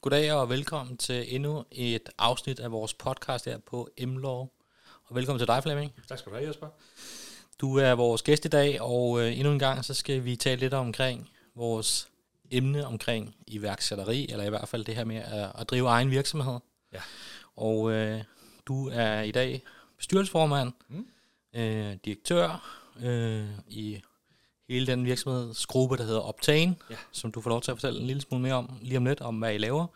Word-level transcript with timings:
Goddag 0.00 0.32
og 0.32 0.48
velkommen 0.48 0.96
til 0.96 1.34
endnu 1.34 1.64
et 1.70 2.08
afsnit 2.18 2.60
af 2.60 2.72
vores 2.72 2.94
podcast 2.94 3.44
her 3.44 3.58
på 3.58 3.88
Emlov. 3.96 4.52
Og 5.04 5.16
velkommen 5.16 5.38
til 5.38 5.46
dig, 5.46 5.62
Flemming. 5.62 5.92
Tak 6.08 6.18
skal 6.18 6.32
du 6.32 6.36
have, 6.36 6.48
Jesper. 6.48 6.68
Du 7.60 7.76
er 7.78 7.92
vores 7.92 8.22
gæst 8.22 8.44
i 8.44 8.48
dag, 8.48 8.80
og 8.80 9.20
øh, 9.20 9.38
endnu 9.38 9.52
en 9.52 9.58
gang 9.58 9.84
så 9.84 9.94
skal 9.94 10.24
vi 10.24 10.36
tale 10.36 10.60
lidt 10.60 10.74
omkring 10.74 11.30
vores 11.54 12.08
emne 12.50 12.86
omkring 12.86 13.34
iværksætteri, 13.46 14.26
eller 14.30 14.44
i 14.44 14.48
hvert 14.48 14.68
fald 14.68 14.84
det 14.84 14.96
her 14.96 15.04
med 15.04 15.16
at, 15.16 15.52
at 15.58 15.70
drive 15.70 15.88
egen 15.88 16.10
virksomhed. 16.10 16.58
Ja. 16.92 17.00
Og 17.56 17.92
øh, 17.92 18.22
du 18.66 18.88
er 18.88 19.20
i 19.20 19.30
dag 19.30 19.62
bestyrelsesformand, 19.96 20.72
Mm. 20.88 21.06
øh, 21.54 21.96
direktør 22.04 22.78
øh, 23.02 23.48
i 23.68 24.00
hele 24.70 24.86
den 24.86 25.04
virksomhedsgruppe, 25.04 25.96
der 25.96 26.04
hedder 26.04 26.20
Optane, 26.20 26.76
Ja. 26.90 26.94
som 27.12 27.32
du 27.32 27.40
får 27.40 27.50
lov 27.50 27.60
til 27.62 27.70
at 27.70 27.76
fortælle 27.76 28.00
en 28.00 28.06
lille 28.06 28.22
smule 28.22 28.42
mere 28.42 28.54
om 28.54 28.70
lige 28.82 28.96
om 28.96 29.04
lidt, 29.04 29.20
om 29.20 29.34
hvad 29.38 29.54
I 29.54 29.58
laver. 29.58 29.86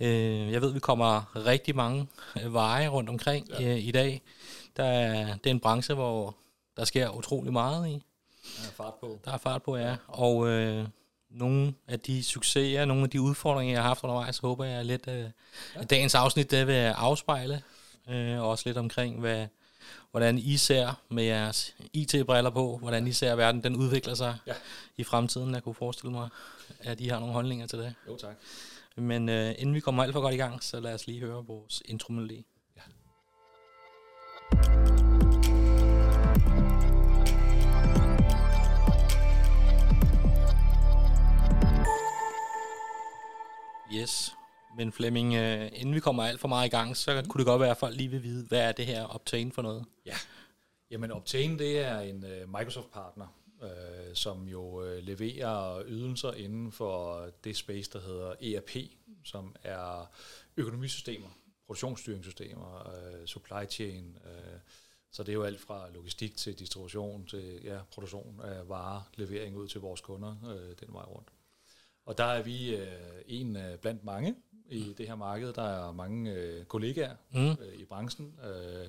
Øh, 0.00 0.52
jeg 0.52 0.62
ved, 0.62 0.72
vi 0.72 0.80
kommer 0.80 1.36
rigtig 1.46 1.76
mange 1.76 2.06
øh, 2.42 2.54
veje 2.54 2.88
rundt 2.88 3.08
omkring 3.10 3.48
Ja. 3.50 3.62
ja. 3.62 3.68
øh, 3.72 3.78
i 3.78 3.90
dag. 3.90 4.22
Der 4.76 4.84
er, 4.84 5.26
det 5.36 5.46
er 5.46 5.50
en 5.50 5.60
branche, 5.60 5.94
hvor 5.94 6.36
der 6.76 6.84
sker 6.84 7.08
utrolig 7.10 7.52
meget 7.52 7.88
i. 7.88 7.92
Der 8.62 8.68
er 8.68 8.72
fart 8.76 8.94
på. 9.00 9.18
Der 9.24 9.32
er 9.32 9.38
fart 9.38 9.62
på, 9.62 9.76
ja. 9.76 9.96
Og 10.08 10.48
øh, 10.48 10.86
nogle 11.30 11.74
af 11.88 12.00
de 12.00 12.24
succeser, 12.24 12.84
nogle 12.84 13.02
af 13.02 13.10
de 13.10 13.20
udfordringer, 13.20 13.74
jeg 13.74 13.82
har 13.82 13.88
haft 13.88 14.04
undervejs, 14.04 14.38
håber 14.38 14.64
jeg 14.64 14.84
lidt, 14.84 15.08
øh, 15.08 15.24
at 15.74 15.90
dagens 15.90 16.14
afsnit 16.14 16.50
det 16.50 16.66
vil 16.66 16.72
afspejle. 16.74 17.62
Øh, 18.10 18.40
og 18.40 18.48
også 18.48 18.62
lidt 18.66 18.78
omkring, 18.78 19.20
hvad, 19.20 19.46
hvordan 20.16 20.38
I 20.38 20.56
ser 20.56 21.00
med 21.08 21.24
jeres 21.24 21.74
IT-briller 21.92 22.50
på, 22.50 22.76
hvordan 22.78 23.06
I 23.06 23.12
ser, 23.12 23.34
verden 23.34 23.62
den 23.62 23.76
udvikler 23.76 24.14
sig 24.14 24.36
Ja. 24.46 24.52
i 24.96 25.04
fremtiden. 25.04 25.54
Jeg 25.54 25.62
kunne 25.62 25.74
forestille 25.74 26.12
mig, 26.12 26.28
at 26.80 27.00
I 27.00 27.08
har 27.08 27.18
nogle 27.18 27.34
holdninger 27.34 27.66
til 27.66 27.78
det. 27.78 27.94
Jo, 28.08 28.16
tak. 28.16 28.34
Men 28.96 29.28
øh, 29.28 29.54
inden 29.58 29.74
vi 29.74 29.80
kommer 29.80 30.02
alt 30.02 30.12
for 30.12 30.20
godt 30.20 30.34
i 30.34 30.36
gang, 30.36 30.62
så 30.62 30.80
lad 30.80 30.94
os 30.94 31.06
lige 31.06 31.20
høre 31.20 31.44
vores 31.46 31.82
intromelodi. 31.84 32.46
Ja. 32.76 32.82
Yes. 43.92 44.35
Men 44.76 44.92
Flemming, 44.92 45.34
øh, 45.34 45.68
inden 45.72 45.94
vi 45.94 46.00
kommer 46.00 46.22
alt 46.22 46.40
for 46.40 46.48
meget 46.48 46.66
i 46.66 46.70
gang, 46.70 46.96
så 46.96 47.24
kunne 47.28 47.38
det 47.38 47.46
godt 47.46 47.60
være, 47.60 47.70
at 47.70 47.76
folk 47.76 47.96
lige 47.96 48.10
vil 48.10 48.22
vide, 48.22 48.46
hvad 48.46 48.60
er 48.60 48.72
det 48.72 48.86
her 48.86 49.04
Optane 49.04 49.52
for 49.52 49.62
noget? 49.62 49.84
Ja, 50.06 50.14
Jamen, 50.90 51.10
Optane, 51.10 51.58
det 51.58 51.78
er 51.78 52.00
en 52.00 52.24
øh, 52.24 52.48
Microsoft-partner, 52.48 53.26
øh, 53.62 54.14
som 54.14 54.48
jo 54.48 54.84
øh, 54.84 55.02
leverer 55.02 55.82
ydelser 55.86 56.32
inden 56.32 56.72
for 56.72 57.26
det 57.44 57.56
space, 57.56 57.90
der 57.92 58.00
hedder 58.00 58.34
ERP, 58.42 58.70
som 59.24 59.56
er 59.62 60.10
økonomisystemer, 60.56 61.28
produktionsstyringssystemer, 61.66 62.92
øh, 62.96 63.26
supply 63.26 63.66
chain. 63.70 64.18
Øh, 64.24 64.58
så 65.12 65.22
det 65.22 65.28
er 65.28 65.34
jo 65.34 65.42
alt 65.42 65.60
fra 65.60 65.90
logistik 65.90 66.36
til 66.36 66.58
distribution 66.58 67.26
til 67.26 67.60
ja, 67.64 67.78
produktion 67.90 68.40
af 68.44 68.68
varer, 68.68 69.10
levering 69.14 69.56
ud 69.56 69.68
til 69.68 69.80
vores 69.80 70.00
kunder 70.00 70.36
øh, 70.50 70.74
den 70.86 70.94
vej 70.94 71.04
rundt. 71.04 71.28
Og 72.06 72.18
der 72.18 72.24
er 72.24 72.42
vi 72.42 72.74
uh, 72.74 72.80
en 73.26 73.56
uh, 73.56 73.62
blandt 73.80 74.04
mange 74.04 74.34
i 74.70 74.94
det 74.98 75.08
her 75.08 75.14
marked. 75.14 75.52
Der 75.52 75.62
er 75.62 75.92
mange 75.92 76.32
uh, 76.32 76.64
kollegaer 76.64 77.14
Mm. 77.30 77.50
øh, 77.50 77.74
i 77.78 77.84
branchen. 77.84 78.34
Øh, 78.44 78.88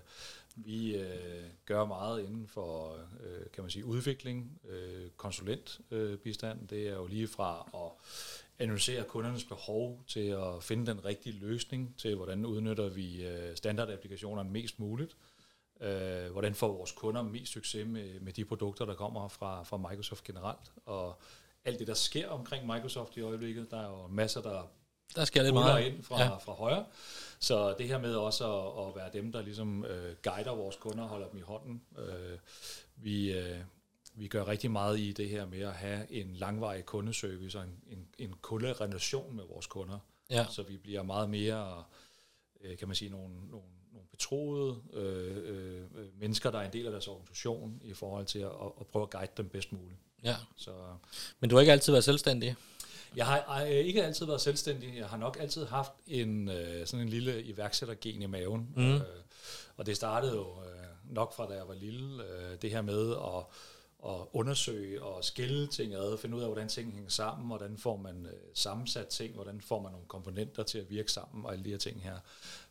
vi 0.56 0.96
øh, 0.96 1.44
gør 1.66 1.86
meget 1.86 2.24
inden 2.24 2.48
for 2.48 2.94
øh, 3.24 3.46
kan 3.54 3.64
man 3.64 3.72
sige 3.72 3.86
udvikling, 3.86 4.60
øh, 4.70 5.10
konsulentbistand. 5.18 5.92
Øh, 5.92 6.18
bistand. 6.18 6.68
det 6.68 6.88
er 6.88 6.94
jo 6.96 7.08
lige 7.08 7.28
fra 7.28 7.70
at 7.74 7.92
analysere 8.60 9.04
kundernes 9.04 9.44
behov 9.44 10.04
til 10.08 10.28
at 10.30 10.64
finde 10.64 10.86
den 10.86 11.06
rigtige 11.06 11.40
løsning 11.40 11.96
til, 11.98 12.16
hvordan 12.16 12.46
udnytter 12.46 12.90
vi 12.90 13.26
øh, 13.26 13.56
standardapplikationerne 13.56 14.50
mest 14.50 14.80
muligt. 14.80 15.18
Øh, 15.82 16.32
hvordan 16.32 16.56
får 16.56 16.68
vores 16.68 16.92
kunder 16.92 17.22
mest 17.22 17.52
succes 17.52 17.88
med, 17.88 18.20
med 18.20 18.34
de 18.34 18.46
produkter, 18.46 18.86
der 18.86 18.94
kommer 18.94 19.28
fra, 19.28 19.64
fra 19.64 19.78
Microsoft 19.78 20.24
generelt. 20.24 20.72
Og 20.86 21.20
alt 21.68 21.80
det, 21.80 21.88
der 21.88 21.94
sker 21.94 22.30
omkring 22.30 22.66
Microsoft 22.66 23.18
i 23.18 23.22
øjeblikket, 23.22 23.72
der 23.72 23.78
er 23.82 23.90
jo 23.90 24.08
masser, 24.08 24.42
der 24.42 24.68
Der 25.16 25.26
sker 25.26 25.44
lidt 25.44 25.54
meget. 25.54 25.86
ind 25.86 26.04
fra, 26.04 26.20
Ja. 26.22 26.26
ja. 26.26 26.38
fra 26.38 26.52
højre. 26.54 26.86
Så 27.40 27.76
det 27.78 27.88
her 27.88 27.98
med 27.98 28.16
også 28.16 28.54
at, 28.62 28.88
at 28.88 28.96
være 28.96 29.10
dem, 29.14 29.32
der 29.32 29.42
ligesom 29.42 29.86
øh, 29.86 30.16
guider 30.24 30.56
vores 30.56 30.76
kunder 30.76 31.04
og 31.04 31.10
holder 31.10 31.28
dem 31.28 31.38
i 31.38 31.42
hånden. 31.42 31.82
Øh, 31.98 32.38
vi, 32.96 33.34
øh, 33.34 33.58
vi 34.14 34.28
gør 34.28 34.48
rigtig 34.48 34.72
meget 34.72 35.00
i 35.00 35.12
det 35.12 35.30
her 35.30 35.46
med 35.46 35.60
at 35.62 35.74
have 35.74 36.12
en 36.12 36.34
langvarig 36.34 36.86
kundeservice 36.86 37.58
og 37.60 37.64
en, 37.64 37.80
en, 37.90 38.08
en 38.18 38.34
kunderelation 38.42 39.36
med 39.36 39.44
vores 39.44 39.68
kunder. 39.68 40.00
Ja. 40.30 40.46
Så 40.50 40.64
vi 40.64 40.78
bliver 40.78 41.04
meget 41.04 41.30
mere, 41.30 41.84
øh, 42.62 42.78
kan 42.78 42.88
man 42.88 42.96
sige, 42.96 43.12
nogle, 43.12 43.30
nogle, 43.36 43.68
nogle 43.94 44.08
betroede 44.12 44.82
øh, 44.94 45.38
øh, 45.38 45.84
øh, 45.96 46.20
mennesker, 46.20 46.52
der 46.52 46.60
er 46.60 46.66
en 46.66 46.74
del 46.74 46.86
af 46.86 46.92
deres 46.92 47.08
organisation 47.08 47.82
i 47.84 47.94
forhold 47.94 48.26
til 48.26 48.40
at, 48.40 48.52
at 48.80 48.88
prøve 48.88 49.04
at 49.04 49.10
guide 49.10 49.32
dem 49.38 49.50
bedst 49.50 49.72
muligt. 49.74 50.00
Ja. 50.30 50.36
Så 50.56 50.72
Men 51.40 51.50
du 51.50 51.56
har 51.56 51.62
ikke 51.62 51.72
altid 51.72 51.92
været 51.92 52.04
selvstændig? 52.04 52.56
jeg 53.16 53.26
har 53.26 53.64
øh, 53.64 53.70
ikke 53.70 54.04
altid 54.04 54.26
været 54.26 54.42
selvstændig. 54.42 54.98
Jeg 54.98 55.08
har 55.08 55.18
nok 55.18 55.38
altid 55.40 55.66
haft 55.66 55.92
en 56.08 56.50
øh, 56.50 56.88
sådan 56.88 57.06
en 57.06 57.10
lille 57.10 57.44
iværksættergen 57.44 58.22
i 58.22 58.26
maven. 58.26 58.70
Mm. 58.76 58.96
Øh, 58.96 59.02
og 59.78 59.86
det 59.86 59.96
startede 59.96 60.36
jo 60.36 60.42
øh, 60.42 61.14
nok 61.16 61.34
fra 61.34 61.48
da 61.48 61.54
jeg 61.54 61.68
var 61.68 61.74
lille. 61.74 62.24
Øh, 62.24 62.62
det 62.62 62.72
her 62.72 62.82
med 62.82 63.12
at, 63.12 63.44
at 64.12 64.20
undersøge 64.34 65.04
og 65.04 65.24
skille 65.24 65.68
ting 65.68 65.94
ad, 65.94 66.18
finde 66.18 66.36
ud 66.36 66.42
af, 66.42 66.48
hvordan 66.48 66.68
ting 66.68 66.94
hænger 66.94 67.10
sammen, 67.10 67.48
hvordan 67.48 67.78
får 67.78 67.98
man 67.98 68.26
øh, 68.26 68.34
sammensat 68.54 69.08
ting, 69.08 69.34
hvordan 69.34 69.62
får 69.62 69.82
man 69.82 69.92
nogle 69.92 70.08
komponenter 70.08 70.64
til 70.64 70.78
at 70.78 70.90
virke 70.90 71.12
sammen, 71.12 71.46
og 71.46 71.52
alle 71.52 71.66
de 71.66 71.70
her 71.70 71.78
ting 71.78 72.04
her. 72.04 72.18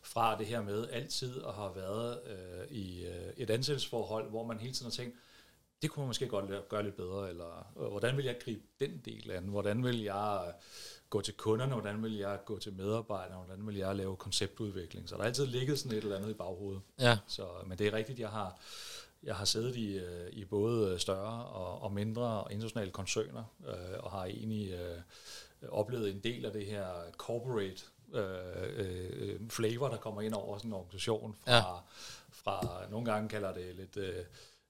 Fra 0.01 0.37
det 0.37 0.45
her 0.45 0.61
med 0.61 0.87
altid 0.91 1.41
at 1.47 1.53
have 1.53 1.75
været 1.75 2.19
øh, 2.25 2.77
i 2.77 3.05
øh, 3.05 3.33
et 3.37 3.49
ansættelsesforhold, 3.49 4.29
hvor 4.29 4.45
man 4.45 4.59
hele 4.59 4.73
tiden 4.73 4.85
har 4.85 4.91
tænkt, 4.95 5.15
det 5.81 5.91
kunne 5.91 6.01
man 6.01 6.07
måske 6.07 6.27
godt 6.27 6.69
gøre 6.69 6.83
lidt 6.83 6.95
bedre, 6.95 7.29
eller 7.29 7.73
øh, 7.79 7.87
hvordan 7.87 8.17
vil 8.17 8.25
jeg 8.25 8.37
gribe 8.39 8.61
den 8.79 9.01
del 9.05 9.31
an? 9.31 9.43
Hvordan 9.43 9.83
vil 9.83 10.03
jeg 10.03 10.43
øh, 10.47 10.53
gå 11.09 11.21
til 11.21 11.33
kunderne? 11.33 11.73
Hvordan 11.73 12.03
vil 12.03 12.17
jeg 12.17 12.39
gå 12.45 12.59
til 12.59 12.73
medarbejderne? 12.73 13.45
Hvordan 13.45 13.67
vil 13.67 13.75
jeg 13.75 13.95
lave 13.95 14.15
konceptudvikling? 14.15 15.09
Så 15.09 15.15
der 15.15 15.21
har 15.21 15.27
altid 15.27 15.45
ligget 15.45 15.79
sådan 15.79 15.97
et 15.97 16.03
eller 16.03 16.17
andet 16.17 16.29
i 16.29 16.33
baghovedet. 16.33 16.81
Ja. 16.99 17.17
Så, 17.27 17.47
men 17.65 17.77
det 17.77 17.87
er 17.87 17.93
rigtigt, 17.93 18.19
jeg 18.19 18.29
har, 18.29 18.59
jeg 19.23 19.35
har 19.35 19.45
siddet 19.45 19.75
i, 19.75 19.97
øh, 19.97 20.29
i 20.31 20.45
både 20.45 20.99
større 20.99 21.45
og, 21.45 21.81
og 21.81 21.93
mindre 21.93 22.45
internationale 22.51 22.91
koncerner, 22.91 23.43
øh, 23.67 23.99
og 23.99 24.11
har 24.11 24.25
egentlig 24.25 24.71
øh, 24.71 25.01
oplevet 25.69 26.11
en 26.11 26.19
del 26.19 26.45
af 26.45 26.51
det 26.51 26.65
her 26.65 26.87
corporate 27.11 27.83
øh, 28.13 28.23
øh, 28.77 29.49
flavor, 29.49 29.87
der 29.87 29.97
kommer 29.97 30.21
ind 30.21 30.33
over 30.33 30.57
sådan 30.57 30.69
en 30.69 30.73
organisation 30.73 31.35
fra, 31.43 31.51
ja. 31.51 31.61
fra 32.31 32.83
nogle 32.89 33.11
gange 33.11 33.29
kalder 33.29 33.53
det 33.53 33.75
lidt... 33.75 33.97
Øh, 33.97 34.23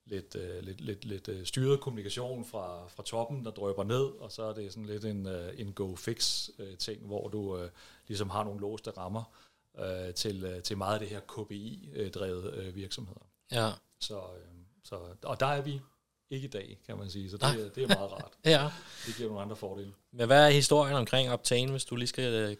lidt, 0.09 0.35
øh, 0.35 0.63
lidt, 0.63 0.81
lidt, 0.81 1.05
lidt 1.05 1.27
øh, 1.27 1.45
styret 1.45 1.81
kommunikation 1.81 2.45
fra, 2.45 2.87
fra 2.87 3.03
toppen, 3.03 3.45
der 3.45 3.51
drøber 3.51 3.83
ned, 3.83 4.05
og 4.19 4.31
så 4.31 4.43
er 4.43 4.53
det 4.53 4.73
sådan 4.73 4.85
lidt 4.85 5.05
en, 5.05 5.25
øh, 5.25 5.59
en 5.59 5.73
go-fix-ting, 5.73 7.05
hvor 7.05 7.27
du 7.27 7.57
øh, 7.57 7.69
ligesom 8.07 8.29
har 8.29 8.43
nogle 8.43 8.59
låste 8.59 8.91
rammer 8.91 9.23
øh, 9.79 10.13
til, 10.13 10.43
øh, 10.43 10.63
til 10.63 10.77
meget 10.77 10.93
af 10.93 10.99
det 10.99 11.09
her 11.09 11.19
KPI-drevet 11.19 12.53
øh, 12.53 12.75
virksomheder. 12.75 13.25
Ja. 13.51 13.71
Så, 13.99 14.17
øh, 14.17 14.57
så, 14.83 14.99
og 15.23 15.39
der 15.39 15.45
er 15.45 15.61
vi 15.61 15.81
ikke 16.29 16.45
i 16.45 16.49
dag, 16.49 16.79
kan 16.85 16.97
man 16.97 17.09
sige, 17.09 17.29
så 17.29 17.37
det, 17.37 17.43
er- 17.43 17.69
det 17.75 17.83
er 17.83 17.87
meget 17.87 18.11
rart. 18.11 18.31
Ja. 18.45 18.69
Det 19.05 19.15
giver 19.15 19.29
nogle 19.29 19.41
andre 19.43 19.55
fordele. 19.55 19.91
Men 20.11 20.25
hvad 20.27 20.45
er 20.47 20.49
historien 20.49 20.95
omkring 20.95 21.29
Optane, 21.31 21.71
hvis 21.71 21.85
du 21.85 21.95
lige 21.95 22.07
skal 22.07 22.33
øh, 22.33 22.55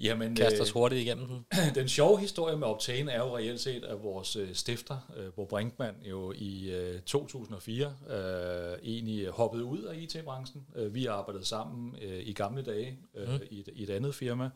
Jamen, 0.00 0.36
kaste 0.36 0.60
os 0.60 0.68
øh, 0.68 0.74
hurtigt 0.74 1.00
igennem 1.00 1.26
den? 1.26 1.46
den 1.74 1.88
sjove 1.88 2.18
historie 2.20 2.56
med 2.56 2.66
Optane 2.66 3.12
er 3.12 3.18
jo 3.18 3.36
reelt 3.36 3.60
set, 3.60 3.84
at 3.84 4.02
vores 4.02 4.36
øh, 4.36 4.54
stifter, 4.54 5.12
øh, 5.16 5.32
Bo 5.32 5.44
Brinkmann, 5.44 5.96
jo 6.04 6.32
i 6.36 6.70
øh, 6.70 7.00
2004 7.00 7.94
øh, 8.10 8.78
egentlig 8.82 9.28
hoppede 9.28 9.64
ud 9.64 9.82
af 9.82 9.96
IT-branchen. 9.96 10.66
Øh, 10.76 10.94
vi 10.94 11.06
arbejdede 11.06 11.44
sammen 11.44 11.96
øh, 12.02 12.22
i 12.26 12.32
gamle 12.32 12.62
dage 12.62 12.98
øh, 13.14 13.28
mm. 13.28 13.40
i, 13.50 13.60
et, 13.60 13.68
i 13.72 13.82
et 13.82 13.90
andet 13.90 14.14
firma, 14.14 14.50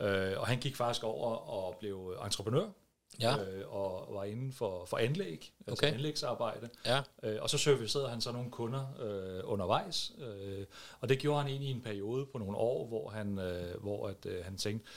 øh, 0.00 0.32
og 0.40 0.46
han 0.46 0.58
gik 0.58 0.76
faktisk 0.76 1.04
over 1.04 1.30
og 1.36 1.76
blev 1.80 2.16
entreprenør. 2.24 2.66
Ja. 3.20 3.36
øh, 3.44 3.74
og 3.74 4.14
var 4.14 4.24
inden 4.24 4.52
for, 4.52 4.84
for 4.84 4.96
anlæg, 4.96 5.52
altså 5.66 5.86
Okay. 5.86 5.94
anlægsarbejde. 5.94 6.68
Ja. 6.86 7.00
Øh, 7.22 7.38
og 7.42 7.50
så 7.50 7.58
servicerede 7.58 8.08
han 8.08 8.20
så 8.20 8.32
nogle 8.32 8.50
kunder 8.50 8.86
øh, 9.00 9.40
undervejs, 9.44 10.12
øh, 10.18 10.64
og 11.00 11.08
det 11.08 11.18
gjorde 11.18 11.40
han 11.42 11.50
egentlig 11.50 11.68
i 11.68 11.72
en 11.72 11.80
periode 11.80 12.26
på 12.26 12.38
nogle 12.38 12.56
år, 12.56 12.86
hvor 12.86 13.08
han, 13.10 13.38
øh, 13.38 13.80
hvor 13.80 14.08
at, 14.08 14.26
øh, 14.26 14.44
han 14.44 14.56
tænkte, 14.56 14.90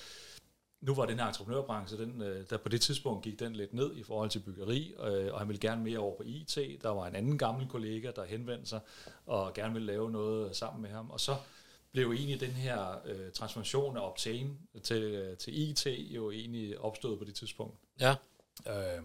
nu 0.82 0.94
var 0.96 1.06
den 1.06 1.20
her 1.20 1.26
entreprenørbranche, 1.28 1.98
den, 1.98 2.22
øh, 2.22 2.46
der 2.50 2.58
på 2.58 2.70
det 2.70 2.82
tidspunkt 2.82 3.24
gik 3.24 3.40
den 3.40 3.54
lidt 3.56 3.74
ned 3.74 3.96
i 3.96 4.04
forhold 4.04 4.30
til 4.30 4.40
byggeri, 4.40 4.94
øh, 5.04 5.34
og 5.34 5.40
han 5.40 5.48
ville 5.48 5.60
gerne 5.60 5.84
mere 5.84 6.00
over 6.00 6.18
på 6.18 6.24
IT. 6.26 6.58
Der 6.82 6.90
var 6.90 7.08
en 7.08 7.16
anden 7.16 7.38
gammel 7.38 7.68
kollega, 7.68 8.12
der 8.16 8.26
henvendte 8.26 8.70
sig 8.70 8.80
og 9.26 9.54
gerne 9.54 9.74
ville 9.74 9.86
lave 9.86 10.12
noget 10.12 10.56
sammen 10.56 10.82
med 10.82 10.90
ham. 10.90 11.10
Og 11.12 11.20
så 11.20 11.36
blev 11.92 12.12
egentlig 12.12 12.40
den 12.40 12.52
her 12.52 13.02
øh, 13.06 13.32
transformation 13.32 13.98
af 13.98 14.02
Optane 14.02 14.58
til, 14.84 15.04
øh, 15.04 15.38
til 15.38 15.70
IT 15.70 15.88
jo 15.88 16.32
egentlig 16.32 16.80
opstået 16.80 17.20
på 17.20 17.26
det 17.26 17.36
tidspunkt. 17.36 17.76
Ja. 18.00 18.16
Øh, 18.68 19.04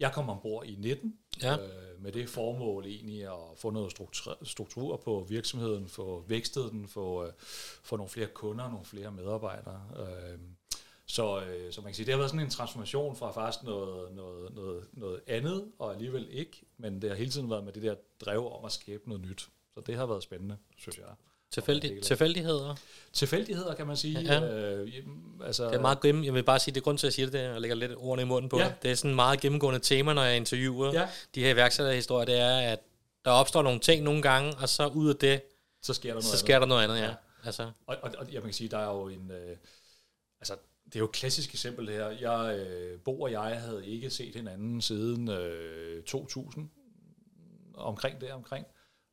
Jeg 0.00 0.12
kom 0.12 0.28
ombord 0.30 0.66
i 0.66 0.74
19 0.78 1.18
Ja. 1.42 1.56
øh, 1.56 2.02
med 2.02 2.12
det 2.12 2.28
formål 2.28 2.86
egentlig 2.86 3.22
at 3.22 3.58
få 3.58 3.70
noget 3.70 3.90
struktur, 3.90 4.38
struktur 4.42 4.96
på 4.96 5.26
virksomheden, 5.28 5.88
få 5.88 6.24
vækstet 6.28 6.72
den, 6.72 6.88
få, 6.88 7.26
øh, 7.26 7.32
få 7.82 7.96
nogle 7.96 8.10
flere 8.10 8.26
kunder, 8.26 8.70
nogle 8.70 8.84
flere 8.84 9.10
medarbejdere. 9.12 9.82
Øh, 9.98 10.38
så, 11.06 11.40
øh, 11.44 11.72
så 11.72 11.80
man 11.80 11.88
kan 11.90 11.94
sige, 11.94 12.06
det 12.06 12.12
har 12.12 12.18
været 12.18 12.30
sådan 12.30 12.44
en 12.46 12.50
transformation 12.50 13.16
fra 13.16 13.30
faktisk 13.32 13.64
noget, 13.64 14.12
noget, 14.14 14.54
noget, 14.54 14.88
noget 14.92 15.20
andet, 15.26 15.72
og 15.78 15.92
alligevel 15.92 16.28
ikke, 16.30 16.62
men 16.76 17.02
det 17.02 17.10
har 17.10 17.16
hele 17.16 17.30
tiden 17.30 17.50
været 17.50 17.64
med 17.64 17.72
det 17.72 17.82
der 17.82 17.94
drev 18.20 18.52
om 18.52 18.64
at 18.64 18.72
skabe 18.72 19.08
noget 19.08 19.22
nyt. 19.28 19.48
Så 19.74 19.80
det 19.80 19.96
har 19.96 20.06
været 20.06 20.22
spændende, 20.22 20.56
synes 20.76 20.98
jeg. 20.98 21.06
Tilfældig, 21.52 22.02
tilfældigheder. 22.02 22.74
Tilfældigheder, 23.12 23.74
kan 23.74 23.86
man 23.86 23.96
sige. 23.96 24.20
Ja. 24.20 24.40
Øh, 24.74 24.92
altså, 25.44 25.66
Det 25.66 25.74
er 25.74 25.80
meget 25.80 26.00
gennem, 26.00 26.24
jeg 26.24 26.34
vil 26.34 26.42
bare 26.42 26.58
sige, 26.58 26.74
det 26.74 26.80
er 26.80 26.84
grund 26.84 26.98
til 26.98 27.06
at 27.06 27.12
sige 27.12 27.24
det, 27.24 27.32
der, 27.32 27.54
og 27.54 27.60
lægger 27.60 27.74
lidt 27.76 27.92
ordene 27.96 28.22
i 28.22 28.24
munden 28.24 28.48
på 28.48 28.58
Ja. 28.58 28.64
det. 28.64 28.74
Det 28.82 28.90
er 28.90 28.94
sådan 28.94 29.10
et 29.10 29.16
meget 29.16 29.40
gennemgående 29.40 29.80
tema, 29.80 30.12
når 30.12 30.22
jeg 30.22 30.36
interviewer 30.36 30.92
Ja. 30.92 31.08
de 31.34 31.40
her 31.44 31.50
iværksætterhistorier, 31.50 32.24
det 32.24 32.38
er, 32.40 32.58
at 32.72 32.78
der 33.24 33.30
opstår 33.30 33.62
nogle 33.62 33.80
ting 33.80 34.02
nogle 34.02 34.22
gange, 34.22 34.52
og 34.58 34.68
så 34.68 34.86
ud 34.86 35.08
af 35.08 35.16
det, 35.16 35.42
så 35.82 35.94
sker 35.94 36.08
der 36.08 36.14
noget 36.14 36.24
så 36.24 36.30
andet. 36.30 36.38
sker 36.40 36.58
der 36.58 36.66
noget 36.66 36.82
andet, 36.84 36.96
ja. 36.98 37.04
Ja. 37.04 37.14
Altså, 37.44 37.70
Og, 37.86 37.96
og, 38.02 38.10
og 38.18 38.32
jeg 38.32 38.42
kan 38.42 38.52
sige, 38.52 38.68
der 38.68 38.78
er 38.78 38.92
jo 38.94 39.08
en... 39.08 39.30
Øh, 39.30 39.56
altså, 40.40 40.54
det 40.84 40.94
er 40.94 40.98
jo 41.00 41.04
et 41.04 41.12
klassisk 41.12 41.54
eksempel 41.54 41.86
det 41.86 41.94
her. 41.94 42.08
Jeg, 42.10 42.56
øh, 42.58 42.98
Bo 43.00 43.20
og 43.20 43.32
jeg 43.32 43.40
havde 43.60 43.86
ikke 43.86 44.10
set 44.10 44.34
hinanden 44.34 44.80
siden 44.82 45.28
øh, 45.28 46.02
2000, 46.02 46.68
omkring 47.74 48.20
det 48.20 48.30
omkring. 48.32 48.66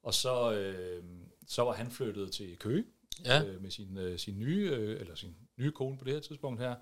Og 0.03 0.13
så, 0.13 0.51
øh, 0.53 1.03
så 1.49 1.63
var 1.63 1.73
han 1.73 1.91
flyttet 1.91 2.31
til 2.31 2.57
Køge 2.57 2.85
ja, 3.25 3.43
øh, 3.43 3.61
med 3.61 3.71
sin, 3.71 3.97
øh, 3.97 4.19
sin 4.19 4.39
nye 4.39 4.71
øh, 4.73 5.01
eller 5.01 5.15
sin 5.15 5.35
nye 5.57 5.71
kone 5.71 5.97
på 5.97 6.05
det 6.05 6.13
her 6.13 6.19
tidspunkt 6.19 6.61
her. 6.61 6.75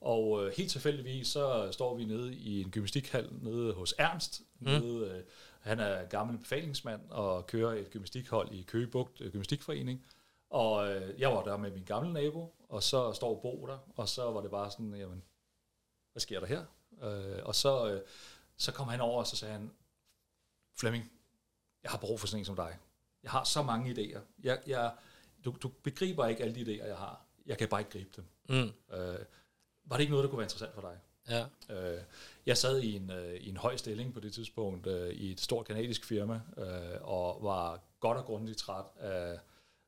Og 0.00 0.46
øh, 0.46 0.52
helt 0.56 0.70
tilfældigvis 0.70 1.28
så 1.28 1.68
står 1.72 1.96
vi 1.96 2.04
nede 2.04 2.34
i 2.34 2.62
en 2.62 2.70
gymnastikhal 2.70 3.28
nede 3.32 3.72
hos 3.72 3.94
Ernst. 3.98 4.42
Mm. 4.58 4.66
Nede, 4.66 5.10
øh, 5.10 5.24
han 5.60 5.80
er 5.80 6.04
gammel 6.04 6.38
befalingsmand 6.38 7.10
og 7.10 7.46
kører 7.46 7.74
et 7.74 7.90
gymnastikhold 7.90 8.52
i 8.52 8.62
Køge 8.62 8.86
Bugt 8.86 9.20
øh, 9.20 9.32
Gymnastikforening. 9.32 10.06
Og 10.50 10.90
øh, 10.90 11.20
jeg 11.20 11.28
var 11.28 11.44
der 11.44 11.56
med 11.56 11.70
min 11.70 11.84
gamle 11.84 12.12
nabo, 12.12 12.54
og 12.68 12.82
så 12.82 13.12
står 13.12 13.40
Bo 13.40 13.66
der, 13.66 13.78
og 13.96 14.08
så 14.08 14.30
var 14.30 14.40
det 14.40 14.50
bare 14.50 14.70
sådan, 14.70 14.94
jamen, 14.94 15.22
hvad 16.12 16.20
sker 16.20 16.40
der 16.40 16.46
her? 16.46 16.64
Øh, 17.02 17.42
og 17.44 17.54
så, 17.54 17.90
øh, 17.90 18.00
så 18.56 18.72
kom 18.72 18.88
han 18.88 19.00
over, 19.00 19.18
og 19.18 19.26
så 19.26 19.36
sagde 19.36 19.54
han, 19.54 19.70
Flemming, 20.78 21.12
jeg 21.82 21.90
har 21.90 21.98
brug 21.98 22.20
for 22.20 22.26
sådan 22.26 22.40
en 22.40 22.44
som 22.44 22.56
dig. 22.56 22.78
Jeg 23.28 23.32
har 23.32 23.44
så 23.44 23.62
mange 23.62 23.92
idéer. 23.94 24.20
Jeg, 24.42 24.58
jeg, 24.66 24.92
du, 25.44 25.54
du 25.62 25.68
begriber 25.68 26.26
ikke 26.26 26.42
alle 26.42 26.54
de 26.54 26.60
idéer, 26.60 26.86
jeg 26.86 26.96
har. 26.96 27.24
Jeg 27.46 27.58
kan 27.58 27.68
bare 27.68 27.80
ikke 27.80 27.90
gribe 27.90 28.10
dem. 28.16 28.24
mm, 28.48 28.96
Øh, 28.96 29.18
var 29.84 29.96
det 29.96 30.00
ikke 30.00 30.10
noget, 30.10 30.24
der 30.24 30.30
kunne 30.30 30.38
være 30.38 30.44
interessant 30.44 30.74
for 30.74 30.80
dig? 30.80 30.98
ja, 31.28 31.44
Øh, 31.74 32.00
jeg 32.46 32.56
sad 32.56 32.80
i 32.80 32.96
en, 32.96 33.10
øh, 33.10 33.34
i 33.34 33.48
en 33.48 33.56
høj 33.56 33.76
stilling 33.76 34.14
på 34.14 34.20
det 34.20 34.32
tidspunkt 34.32 34.86
øh, 34.86 35.10
i 35.10 35.32
et 35.32 35.40
stort 35.40 35.66
kanadisk 35.66 36.04
firma, 36.04 36.40
øh, 36.56 36.98
og 37.02 37.42
var 37.42 37.80
godt 38.00 38.18
og 38.18 38.24
grundigt 38.24 38.58
træt 38.58 38.84
af, 38.96 39.38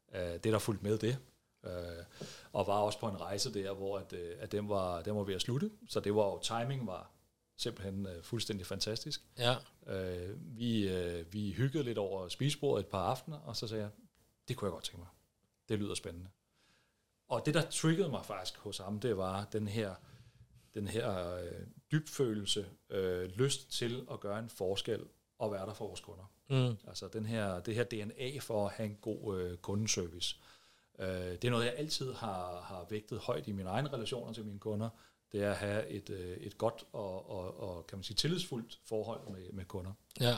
af 0.09 0.41
det, 0.41 0.53
der 0.53 0.59
fulgte 0.59 0.85
med 0.85 0.99
det. 0.99 1.19
Øh, 1.65 2.05
og 2.53 2.67
var 2.67 2.79
også 2.79 2.99
på 2.99 3.09
en 3.09 3.21
rejse 3.21 3.55
der, 3.55 3.73
hvor 3.75 3.99
at, 3.99 4.13
øh, 4.13 4.37
at 4.41 4.53
den, 4.53 4.69
var, 4.69 5.03
den 5.03 5.17
var 5.17 5.23
ved 5.23 5.35
at 5.35 5.41
slutte. 5.41 5.71
Så 5.89 6.01
det 6.01 6.15
var 6.15 6.25
jo, 6.25 6.41
timing 6.43 6.87
var 6.87 7.11
simpelthen 7.61 8.07
øh, 8.07 8.23
fuldstændig 8.23 8.67
fantastisk. 8.67 9.25
ja, 9.39 9.57
Øh, 9.87 10.59
vi, 10.59 10.89
øh, 10.89 11.33
vi 11.33 11.53
hyggede 11.53 11.85
lidt 11.85 11.99
over 11.99 12.29
spisebordet 12.29 12.85
et 12.85 12.91
par 12.91 13.05
aftener, 13.11 13.39
og 13.39 13.57
så 13.57 13.67
sagde 13.67 13.83
jeg, 13.83 13.91
det 14.49 14.57
kunne 14.57 14.67
jeg 14.67 14.73
godt 14.73 14.85
tænke 14.85 14.99
mig. 14.99 15.09
Det 15.69 15.79
lyder 15.79 15.95
spændende. 15.95 16.29
Og 17.29 17.47
det, 17.47 17.55
der 17.55 17.71
triggede 17.71 18.09
mig 18.09 18.25
faktisk 18.25 18.59
hos 18.59 18.79
ham, 18.79 19.01
det 19.01 19.17
var 19.17 19.45
den 19.53 19.69
her, 19.69 19.95
den 20.75 20.89
her 20.89 21.35
øh, 21.37 21.67
dybfølelse, 21.93 22.67
øh, 22.91 23.25
lyst 23.31 23.71
til 23.73 24.06
at 24.11 24.21
gøre 24.21 24.39
en 24.39 24.49
forskel 24.49 25.05
og 25.39 25.53
være 25.53 25.67
der 25.67 25.75
for 25.75 25.87
vores 25.87 26.01
kunder. 26.01 26.25
mm, 26.49 26.77
Altså 26.89 27.09
den 27.09 27.27
her, 27.27 27.61
det 27.61 27.75
her 27.75 27.85
DNA 27.85 28.39
for 28.41 28.67
at 28.67 28.73
have 28.73 28.87
en 28.89 28.97
god 29.01 29.41
øh, 29.41 29.56
kundeservice. 29.56 30.37
Øh, 30.99 31.09
det 31.09 31.45
er 31.45 31.51
noget, 31.51 31.65
jeg 31.65 31.75
altid 31.77 32.13
har, 32.13 32.61
har 32.61 32.87
vægtet 32.91 33.19
højt 33.19 33.49
i 33.49 33.53
mine 33.53 33.69
egne 33.69 33.93
relationer 33.93 34.33
til 34.33 34.45
mine 34.45 34.59
kunder. 34.59 34.89
Det 35.32 35.43
er 35.43 35.50
at 35.50 35.56
have 35.56 35.88
et, 35.88 36.11
øh, 36.11 36.37
et 36.37 36.59
godt 36.59 36.85
og, 36.93 37.31
og, 37.31 37.61
og 37.61 37.87
kan 37.87 37.99
man 37.99 38.03
sige, 38.03 38.15
tillidsfuldt 38.15 38.79
forhold 38.85 39.31
med, 39.31 39.53
med 39.53 39.65
kunder. 39.65 39.93
ja, 40.21 40.37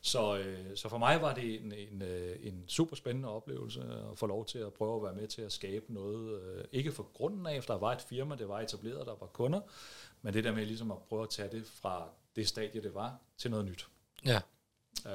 Så, 0.00 0.38
øh, 0.38 0.76
så 0.76 0.88
for 0.88 0.98
mig 0.98 1.22
var 1.22 1.34
det 1.34 1.60
en, 1.60 1.72
en, 1.72 2.02
øh, 2.02 2.36
en 2.42 2.64
super 2.68 2.96
spændende 2.96 3.28
oplevelse 3.28 3.80
at 3.80 4.18
få 4.18 4.26
lov 4.26 4.46
til 4.46 4.58
at 4.58 4.72
prøve 4.72 4.96
at 4.96 5.02
være 5.02 5.14
med 5.14 5.28
til 5.28 5.42
at 5.42 5.52
skabe 5.52 5.92
noget. 5.92 6.42
Øh, 6.42 6.64
ikke 6.72 6.92
for 6.92 7.02
grunden 7.02 7.46
af, 7.46 7.64
for 7.64 7.72
der 7.72 7.80
var 7.80 7.92
et 7.92 8.00
firma, 8.00 8.36
det 8.36 8.48
var 8.48 8.60
etableret, 8.60 9.06
der 9.06 9.16
var 9.20 9.26
kunder, 9.26 9.60
men 10.22 10.34
det 10.34 10.44
der 10.44 10.52
med 10.52 10.66
ligesom 10.66 10.90
at 10.90 10.98
prøve 11.08 11.22
at 11.22 11.30
tage 11.30 11.48
det 11.50 11.66
fra 11.66 12.08
det 12.36 12.48
stadie, 12.48 12.82
det 12.82 12.94
var, 12.94 13.18
til 13.38 13.50
noget 13.50 13.66
nyt. 13.66 13.88
ja, 14.24 14.40
Øh, 15.06 15.12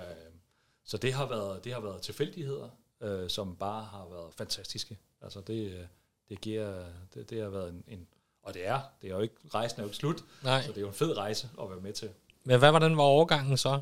så 0.83 0.97
det 0.97 1.13
har 1.13 1.25
været, 1.25 1.63
det 1.63 1.73
har 1.73 1.79
været 1.79 2.01
tilfældigheder, 2.01 2.69
øh, 3.01 3.29
som 3.29 3.55
bare 3.55 3.83
har 3.83 4.07
været 4.09 4.33
fantastiske. 4.33 4.97
Altså 5.21 5.41
det, 5.41 5.71
øh, 5.71 5.85
det 6.29 6.41
giver, 6.41 6.85
det, 7.13 7.29
det 7.29 7.41
har 7.41 7.49
været 7.49 7.69
en, 7.69 7.83
en, 7.87 8.07
og 8.47 8.53
det 8.53 8.67
er, 8.67 8.79
det 9.01 9.09
er 9.09 9.13
jo 9.15 9.19
ikke, 9.19 9.35
rejsen 9.53 9.79
er 9.79 9.83
jo 9.83 9.87
ikke 9.87 9.97
slut, 9.97 10.23
nej. 10.43 10.61
så 10.61 10.67
det 10.67 10.77
er 10.77 10.81
jo 10.81 10.87
en 10.87 10.93
fed 10.93 11.17
rejse 11.17 11.49
at 11.61 11.69
være 11.69 11.79
med 11.79 11.93
til. 11.93 12.09
Men 12.43 12.59
hvad 12.59 12.71
var 12.71 12.79
den 12.79 12.97
var 12.97 13.03
overgangen 13.03 13.57
så? 13.57 13.79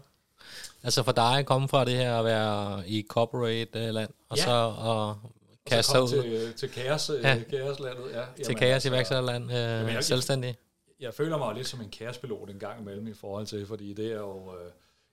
Altså 0.84 1.04
for 1.04 1.12
dig 1.12 1.38
at 1.40 1.46
komme 1.46 1.68
fra 1.70 1.86
det 1.86 1.94
her 1.98 2.20
at 2.20 2.26
være 2.26 2.90
i 2.90 3.06
corporate 3.10 3.88
øh, 3.88 3.94
land, 3.94 4.10
og 4.30 4.38
Ja. 4.38 4.44
så 4.44 4.52
og 4.78 5.18
kaste 5.66 5.92
sig 5.92 6.02
ud 6.04 6.08
til, 6.10 6.54
til 6.54 6.70
kaos, 6.70 7.10
ja. 7.24 7.34
Ja. 7.36 7.44
kaoslandet. 7.50 8.04
Ja, 8.12 8.26
til 8.36 8.44
Jamen, 8.44 8.58
kaos 8.58 8.70
i 8.70 8.72
altså, 8.74 8.90
iværksætterland, 8.90 9.44
øh, 9.52 9.58
jeg- 9.94 10.04
selvstændig. 10.04 10.58
Jeg 11.00 11.14
føler 11.14 11.38
mig 11.38 11.48
jo 11.52 11.54
lidt 11.54 11.68
som 11.68 11.82
en 11.82 11.90
kaospilot 11.90 12.50
en 12.50 12.60
gang 12.60 12.82
imellem 12.82 13.08
i 13.08 13.14
forhold 13.14 13.46
til, 13.46 13.68
fordi 13.68 13.94
det 13.94 14.12
er 14.12 14.18
jo... 14.18 14.54
Øh, 14.56 14.72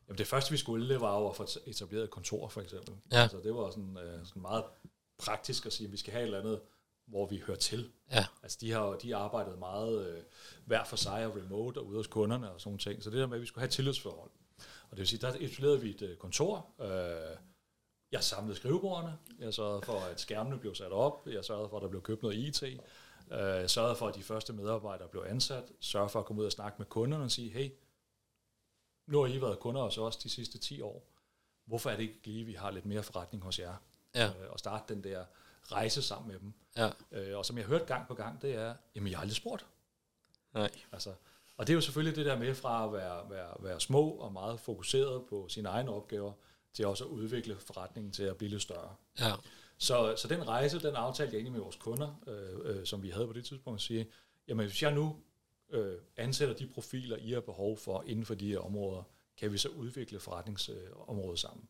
jamen 0.09 0.19
det 0.19 0.27
første, 0.27 0.51
vi 0.51 0.57
skulle, 0.57 0.89
det 0.89 1.01
var 1.01 1.19
jo 1.19 1.29
at 1.29 1.37
få 1.37 1.47
etableret 1.67 2.05
et 2.05 2.11
kontor, 2.11 2.49
for 2.49 2.61
eksempel. 2.61 2.95
Ja. 3.13 3.23
Altså, 3.23 3.37
det 3.45 3.55
var 3.55 3.71
sådan, 3.71 3.97
øh, 4.05 4.27
sådan 4.27 4.43
meget 4.43 4.65
praktisk 5.19 5.67
at 5.67 5.73
sige, 5.73 5.87
at 5.87 5.93
vi 5.93 5.97
skal 5.97 6.13
have 6.13 6.23
et 6.23 6.27
eller 6.27 6.41
andet, 6.41 6.61
hvor 7.13 7.27
vi 7.27 7.39
hører 7.47 7.59
til. 7.59 7.91
Ja, 8.11 8.27
Altså, 8.43 8.59
de 8.61 8.71
har 8.73 8.87
de 8.87 9.11
har 9.13 9.19
arbejdet 9.19 9.59
meget 9.59 10.07
øh, 10.09 10.23
hver 10.65 10.85
for 10.85 10.97
sig 10.97 11.27
og 11.27 11.37
remote 11.37 11.79
og 11.79 11.87
ude 11.87 11.97
hos 11.97 12.07
kunderne 12.07 12.51
og 12.51 12.61
sådan 12.61 12.69
nogle 12.69 12.79
ting. 12.79 13.03
Så 13.03 13.11
det 13.11 13.19
der 13.19 13.27
med, 13.27 13.37
at 13.37 13.41
vi 13.41 13.47
skulle 13.47 13.61
have 13.63 13.67
et 13.67 13.73
tillidsforhold. 13.73 14.31
Og 14.59 14.91
det 14.91 14.99
vil 14.99 15.09
sige, 15.09 15.21
der 15.21 15.35
etablerede 15.41 15.81
vi 15.81 15.91
et 15.91 16.03
øh, 16.03 16.17
kontor. 16.17 16.67
Øh, 16.81 17.37
jeg 18.13 18.25
samlede 18.25 18.57
skrivebordene. 18.57 19.19
Jeg 19.39 19.55
sørgede 19.55 19.83
for, 19.83 20.01
at 20.01 20.21
skærmene 20.21 20.59
blev 20.59 20.75
sat 20.75 20.93
op. 20.93 21.27
Jeg 21.27 21.45
sørgede 21.45 21.69
for, 21.69 21.77
at 21.77 21.83
der 21.83 21.89
blev 21.89 22.03
købt 22.03 22.23
noget 22.23 22.37
IT. 22.37 22.63
Øh, 22.63 22.79
Jeg 23.31 23.71
sørgede 23.71 23.97
for, 23.97 24.09
at 24.09 24.15
de 24.15 24.23
første 24.23 24.53
medarbejdere 24.53 25.09
blev 25.09 25.25
ansat. 25.29 25.65
Sørgede 25.81 26.09
for 26.09 26.21
at 26.21 26.27
komme 26.27 26.41
ud 26.43 26.47
og 26.47 26.53
snakke 26.53 26.79
med 26.79 26.87
kunderne 26.87 27.25
og 27.25 27.31
sige, 27.31 27.51
hey, 27.51 27.71
nu 29.07 29.21
har 29.21 29.27
I 29.27 29.41
været 29.41 29.59
kunder 29.59 29.83
hos 29.83 29.99
os 29.99 30.17
de 30.17 30.29
sidste 30.31 30.59
10 30.59 30.81
år. 30.81 31.09
Hvorfor 31.67 31.91
er 31.91 31.97
det 31.97 32.03
ikke 32.03 32.21
lige, 32.25 32.41
at 32.41 32.47
vi 32.47 32.53
har 32.53 32.71
lidt 32.71 32.87
mere 32.87 33.03
forretning 33.03 33.45
hos 33.45 33.59
jer? 33.59 33.75
Ja. 34.15 34.27
Øh, 34.27 34.51
og 34.51 34.59
starte 34.59 34.95
den 34.95 35.05
der 35.05 35.25
rejse 35.65 36.03
sammen 36.03 36.33
med 36.33 36.41
dem. 36.41 36.53
ja, 36.77 36.91
Øh, 37.13 37.39
og 37.39 37.47
som 37.47 37.57
jeg 37.57 37.67
har 37.67 37.69
hørt 37.69 37.87
gang 37.87 38.09
på 38.09 38.15
gang, 38.15 38.43
det 38.43 38.55
er, 38.55 38.75
jamen 38.95 39.11
jeg 39.11 39.19
har 39.19 39.23
aldrig 39.23 39.37
spurgt. 39.37 39.67
nej, 40.55 40.71
Altså, 40.93 41.15
og 41.57 41.67
det 41.67 41.73
er 41.73 41.75
jo 41.75 41.81
selvfølgelig 41.81 42.17
det 42.17 42.27
der 42.27 42.39
med 42.39 42.55
fra 42.55 42.85
at 42.87 42.93
være, 42.93 43.31
være, 43.31 43.55
være 43.61 43.81
små 43.81 44.11
og 44.11 44.33
meget 44.33 44.61
fokuseret 44.61 45.27
på 45.27 45.49
sine 45.49 45.69
egne 45.69 45.91
opgaver, 45.91 46.33
til 46.73 46.87
også 46.87 47.05
at 47.05 47.09
udvikle 47.11 47.57
forretningen 47.59 48.13
til 48.13 48.23
at 48.23 48.37
blive 48.37 48.51
lidt 48.51 48.63
større. 48.63 48.95
ja, 49.21 49.33
Så, 49.79 50.15
så 50.17 50.29
den 50.29 50.49
rejse, 50.49 50.81
den 50.81 50.97
aftalte 50.97 51.33
jeg 51.33 51.37
egentlig 51.39 51.53
med 51.53 51.61
vores 51.61 51.77
kunder, 51.77 52.21
øh, 52.27 52.77
øh, 52.77 52.87
som 52.87 53.03
vi 53.03 53.11
havde 53.11 53.27
på 53.27 53.33
det 53.33 53.45
tidspunkt, 53.45 53.79
at 53.79 53.83
sige, 53.83 54.07
jamen 54.49 54.67
hvis 54.67 54.83
jeg 54.83 54.95
nu 54.95 55.17
øh, 55.71 55.99
ansætter 56.17 56.55
de 56.55 56.67
profiler, 56.67 57.17
I 57.17 57.33
har 57.33 57.41
behov 57.41 57.77
for 57.77 58.03
inden 58.07 58.25
for 58.25 58.35
de 58.35 58.49
her 58.49 58.59
områder, 58.59 59.03
kan 59.37 59.53
vi 59.53 59.59
så 59.59 59.69
udvikle 59.69 60.21
forretningsområdet 60.21 61.39
sammen. 61.39 61.69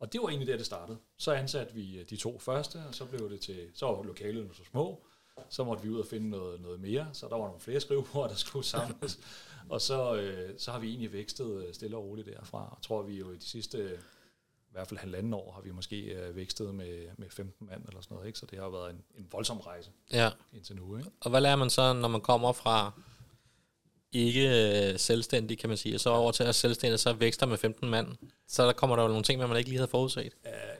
Og 0.00 0.12
det 0.12 0.22
var 0.22 0.28
egentlig 0.28 0.48
der, 0.48 0.56
det 0.56 0.66
startede. 0.66 0.98
Så 1.16 1.32
ansatte 1.32 1.74
vi 1.74 1.98
øh, 1.98 2.10
de 2.10 2.16
to 2.16 2.38
første, 2.38 2.76
og 2.88 2.94
så 2.94 3.04
blev 3.04 3.30
det 3.30 3.40
til, 3.40 3.68
så 3.74 3.86
var 3.86 4.02
lokalet 4.02 4.50
så 4.52 4.64
små, 4.70 5.04
så 5.48 5.64
måtte 5.64 5.82
vi 5.82 5.88
ud 5.88 6.00
og 6.00 6.06
finde 6.06 6.30
noget, 6.30 6.60
noget 6.60 6.80
mere, 6.80 7.08
så 7.12 7.28
der 7.28 7.36
var 7.36 7.46
nogle 7.46 7.60
flere 7.60 7.80
skrivebord, 7.80 8.28
der 8.30 8.36
skulle 8.36 8.64
samles, 8.64 9.18
og 9.68 9.80
så, 9.80 10.14
øh, 10.14 10.58
så 10.58 10.70
har 10.72 10.78
vi 10.78 10.88
egentlig 10.88 11.12
vækstet 11.12 11.66
øh, 11.66 11.74
stille 11.74 11.96
og 11.96 12.04
roligt 12.04 12.26
derfra. 12.26 12.58
Jeg 12.58 12.82
tror, 12.82 13.02
vi 13.02 13.18
jo 13.18 13.32
i 13.32 13.36
de 13.36 13.44
sidste, 13.44 13.98
i 14.68 14.72
hvert 14.72 14.88
fald 14.88 15.00
halvanden 15.00 15.34
år, 15.34 15.52
har 15.52 15.60
vi 15.60 15.70
måske 15.70 16.00
øh, 16.02 16.36
vækstet 16.36 16.74
med, 16.74 17.08
med 17.16 17.30
15 17.30 17.66
mand 17.66 17.84
eller 17.88 18.00
sådan 18.00 18.14
noget, 18.14 18.26
ikke? 18.26 18.38
så 18.38 18.46
det 18.46 18.58
har 18.58 18.68
været 18.68 18.90
en, 18.90 19.02
en 19.18 19.28
voldsom 19.32 19.60
rejse 19.60 19.90
ja. 20.12 20.30
indtil 20.52 20.76
nu. 20.76 20.96
Ikke? 20.96 21.10
Og 21.20 21.30
hvad 21.30 21.40
lærer 21.40 21.56
man 21.56 21.70
så, 21.70 21.92
når 21.92 22.08
man 22.08 22.20
kommer 22.20 22.52
fra 22.52 22.92
ikke 24.12 24.48
øh, 24.92 24.98
selvstændig, 24.98 25.58
kan 25.58 25.68
man 25.68 25.78
sige, 25.78 25.94
og 25.94 26.00
så 26.00 26.10
over 26.10 26.32
til 26.32 26.44
at 26.44 26.54
selvstændig, 26.54 27.00
så 27.00 27.12
vækster 27.12 27.46
med 27.46 27.56
15 27.56 27.88
mand. 27.88 28.16
Så 28.46 28.66
der 28.66 28.72
kommer 28.72 28.96
der 28.96 29.02
jo 29.02 29.08
nogle 29.08 29.22
ting, 29.22 29.40
man 29.40 29.56
ikke 29.56 29.70
lige 29.70 29.78
havde 29.78 29.90
forudset. 29.90 30.32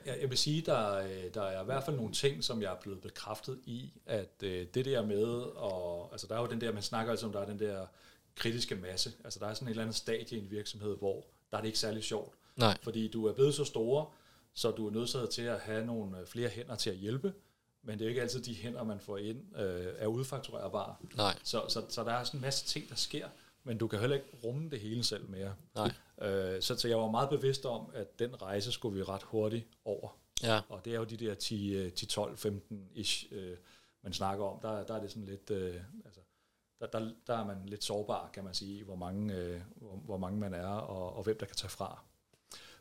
Jeg, 0.05 0.17
jeg 0.21 0.29
vil 0.29 0.37
sige, 0.37 0.61
der, 0.61 0.97
øh, 0.97 1.33
der 1.33 1.41
er 1.41 1.61
i 1.61 1.65
hvert 1.65 1.83
fald 1.83 1.95
nogle 1.95 2.13
ting, 2.13 2.43
som 2.43 2.61
jeg 2.61 2.71
er 2.71 2.77
blevet 2.81 3.01
bekræftet 3.01 3.59
i, 3.65 3.93
at 4.05 4.33
uh, 4.43 4.49
det 4.49 4.85
der 4.85 5.05
med, 5.05 5.27
og, 5.55 6.09
altså 6.11 6.27
der 6.27 6.35
er 6.35 6.41
jo 6.41 6.47
den 6.47 6.61
der, 6.61 6.73
man 6.73 6.83
snakker 6.83 7.11
altså 7.11 7.25
om, 7.25 7.31
der 7.31 7.39
er 7.39 7.45
den 7.45 7.59
der 7.59 7.85
kritiske 8.35 8.75
masse, 8.75 9.11
altså 9.23 9.39
der 9.39 9.47
er 9.47 9.53
sådan 9.53 9.67
et 9.67 9.69
eller 9.69 9.83
andet 9.83 9.95
stadie 9.95 10.37
i 10.37 10.41
en 10.41 10.51
virksomhed, 10.51 10.97
hvor 10.97 11.25
der 11.51 11.57
er 11.57 11.61
det 11.61 11.67
ikke 11.67 11.79
særlig 11.79 12.03
sjovt, 12.03 12.33
Nej, 12.55 12.77
fordi 12.83 13.07
du 13.07 13.27
er 13.27 13.33
blevet 13.33 13.53
så 13.53 13.63
store, 13.63 14.05
så 14.53 14.71
du 14.71 14.87
er 14.87 14.91
nødt 14.91 15.31
til 15.31 15.41
at 15.41 15.59
have 15.59 15.85
nogle 15.85 16.19
øh, 16.19 16.25
flere 16.27 16.49
hænder 16.49 16.75
til 16.75 16.89
at 16.89 16.95
hjælpe, 16.95 17.33
men 17.83 17.99
det 17.99 18.01
er 18.01 18.05
jo 18.05 18.09
ikke 18.09 18.21
altid 18.21 18.41
de 18.41 18.55
hænder, 18.55 18.83
man 18.83 18.99
får 18.99 19.17
ind, 19.17 19.57
øh, 19.57 19.93
er 19.97 20.07
udfakturerbare. 20.07 20.95
nej, 21.15 21.39
Så, 21.43 21.65
så, 21.69 21.85
så 21.89 22.03
der 22.03 22.11
er 22.11 22.23
sådan 22.23 22.37
en 22.37 22.41
masse 22.41 22.65
ting, 22.65 22.89
der 22.89 22.95
sker, 22.95 23.27
men 23.63 23.77
du 23.77 23.87
kan 23.87 23.99
heller 23.99 24.15
ikke 24.15 24.37
rumme 24.43 24.69
det 24.69 24.79
hele 24.79 25.03
selv 25.03 25.29
mere. 25.29 25.55
Nej. 25.75 25.91
Øh, 26.29 26.61
så, 26.61 26.77
så 26.77 26.87
jeg 26.87 26.97
var 26.97 27.11
meget 27.11 27.29
bevidst 27.29 27.65
om, 27.65 27.89
at 27.93 28.19
den 28.19 28.41
rejse 28.41 28.71
skulle 28.71 28.97
vi 28.97 29.03
ret 29.03 29.23
hurtigt 29.23 29.67
over. 29.85 30.17
Ja. 30.43 30.61
Og 30.69 30.85
det 30.85 30.93
er 30.93 30.97
jo 30.97 31.03
de 31.03 31.17
der 31.17 31.33
10, 31.33 31.73
øh, 31.75 31.91
10 31.93 32.05
12, 32.05 32.35
15-ish, 32.35 33.27
øh, 33.31 33.57
man 34.03 34.13
snakker 34.13 34.45
om. 34.45 34.59
Der, 34.61 34.83
der 34.83 34.95
er 34.95 35.01
det 35.01 35.11
sådan 35.11 35.25
lidt, 35.25 35.51
øh, 35.51 35.75
altså, 36.05 36.19
der, 36.79 36.87
der, 36.87 37.11
der 37.27 37.37
er 37.37 37.45
man 37.45 37.65
lidt 37.65 37.83
sårbar, 37.83 38.29
kan 38.33 38.43
man 38.43 38.53
sige, 38.53 38.83
hvor 38.83 38.95
mange, 38.95 39.35
øh, 39.35 39.61
hvor, 39.75 39.95
hvor 39.95 40.17
mange 40.17 40.39
man 40.39 40.53
er, 40.53 40.67
og, 40.67 41.15
og 41.15 41.23
hvem 41.23 41.37
der 41.37 41.45
kan 41.45 41.55
tage 41.55 41.69
fra. 41.69 42.01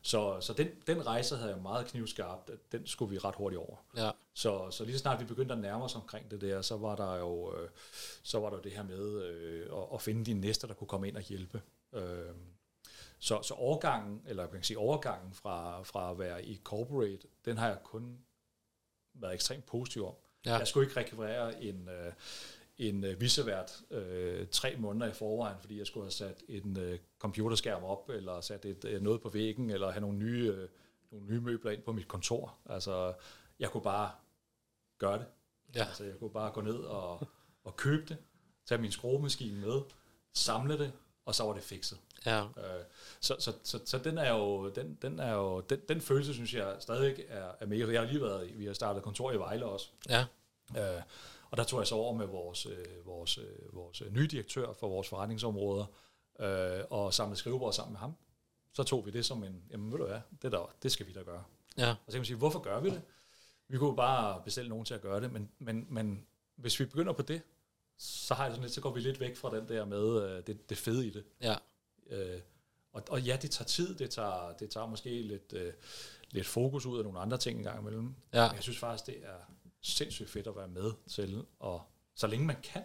Så, 0.03 0.41
så 0.41 0.53
den, 0.53 0.69
den 0.87 1.07
rejse 1.07 1.37
havde 1.37 1.53
jeg 1.53 1.63
meget 1.63 1.87
knivskarpt, 1.87 2.51
at 2.51 2.59
den 2.73 2.87
skulle 2.87 3.11
vi 3.11 3.19
ret 3.19 3.35
hurtigt 3.35 3.61
over. 3.61 3.77
Ja. 3.97 4.11
Så, 4.35 4.71
så 4.71 4.85
lige 4.85 4.95
så 4.95 5.01
snart 5.01 5.21
vi 5.21 5.25
begyndte 5.25 5.55
at 5.55 5.61
nærme 5.61 5.85
os 5.85 5.95
omkring 5.95 6.31
det 6.31 6.41
der, 6.41 6.63
så 6.63 6.77
var 6.77 6.97
der 6.97 7.17
jo, 7.17 7.57
øh, 7.57 7.69
så 8.23 8.41
var 8.41 8.51
der 8.51 8.57
jo 8.57 8.63
det 8.63 8.73
her 8.73 8.83
med 8.83 9.23
øh, 9.23 9.67
at, 9.73 9.87
at 9.95 10.03
finde 10.03 10.25
de 10.25 10.35
næste, 10.35 10.69
der 10.69 10.75
kunne 10.75 10.89
komme 10.89 11.09
ind 11.09 11.17
og 11.17 11.23
hjælpe. 11.23 11.63
Øh, 11.93 12.35
så, 13.19 13.43
så 13.43 13.55
overgangen, 13.55 14.23
eller 14.27 14.43
man 14.43 14.53
kan 14.53 14.63
sige 14.63 14.79
overgangen 14.79 15.35
fra, 15.35 15.83
fra 15.83 16.11
at 16.11 16.19
være 16.19 16.45
i 16.45 16.61
corporate, 16.65 17.29
den 17.45 17.57
har 17.57 17.69
jeg 17.69 17.79
kun 17.85 18.19
været 19.15 19.35
ekstremt 19.35 19.67
positiv 19.67 20.07
om. 20.07 20.15
Ja. 20.47 20.57
Jeg 20.57 20.67
skulle 20.67 20.87
ikke 20.87 21.01
rekvirere 21.01 21.63
en, 21.63 21.89
øh, 21.89 22.13
en 22.79 23.05
øh, 23.05 23.21
visevært 23.21 23.81
øh, 23.91 24.47
tre 24.51 24.77
måneder 24.79 25.11
i 25.11 25.13
forvejen, 25.13 25.57
fordi 25.61 25.79
jeg 25.79 25.87
skulle 25.87 26.05
have 26.05 26.11
sat 26.11 26.43
en 26.49 26.79
øh, 26.79 26.99
computerskærm 27.19 27.85
op, 27.85 28.09
eller 28.09 28.41
sat 28.41 28.65
et, 28.65 28.85
øh, 28.85 29.03
noget 29.03 29.21
på 29.21 29.29
væggen, 29.29 29.71
eller 29.71 29.91
have 29.91 30.01
nogle 30.01 30.19
nye, 30.19 30.53
øh, 30.57 30.69
nogle 31.11 31.27
nye 31.27 31.41
møbler 31.41 31.71
ind 31.71 31.83
på 31.83 31.93
mit 31.93 32.09
kontor. 32.09 32.59
Altså, 32.67 33.15
jeg 33.61 33.71
kunne 33.71 33.83
bare 33.83 34.11
gøre 34.99 35.19
det. 35.19 35.27
Ja. 35.75 35.85
Altså, 35.85 36.05
jeg 36.05 36.19
kunne 36.19 36.31
bare 36.31 36.51
gå 36.51 36.61
ned 36.61 36.77
og, 36.79 37.29
og 37.65 37.77
købe 37.77 38.07
det, 38.09 38.17
tage 38.67 38.81
min 38.81 38.93
skruemaskine 38.93 39.61
med, 39.67 39.81
samle 40.35 40.79
det, 40.79 40.93
og 41.25 41.35
så 41.35 41.45
var 41.45 41.53
det 41.53 41.63
fikset. 41.63 41.99
Ja. 42.27 42.43
Øh, 42.45 42.85
så, 43.21 43.37
så, 43.39 43.53
så, 43.65 43.81
så 43.85 43.99
den 43.99 44.19
er 44.19 44.31
jo, 44.35 44.69
den, 44.71 44.99
den 45.03 45.19
er 45.21 45.33
jo, 45.33 45.61
den, 45.61 45.81
den 45.89 46.01
følelse 46.01 46.35
synes 46.35 46.55
jeg 46.55 46.77
stadig 46.81 47.25
er, 47.29 47.53
er 47.61 47.67
mega. 47.67 47.93
Jeg 47.93 48.01
har 48.01 48.09
lige 48.09 48.23
været, 48.23 48.59
vi 48.59 48.67
har 48.67 48.73
startet 48.73 49.03
kontor 49.03 49.33
i 49.33 49.37
Vejle 49.39 49.65
også, 49.67 49.89
Ja. 50.09 50.25
øh, 50.77 51.03
og 51.51 51.57
der 51.57 51.65
tog 51.65 51.81
jeg 51.81 51.87
så 51.87 51.95
over 51.95 52.15
med 52.15 52.27
vores, 52.27 52.67
øh, 52.67 53.07
vores, 53.07 53.39
øh, 53.39 53.75
vores 53.75 54.03
nye 54.11 54.27
direktør 54.27 54.73
for 54.73 54.89
vores 54.89 55.09
forretningsområder, 55.09 55.85
øh, 56.41 56.85
og 56.91 57.15
samlede 57.15 57.37
skrivebord 57.39 57.73
sammen 57.73 57.93
med 57.93 58.01
ham. 58.01 58.17
Så 58.73 58.83
tog 58.83 59.07
vi 59.07 59.11
det 59.11 59.27
som 59.27 59.45
en, 59.45 59.63
jamen 59.71 59.93
ved 59.93 59.99
du 59.99 60.07
hvad, 60.07 60.21
det, 60.43 60.53
der, 60.53 60.73
det 60.83 60.93
skal 60.93 61.07
vi 61.07 61.13
da 61.13 61.23
gøre. 61.23 61.45
Ja. 61.79 61.91
Og 61.91 61.97
så 62.07 62.13
kan 62.13 62.19
man 62.21 62.25
sige, 62.25 62.37
hvorfor 62.37 62.59
gør 62.59 62.81
vi 62.81 62.91
det? 62.91 63.03
Vi 63.71 63.79
kunne 63.79 63.97
bare 63.97 64.43
bestille 64.45 64.69
nogen 64.69 64.85
til 64.85 64.95
at 64.95 65.01
gøre 65.01 65.21
det, 65.21 65.33
men, 65.33 65.51
men, 65.59 65.87
men 65.89 66.27
hvis 66.57 66.81
vi 66.81 66.85
begynder 66.85 67.13
på 67.13 67.23
det, 67.23 67.43
så 67.99 68.35
har 68.35 68.45
jeg 68.45 68.53
sådan 68.53 68.63
lidt, 68.63 68.75
så 68.75 68.81
går 68.81 68.93
vi 68.93 69.01
lidt 69.01 69.21
væk 69.21 69.37
fra 69.37 69.57
den 69.57 69.69
der 69.69 69.85
med 69.85 70.23
øh, 70.23 70.47
det, 70.47 70.71
det 70.71 70.79
fede 70.79 71.07
i 71.07 71.11
det. 71.11 71.25
Ja. 71.41 71.55
Øh, 72.11 72.41
og, 72.93 73.03
og 73.09 73.23
ja, 73.23 73.39
det 73.43 73.51
tager 73.51 73.67
tid, 73.67 73.95
det 73.95 74.11
tager, 74.11 74.53
det 74.53 74.71
tager 74.71 74.87
måske 74.87 75.23
lidt, 75.23 75.53
øh, 75.53 75.73
lidt 76.31 76.47
fokus 76.47 76.87
ud 76.87 76.99
af 76.99 77.05
nogle 77.05 77.19
andre 77.19 77.39
ting 77.39 77.59
en 77.59 77.65
gang 77.65 77.81
imellem. 77.81 78.15
Ja. 78.33 78.47
Men 78.49 78.55
jeg 78.55 78.63
synes 78.63 78.79
faktisk, 78.79 79.07
det 79.07 79.17
er 79.23 79.39
sindssygt 79.81 80.31
fedt 80.31 80.47
at 80.47 80.57
være 80.57 80.69
med 80.69 80.93
til, 81.09 81.45
og 81.59 81.83
så 82.15 82.27
længe 82.27 82.47
man 82.47 82.57
kan, 82.63 82.83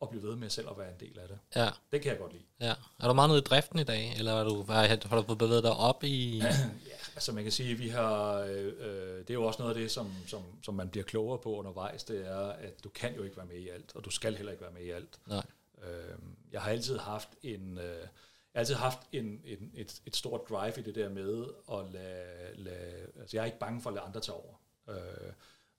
og 0.00 0.08
blive 0.08 0.22
ved 0.22 0.36
med 0.36 0.50
selv 0.50 0.68
at 0.70 0.78
være 0.78 0.88
en 0.88 1.00
del 1.00 1.18
af 1.18 1.28
det. 1.28 1.38
Ja. 1.56 1.68
Det 1.92 2.02
kan 2.02 2.10
jeg 2.10 2.18
godt 2.18 2.32
lide. 2.32 2.44
Ja. 2.60 2.74
Er 3.00 3.08
du 3.08 3.12
meget 3.12 3.30
nede 3.30 3.38
i 3.38 3.42
driften 3.42 3.78
i 3.78 3.84
dag, 3.84 4.14
eller 4.18 4.32
er 4.32 4.44
du, 4.44 4.62
har, 4.62 5.08
har 5.08 5.22
du 5.22 5.34
bevæget 5.34 5.62
dig 5.62 5.72
op 5.72 6.04
i... 6.04 6.38
Ja, 6.88 6.94
altså 7.14 7.32
man 7.32 7.42
kan 7.42 7.52
sige, 7.52 7.74
vi 7.74 7.88
har, 7.88 8.38
øh, 8.38 8.72
øh, 8.78 9.18
det 9.18 9.30
er 9.30 9.34
jo 9.34 9.44
også 9.44 9.62
noget 9.62 9.74
af 9.74 9.80
det, 9.80 9.90
som, 9.90 10.12
som, 10.26 10.42
som 10.62 10.74
man 10.74 10.88
bliver 10.88 11.04
klogere 11.04 11.38
på 11.38 11.56
undervejs, 11.56 12.04
det 12.04 12.26
er, 12.26 12.38
at 12.38 12.84
du 12.84 12.88
kan 12.88 13.14
jo 13.14 13.22
ikke 13.22 13.36
være 13.36 13.46
med 13.46 13.56
i 13.56 13.68
alt, 13.68 13.96
og 13.96 14.04
du 14.04 14.10
skal 14.10 14.36
heller 14.36 14.52
ikke 14.52 14.62
være 14.62 14.72
med 14.72 14.82
i 14.82 14.90
alt. 14.90 15.18
Nej. 15.26 15.42
Øh, 15.82 16.18
jeg 16.52 16.60
har 16.60 16.70
altid 16.70 16.98
haft 16.98 17.28
en, 17.42 17.78
øh, 17.78 17.84
jeg 17.84 18.08
har 18.54 18.60
altid 18.60 18.74
haft 18.74 18.98
en, 19.12 19.24
en, 19.44 19.70
et, 19.74 20.00
et 20.06 20.16
stort 20.16 20.40
drive 20.48 20.72
i 20.76 20.82
det 20.82 20.94
der 20.94 21.08
med 21.08 21.46
at 21.72 21.92
lade, 21.92 22.54
lade 22.54 23.06
altså 23.20 23.36
jeg 23.36 23.42
er 23.42 23.46
ikke 23.46 23.58
bange 23.58 23.80
for 23.80 23.90
at 23.90 23.94
lade 23.94 24.06
andre 24.06 24.20
tage 24.20 24.36
over. 24.36 24.54
Øh, 24.88 25.32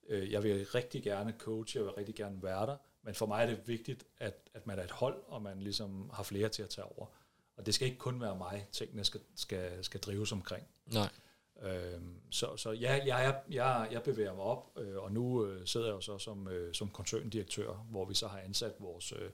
øh, 0.10 0.32
jeg 0.32 0.44
vil 0.44 0.66
rigtig 0.66 1.04
gerne 1.04 1.34
coach, 1.38 1.76
jeg 1.76 1.84
vil 1.84 1.92
rigtig 1.92 2.16
gerne 2.16 2.44
være 2.44 2.66
der, 2.66 2.76
men 3.10 3.16
for 3.16 3.26
mig 3.26 3.44
er 3.44 3.46
det 3.46 3.68
vigtigt, 3.68 4.06
at, 4.20 4.50
at 4.54 4.68
man 4.68 4.80
er 4.80 4.84
et 4.84 4.92
hold, 4.92 5.24
og 5.28 5.42
man 5.42 5.60
ligesom 5.60 6.10
har 6.14 6.24
flere 6.24 6.50
til 6.50 6.64
at 6.64 6.70
tage 6.70 6.86
over. 6.86 7.06
Og 7.58 7.66
det 7.66 7.76
skal 7.76 7.88
ikke 7.88 7.98
kun 8.00 8.22
være 8.22 8.36
mig, 8.36 8.68
tingene 8.72 9.04
skal, 9.04 9.22
skal, 9.36 9.84
skal 9.84 10.00
drives 10.00 10.32
omkring. 10.32 10.68
Nej. 10.86 11.10
Øhm, 11.62 12.22
så 12.30 12.58
så 12.58 12.72
ja, 12.72 12.92
jeg, 12.92 13.08
jeg, 13.08 13.42
jeg, 13.50 13.88
jeg 13.92 14.04
bevæger 14.04 14.34
mig 14.34 14.44
op, 14.44 14.72
øh, 14.78 14.98
og 14.98 15.12
nu 15.12 15.46
øh, 15.46 15.68
sidder 15.68 15.88
jeg 15.88 15.94
jo 15.94 16.02
så 16.02 16.18
som, 16.18 16.48
øh, 16.48 16.74
som 16.74 16.90
koncerndirektør, 16.90 17.74
hvor 17.74 18.06
vi 18.06 18.14
så 18.14 18.28
har 18.28 18.40
ansat 18.40 18.74
vores, 18.80 19.12
øh, 19.12 19.30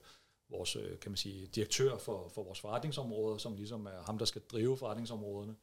vores 0.48 0.76
øh, 0.76 0.98
kan 0.98 1.10
man 1.10 1.16
sige, 1.16 1.46
direktør 1.46 1.98
for, 1.98 2.28
for 2.28 2.42
vores 2.42 2.60
forretningsområder, 2.60 3.38
som 3.38 3.56
ligesom 3.56 3.86
er 3.86 4.02
ham, 4.06 4.18
der 4.18 4.24
skal 4.24 4.42
drive 4.52 4.76
forretningsområderne, 4.76 5.56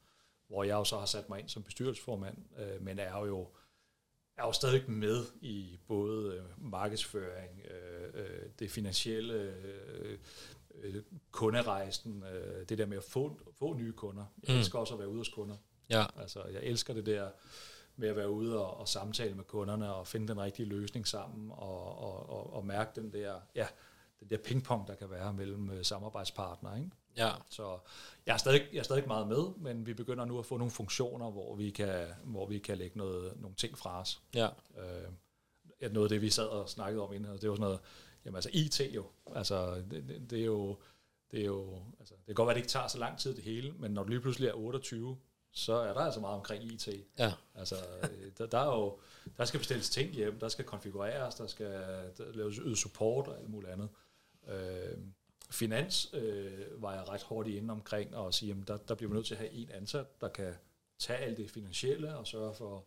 hvor 0.48 0.64
jeg 0.64 0.74
jo 0.74 0.84
så 0.84 0.98
har 0.98 1.06
sat 1.06 1.28
mig 1.28 1.40
ind 1.40 1.48
som 1.48 1.62
bestyrelsesformand, 1.62 2.36
øh, 2.58 2.82
men 2.82 2.98
er 2.98 3.18
jo, 3.26 3.48
er 4.36 4.42
jo 4.46 4.52
stadig 4.52 4.90
med 4.90 5.24
i 5.40 5.78
både 5.88 6.34
øh, 6.34 6.70
markedsføring, 6.70 7.60
øh, 7.70 8.10
øh, 8.14 8.48
det 8.58 8.70
finansielle, 8.70 9.34
øh, 9.34 10.18
øh, 10.82 11.02
kunderejsen, 11.30 12.22
øh, 12.32 12.68
det 12.68 12.78
der 12.78 12.86
med 12.86 12.96
at 12.96 13.04
få, 13.04 13.38
få 13.58 13.74
nye 13.74 13.92
kunder. 13.92 14.24
Jeg 14.48 14.54
Mm. 14.54 14.58
elsker 14.58 14.78
også 14.78 14.94
at 14.94 15.00
være 15.00 15.08
ude 15.08 15.18
hos 15.18 15.28
kunder. 15.28 15.56
Ja. 15.90 16.04
Altså, 16.20 16.44
jeg 16.52 16.62
elsker 16.62 16.94
det 16.94 17.06
der 17.06 17.30
med 17.96 18.08
at 18.08 18.16
være 18.16 18.30
ude 18.30 18.58
og, 18.66 18.76
og 18.76 18.88
samtale 18.88 19.34
med 19.34 19.44
kunderne 19.44 19.94
og 19.94 20.06
finde 20.06 20.28
den 20.28 20.40
rigtige 20.40 20.66
løsning 20.66 21.06
sammen 21.06 21.50
og, 21.50 21.98
og, 21.98 22.28
og, 22.30 22.52
og 22.52 22.66
mærke 22.66 23.00
den 23.00 23.12
der, 23.12 23.40
ja, 23.54 23.66
den 24.20 24.30
der 24.30 24.36
pingpong, 24.38 24.88
der 24.88 24.94
kan 24.94 25.10
være 25.10 25.32
mellem 25.32 25.84
samarbejdspartnere. 25.84 26.78
Ikke? 26.78 26.90
Ja. 27.16 27.30
Så 27.50 27.78
jeg 28.26 28.32
er, 28.32 28.36
stadig, 28.36 28.62
jeg 28.72 28.78
er 28.78 28.82
stadig 28.82 29.06
meget 29.06 29.28
med, 29.28 29.44
men 29.56 29.86
vi 29.86 29.94
begynder 29.94 30.24
nu 30.24 30.38
at 30.38 30.46
få 30.46 30.56
nogle 30.56 30.70
funktioner, 30.70 31.30
hvor 31.30 31.54
vi 31.56 31.70
kan, 31.70 32.06
hvor 32.24 32.46
vi 32.46 32.58
kan 32.58 32.78
lægge 32.78 32.98
noget, 32.98 33.40
nogle 33.40 33.56
ting 33.56 33.78
fra 33.78 34.00
os. 34.00 34.20
Ja. 34.34 34.48
Øh, 34.78 35.92
noget 35.92 36.06
af 36.06 36.08
det, 36.08 36.22
vi 36.22 36.30
sad 36.30 36.46
og 36.46 36.68
snakkede 36.68 37.02
om 37.02 37.12
inden, 37.12 37.38
det 37.38 37.48
var 37.48 37.54
sådan 37.54 37.64
noget, 37.64 37.80
jamen 38.24 38.36
altså 38.36 38.50
IT 38.52 38.80
jo, 38.94 39.06
altså 39.34 39.74
det, 39.90 40.08
det, 40.08 40.30
det 40.30 40.40
er 40.40 40.44
jo, 40.44 40.78
det 41.30 41.40
er 41.40 41.44
jo, 41.44 41.82
altså 41.98 42.14
det 42.14 42.26
kan 42.26 42.34
godt 42.34 42.46
være, 42.46 42.52
at 42.52 42.56
det 42.56 42.62
ikke 42.62 42.72
tager 42.72 42.88
så 42.88 42.98
lang 42.98 43.18
tid 43.18 43.34
det 43.34 43.44
hele, 43.44 43.72
men 43.72 43.90
når 43.90 44.02
du 44.02 44.08
lige 44.08 44.20
pludselig 44.20 44.48
er 44.48 44.52
28, 44.52 45.16
så 45.54 45.72
er 45.72 45.92
der 45.92 46.00
altså 46.00 46.20
meget 46.20 46.36
omkring 46.36 46.64
IT. 46.64 46.88
Ja. 47.18 47.32
Altså, 47.54 47.74
øh, 48.02 48.30
der, 48.38 48.46
der, 48.46 48.58
er 48.58 48.76
jo, 48.76 48.98
der 49.36 49.44
skal 49.44 49.58
bestilles 49.60 49.90
ting 49.90 50.10
hjem, 50.10 50.38
der 50.38 50.48
skal 50.48 50.64
konfigureres, 50.64 51.34
der 51.34 51.46
skal 51.46 51.72
der 52.18 52.32
laves 52.34 52.56
yde 52.56 52.76
support 52.76 53.28
og 53.28 53.38
alt 53.38 53.50
muligt 53.50 53.72
andet. 53.72 53.88
Øh, 54.48 54.98
finans 55.54 56.10
øh, 56.14 56.82
var 56.82 56.94
jeg 56.94 57.08
ret 57.08 57.22
hurtigt 57.22 57.56
inde 57.56 57.72
omkring 57.72 58.16
og 58.16 58.34
sige, 58.34 58.52
at 58.52 58.68
der, 58.68 58.76
der 58.76 58.94
bliver 58.94 59.10
vi 59.10 59.14
nødt 59.14 59.26
til 59.26 59.34
at 59.34 59.38
have 59.38 59.52
en 59.52 59.70
ansat, 59.70 60.20
der 60.20 60.28
kan 60.28 60.54
tage 60.98 61.18
alt 61.18 61.36
det 61.36 61.50
finansielle 61.50 62.16
og 62.16 62.26
sørge 62.26 62.54
for, 62.54 62.84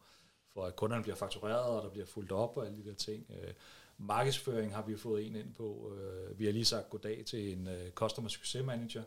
for 0.53 0.65
at 0.65 0.75
kunderne 0.75 1.03
bliver 1.03 1.15
faktureret, 1.15 1.65
og 1.65 1.83
der 1.83 1.89
bliver 1.89 2.05
fuldt 2.05 2.31
op 2.31 2.57
og 2.57 2.65
alle 2.65 2.83
de 2.83 2.89
der 2.89 2.95
ting. 2.95 3.25
Øh, 3.29 3.53
markedsføring 3.97 4.75
har 4.75 4.81
vi 4.81 4.97
fået 4.97 5.27
en 5.27 5.35
ind 5.35 5.53
på. 5.53 5.93
Øh, 5.95 6.39
vi 6.39 6.45
har 6.45 6.51
lige 6.51 6.65
sagt 6.65 6.89
goddag 6.89 7.25
til 7.25 7.53
en 7.53 7.67
øh, 7.67 7.91
Customer 7.91 8.29
Success 8.29 8.65
Manager, 8.65 9.03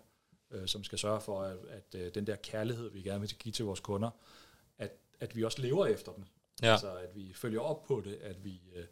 øh, 0.50 0.66
som 0.66 0.84
skal 0.84 0.98
sørge 0.98 1.20
for, 1.20 1.42
at, 1.42 1.56
at 1.68 1.94
øh, 1.94 2.14
den 2.14 2.26
der 2.26 2.36
kærlighed, 2.36 2.90
vi 2.90 3.02
gerne 3.02 3.20
vil 3.20 3.34
give 3.38 3.52
til 3.52 3.64
vores 3.64 3.80
kunder, 3.80 4.10
at, 4.78 4.90
at 5.20 5.36
vi 5.36 5.44
også 5.44 5.62
lever 5.62 5.86
efter 5.86 6.12
den. 6.12 6.28
Ja. 6.62 6.72
Altså, 6.72 6.96
at 6.96 7.16
vi 7.16 7.32
følger 7.32 7.60
op 7.60 7.84
på 7.84 8.02
det, 8.04 8.14
at 8.14 8.44
vi, 8.44 8.60
øh, 8.74 8.84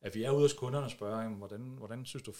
at 0.00 0.14
vi 0.14 0.22
er 0.22 0.30
ude 0.30 0.40
hos 0.40 0.52
kunderne 0.52 0.86
og 0.86 0.90
spørger, 0.90 1.28
hvordan, 1.28 1.60
hvordan 1.60 2.04
synes 2.04 2.22
du 2.22 2.32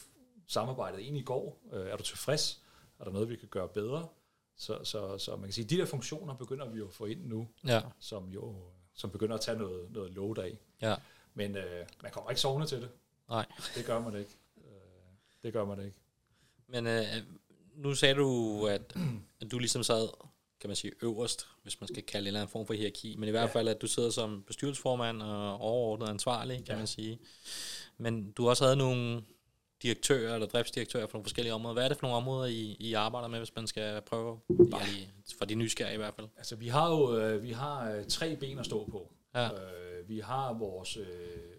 samarbejdet 0.47 1.01
egentlig 1.01 1.25
går? 1.25 1.61
Øh, 1.73 1.87
er 1.87 1.97
du 1.97 2.03
tilfreds? 2.03 2.61
Er 2.99 3.05
der 3.05 3.13
noget, 3.13 3.29
vi 3.29 3.37
kan 3.37 3.49
gøre 3.49 3.69
bedre? 3.69 4.09
Så, 4.57 4.79
så, 4.85 5.19
så 5.19 5.37
man 5.37 5.45
kan 5.45 5.53
sige, 5.53 5.65
at 5.65 5.71
de 5.71 5.77
der 5.77 5.87
funktioner 5.87 6.35
begynder 6.35 6.69
vi 6.69 6.79
jo 6.79 6.87
at 6.89 6.95
få 6.95 7.05
ind 7.05 7.25
nu, 7.27 7.49
Ja. 7.67 7.81
som 8.01 8.29
jo 8.31 8.57
som 8.97 9.11
begynder 9.11 9.35
at 9.35 9.41
tage 9.41 9.59
noget, 9.59 9.91
noget 9.93 10.11
load 10.13 10.39
af. 10.39 10.59
Ja. 10.83 10.95
Men 11.35 11.57
øh, 11.57 11.87
man 12.03 12.13
kommer 12.13 12.31
ikke 12.31 12.41
sovende 12.41 12.67
til 12.67 12.81
det. 12.81 12.91
Nej. 13.29 13.47
Det 13.77 13.85
gør 13.87 14.01
man 14.01 14.17
ikke. 14.19 14.31
Øh, 14.57 14.65
det 15.43 15.53
gør 15.53 15.65
man 15.65 15.85
ikke. 15.85 15.97
Men 16.69 16.87
øh, 16.87 17.03
nu 17.75 17.95
sagde 17.95 18.15
du, 18.15 18.67
at, 18.67 18.97
at 19.41 19.51
du 19.51 19.59
ligesom 19.59 19.83
sad, 19.83 20.09
kan 20.61 20.69
man 20.71 20.77
sige, 20.77 20.93
øverst, 21.03 21.47
hvis 21.63 21.81
man 21.81 21.89
skal 21.89 22.03
kalde 22.03 22.25
en 22.25 22.27
eller 22.27 22.41
anden 22.41 22.53
form 22.53 22.67
for 22.67 22.75
hierarki, 22.75 23.17
men 23.19 23.29
i 23.29 23.31
hvert 23.31 23.49
Ja. 23.49 23.55
fald, 23.55 23.69
at 23.69 23.83
du 23.83 23.87
sidder 23.87 24.11
som 24.11 24.43
bestyrelsesformand 24.43 25.23
og 25.23 25.61
overordnet 25.61 26.09
ansvarlig, 26.09 26.57
kan 26.57 26.67
Ja. 26.75 26.77
man 26.77 26.87
sige. 26.87 27.19
Men 27.99 28.33
du 28.33 28.43
har 28.43 28.51
også 28.51 28.65
havde 28.65 28.77
nogle 28.77 29.23
direktører 29.83 30.35
eller 30.35 30.47
driftsdirektører 30.47 31.07
for 31.07 31.19
nogle 31.19 31.25
forskellige 31.25 31.55
områder. 31.55 31.73
Hvad 31.73 31.85
er 31.85 31.89
det 31.89 31.97
for 31.97 32.07
nogle 32.07 32.17
områder, 32.17 32.47
I, 32.47 32.77
I 32.81 32.93
arbejder 32.93 33.29
med, 33.29 33.39
hvis 33.39 33.57
man 33.57 33.67
skal 33.67 34.03
prøve, 34.03 34.41
bare 34.71 34.87
lige 34.87 35.13
for 35.39 35.45
de 35.45 35.55
nysgerrige 35.55 35.95
i 35.95 35.99
hvert 35.99 36.15
fald? 36.15 36.29
Altså, 36.37 36.57
vi 36.57 36.69
har 36.69 36.91
jo 36.91 37.17
øh, 37.19 37.43
vi 37.43 37.51
har 37.51 37.91
øh, 37.91 38.07
tre 38.07 38.37
ben 38.37 38.59
at 38.59 38.67
stå 38.67 38.89
på. 38.91 39.13
Ja. 39.35 39.51
Øh, 39.51 40.09
vi 40.09 40.19
har 40.19 40.53
vores, 40.53 40.97
øh, 40.97 41.07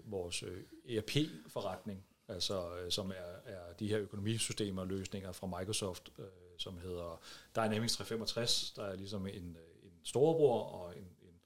vores 0.05 0.43
ERP-forretning, 0.89 2.05
altså, 2.27 2.75
øh, 2.75 2.91
som 2.91 3.11
er, 3.11 3.51
er 3.51 3.73
de 3.79 3.87
her 3.87 3.99
økonomisystemer 3.99 4.81
og 4.81 4.87
løsninger 4.87 5.31
fra 5.31 5.59
Microsoft, 5.59 6.09
øh, 6.19 6.25
som 6.57 6.77
hedder 6.77 7.21
Dynamics 7.55 7.95
365. 7.95 8.73
Der 8.75 8.83
er 8.83 8.95
ligesom 8.95 9.27
en, 9.27 9.33
en 9.33 9.57
storebror 10.03 10.63
og 10.63 10.97
en, 10.97 11.03
en 11.03 11.39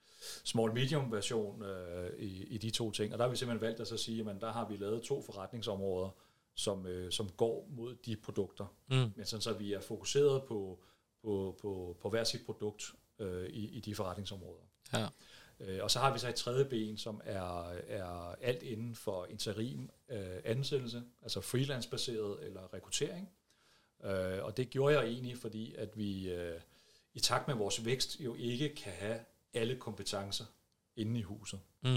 small-medium 0.44 1.12
version 1.12 1.64
øh, 1.64 2.20
i, 2.20 2.44
i 2.44 2.58
de 2.58 2.70
to 2.70 2.92
ting. 2.92 3.14
Og 3.14 3.20
der 3.20 3.26
har 3.26 3.32
vi 3.32 3.38
simpelthen 3.38 3.68
valgt 3.68 3.80
at 3.80 3.88
så 3.88 3.98
sige, 3.98 4.30
at 4.30 4.42
der 4.42 4.52
har 4.52 4.68
vi 4.68 4.78
lavet 4.78 5.04
to 5.04 5.22
forretningsområder, 5.22 6.10
som, 6.60 6.86
øh, 6.86 7.12
som 7.12 7.30
går 7.30 7.68
mod 7.70 7.96
de 7.96 8.16
produkter. 8.16 8.66
Mm. 8.88 9.12
Men 9.16 9.26
sådan 9.26 9.42
så 9.42 9.54
vi 9.54 9.74
er 9.74 9.82
fokuseret 9.82 10.44
på, 10.44 10.80
på, 11.24 11.58
på, 11.62 11.98
på 12.02 12.10
hver 12.10 12.24
sit 12.24 12.46
produkt 12.46 12.94
øh, 13.20 13.50
i, 13.50 13.70
i 13.70 13.80
de 13.80 13.96
forretningsområder. 13.96 14.62
Ja. 14.94 15.08
Øh, 15.60 15.84
og 15.84 15.92
så 15.92 16.00
har 16.00 16.14
vi 16.14 16.20
så 16.20 16.30
et 16.30 16.36
tredje 16.36 16.66
ben, 16.66 16.98
som 16.98 17.22
er, 17.24 17.70
er 17.70 18.36
alt 18.42 18.64
inden 18.64 18.96
for 18.96 19.26
interim 19.26 19.90
øh, 20.10 20.42
ansættelse, 20.44 21.04
altså 21.22 21.42
freelance-baseret 21.42 22.46
eller 22.46 22.74
rekruttering. 22.74 23.30
Øh, 24.04 24.44
og 24.44 24.58
det 24.58 24.70
gjorde 24.70 25.00
jeg 25.00 25.08
egentlig, 25.08 25.38
fordi 25.38 25.76
at 25.76 25.98
vi 25.98 26.32
øh, 26.32 26.62
i 27.14 27.20
takt 27.20 27.48
med 27.48 27.56
vores 27.56 27.86
vækst 27.86 28.20
jo 28.20 28.36
ikke 28.36 28.76
kan 28.76 28.94
have 28.94 29.20
alle 29.54 29.76
kompetencer 29.76 30.46
inde 30.96 31.20
i 31.20 31.24
huset. 31.24 31.60
Mm. 31.82 31.90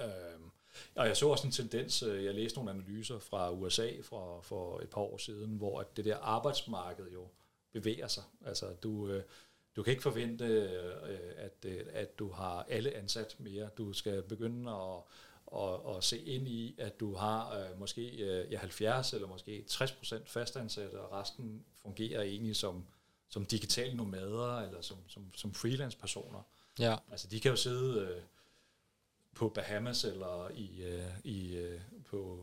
Øhm, 0.00 0.50
og 0.94 1.06
jeg 1.06 1.16
så 1.16 1.28
også 1.28 1.46
en 1.46 1.52
tendens, 1.52 2.02
øh, 2.02 2.24
jeg 2.24 2.34
læste 2.34 2.58
nogle 2.58 2.70
analyser 2.70 3.18
fra 3.18 3.50
USA 3.50 3.90
fra, 4.02 4.40
for 4.40 4.80
et 4.80 4.90
par 4.90 5.00
år 5.00 5.16
siden, 5.16 5.56
hvor 5.56 5.80
at 5.80 5.96
det 5.96 6.04
der 6.04 6.16
arbejdsmarked 6.16 7.10
jo 7.12 7.28
bevæger 7.72 8.06
sig. 8.06 8.22
Altså 8.44 8.66
du, 8.82 9.08
øh, 9.08 9.22
du 9.76 9.82
kan 9.82 9.90
ikke 9.90 10.02
forvente, 10.02 10.44
øh, 10.44 11.24
at, 11.36 11.66
at 11.92 12.18
du 12.18 12.30
har 12.30 12.66
alle 12.68 12.94
ansat 12.94 13.36
mere. 13.38 13.68
Du 13.78 13.92
skal 13.92 14.22
begynde 14.22 14.70
at, 14.70 15.02
at, 15.60 15.96
at 15.96 16.04
se 16.04 16.18
ind 16.18 16.48
i, 16.48 16.74
at 16.78 17.00
du 17.00 17.14
har 17.14 17.58
øh, 17.58 17.78
måske 17.78 18.08
øh, 18.08 18.52
ja, 18.52 18.58
70 18.58 19.12
eller 19.12 19.28
måske 19.28 19.64
60 19.68 19.92
procent 19.92 20.28
fastansatte, 20.28 21.00
og 21.00 21.12
resten 21.12 21.64
fungerer 21.82 22.22
egentlig 22.22 22.56
som, 22.56 22.84
som 23.28 23.44
digitale 23.44 23.94
nomader 23.94 24.58
eller 24.58 24.80
som, 24.80 24.96
som, 25.08 25.34
som 25.34 25.54
freelance-personer. 25.54 26.42
Ja. 26.78 26.96
Altså 27.10 27.28
de 27.28 27.40
kan 27.40 27.50
jo 27.50 27.56
sidde 27.56 28.00
øh, 28.00 28.22
på 29.36 29.48
Bahamas 29.48 30.04
eller 30.04 30.48
i, 30.54 30.82
øh, 30.82 31.02
i 31.24 31.56
øh, 31.56 31.80
på 32.10 32.38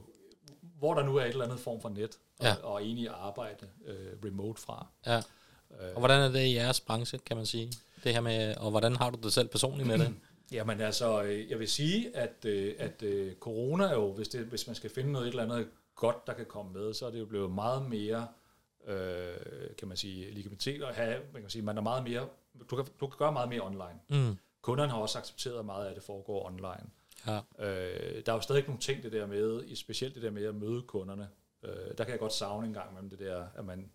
hvor 0.80 0.94
der 0.94 1.04
nu 1.04 1.16
er 1.16 1.22
et 1.24 1.30
eller 1.30 1.46
andet 1.46 1.60
form 1.60 1.82
for 1.82 1.90
net, 1.90 2.20
og, 2.40 2.46
Ja. 2.46 2.56
og 2.64 2.84
egentlig 2.84 3.10
arbejde 3.10 3.68
øh, 3.86 4.08
remote 4.26 4.62
fra. 4.62 4.88
ja. 5.06 5.18
Øh, 5.18 5.94
Og 5.94 6.00
hvordan 6.00 6.22
er 6.22 6.30
det 6.32 6.46
i 6.46 6.54
jeres 6.56 6.80
branche, 6.82 7.18
kan 7.18 7.38
man 7.38 7.46
sige? 7.46 7.72
Det 8.04 8.14
her 8.14 8.22
med, 8.22 8.56
og 8.58 8.72
hvordan 8.72 8.96
har 8.96 9.10
du 9.10 9.20
det 9.24 9.34
selv 9.34 9.48
personligt 9.48 9.88
med 9.88 9.98
det? 10.00 10.14
Jamen 10.52 10.82
altså, 10.82 11.24
øh, 11.24 11.50
jeg 11.50 11.60
vil 11.60 11.68
sige, 11.68 12.18
at, 12.18 12.46
øh, 12.46 12.76
at 12.80 13.04
corona 13.40 13.84
er 13.84 13.94
jo, 13.94 14.14
hvis, 14.14 14.28
det, 14.28 14.46
hvis 14.46 14.68
man 14.68 14.76
skal 14.76 14.90
finde 14.90 15.12
noget 15.12 15.26
et 15.28 15.30
eller 15.32 15.44
andet 15.44 15.68
godt, 15.96 16.28
der 16.28 16.34
kan 16.34 16.46
komme 16.46 16.72
med, 16.74 16.94
så 16.94 17.06
er 17.08 17.12
det 17.12 17.20
jo 17.20 17.26
blevet 17.26 17.52
meget 17.52 17.90
mere, 17.90 18.28
øh, 18.88 19.36
kan 19.78 19.88
man 19.88 19.98
sige, 19.98 20.32
legitimitet 20.32 20.84
at 20.84 20.96
have, 20.96 21.22
man 21.34 21.42
kan 21.42 21.50
sige, 21.52 21.62
man 21.62 21.78
er 21.78 21.82
meget 21.82 22.04
mere, 22.04 22.28
du 22.70 22.76
kan, 22.76 22.86
du 23.00 23.08
kan 23.08 23.18
gøre 23.18 23.32
meget 23.32 23.50
mere 23.50 23.62
online. 23.62 24.00
Mm. 24.10 24.38
Kunderne 24.62 24.92
har 24.92 25.00
også 25.00 25.18
accepteret 25.18 25.66
meget 25.66 25.88
af 25.88 25.94
det 25.94 26.04
foregår 26.04 26.46
online. 26.46 26.90
Ja. 27.28 27.42
Øh, 27.60 28.26
der 28.26 28.32
er 28.32 28.36
jo 28.36 28.42
stadig 28.42 28.64
nogle 28.68 28.82
ting, 28.82 29.04
det 29.04 29.12
der 29.12 29.26
med, 29.26 29.76
specielt 29.76 30.16
det 30.16 30.24
der 30.24 30.32
med 30.32 30.46
at 30.46 30.56
møde 30.56 30.82
kunderne. 30.82 31.30
Øh, 31.64 31.98
der 31.98 32.04
kan 32.04 32.10
jeg 32.10 32.20
godt 32.20 32.34
savne 32.34 32.68
en 32.68 32.74
gang 32.74 32.94
mellem 32.94 33.10
det 33.10 33.20
der, 33.20 33.48
at 33.56 33.66
man, 33.66 33.92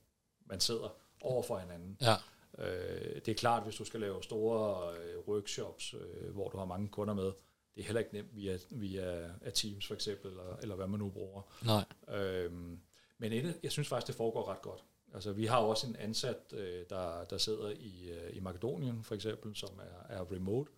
man 0.47 0.61
sidder 0.61 0.97
over 1.21 1.42
for 1.42 1.59
hinanden. 1.59 1.99
Ja. 2.00 2.14
Øh, 2.59 3.14
det 3.14 3.28
er 3.28 3.35
klart, 3.35 3.62
hvis 3.62 3.76
du 3.76 3.85
skal 3.85 4.00
lave 4.00 4.23
store 4.23 4.97
øh, 4.97 5.28
workshops, 5.28 5.94
øh, 5.94 6.35
hvor 6.35 6.49
du 6.49 6.59
har 6.59 6.64
mange 6.64 6.88
kunder 6.88 7.14
med, 7.14 7.33
det 7.75 7.80
er 7.80 7.85
heller 7.85 8.00
ikke 8.00 8.14
nemt 8.14 8.37
via, 8.37 8.59
via 8.71 9.30
Teams 9.54 9.87
for 9.87 9.94
eksempel, 9.94 10.30
eller, 10.30 10.56
eller 10.62 10.75
hvad 10.75 10.87
man 10.87 10.99
nu 11.00 11.11
bruger. 11.11 11.42
Nej. 11.64 11.85
Øhm, 12.18 12.80
men 13.18 13.33
inde, 13.33 13.54
jeg 13.62 13.73
synes 13.73 13.88
faktisk, 13.88 14.06
det 14.06 14.14
foregår 14.14 14.49
ret 14.49 14.62
godt. 14.62 14.85
Altså, 15.14 15.33
vi 15.33 15.47
har 15.47 15.62
jo 15.62 15.68
også 15.68 15.87
en 15.87 15.97
ansat, 15.97 16.52
øh, 16.52 16.85
der, 16.90 17.25
der 17.25 17.38
sidder 17.38 17.71
i, 17.71 18.11
øh, 18.11 18.37
i 18.37 18.40
Makedonien 18.40 19.02
for 19.02 19.14
eksempel, 19.14 19.56
som 19.56 19.71
er, 19.78 20.16
er 20.16 20.33
remote. 20.33 20.71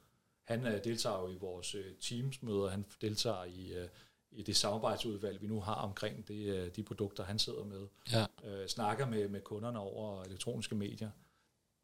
Han 0.44 0.66
øh, 0.66 0.84
deltager 0.84 1.20
jo 1.20 1.28
i 1.28 1.36
vores 1.36 1.74
øh, 1.74 1.94
Teams-møder, 2.00 2.68
han 2.68 2.84
deltager 3.00 3.44
i, 3.44 3.72
øh, 3.72 3.88
i 4.30 4.42
det 4.42 4.56
samarbejdsudvalg, 4.56 5.42
vi 5.42 5.46
nu 5.46 5.60
har 5.60 5.74
omkring 5.74 6.28
det, 6.28 6.46
øh, 6.46 6.70
de 6.76 6.82
produkter, 6.82 7.24
han 7.24 7.38
sidder 7.38 7.64
med. 7.64 7.86
Ja. 8.12 8.26
Øh, 8.44 8.68
snakker 8.68 9.06
med, 9.06 9.28
med 9.28 9.40
kunderne 9.40 9.78
over 9.78 10.22
elektroniske 10.24 10.74
medier. 10.74 11.10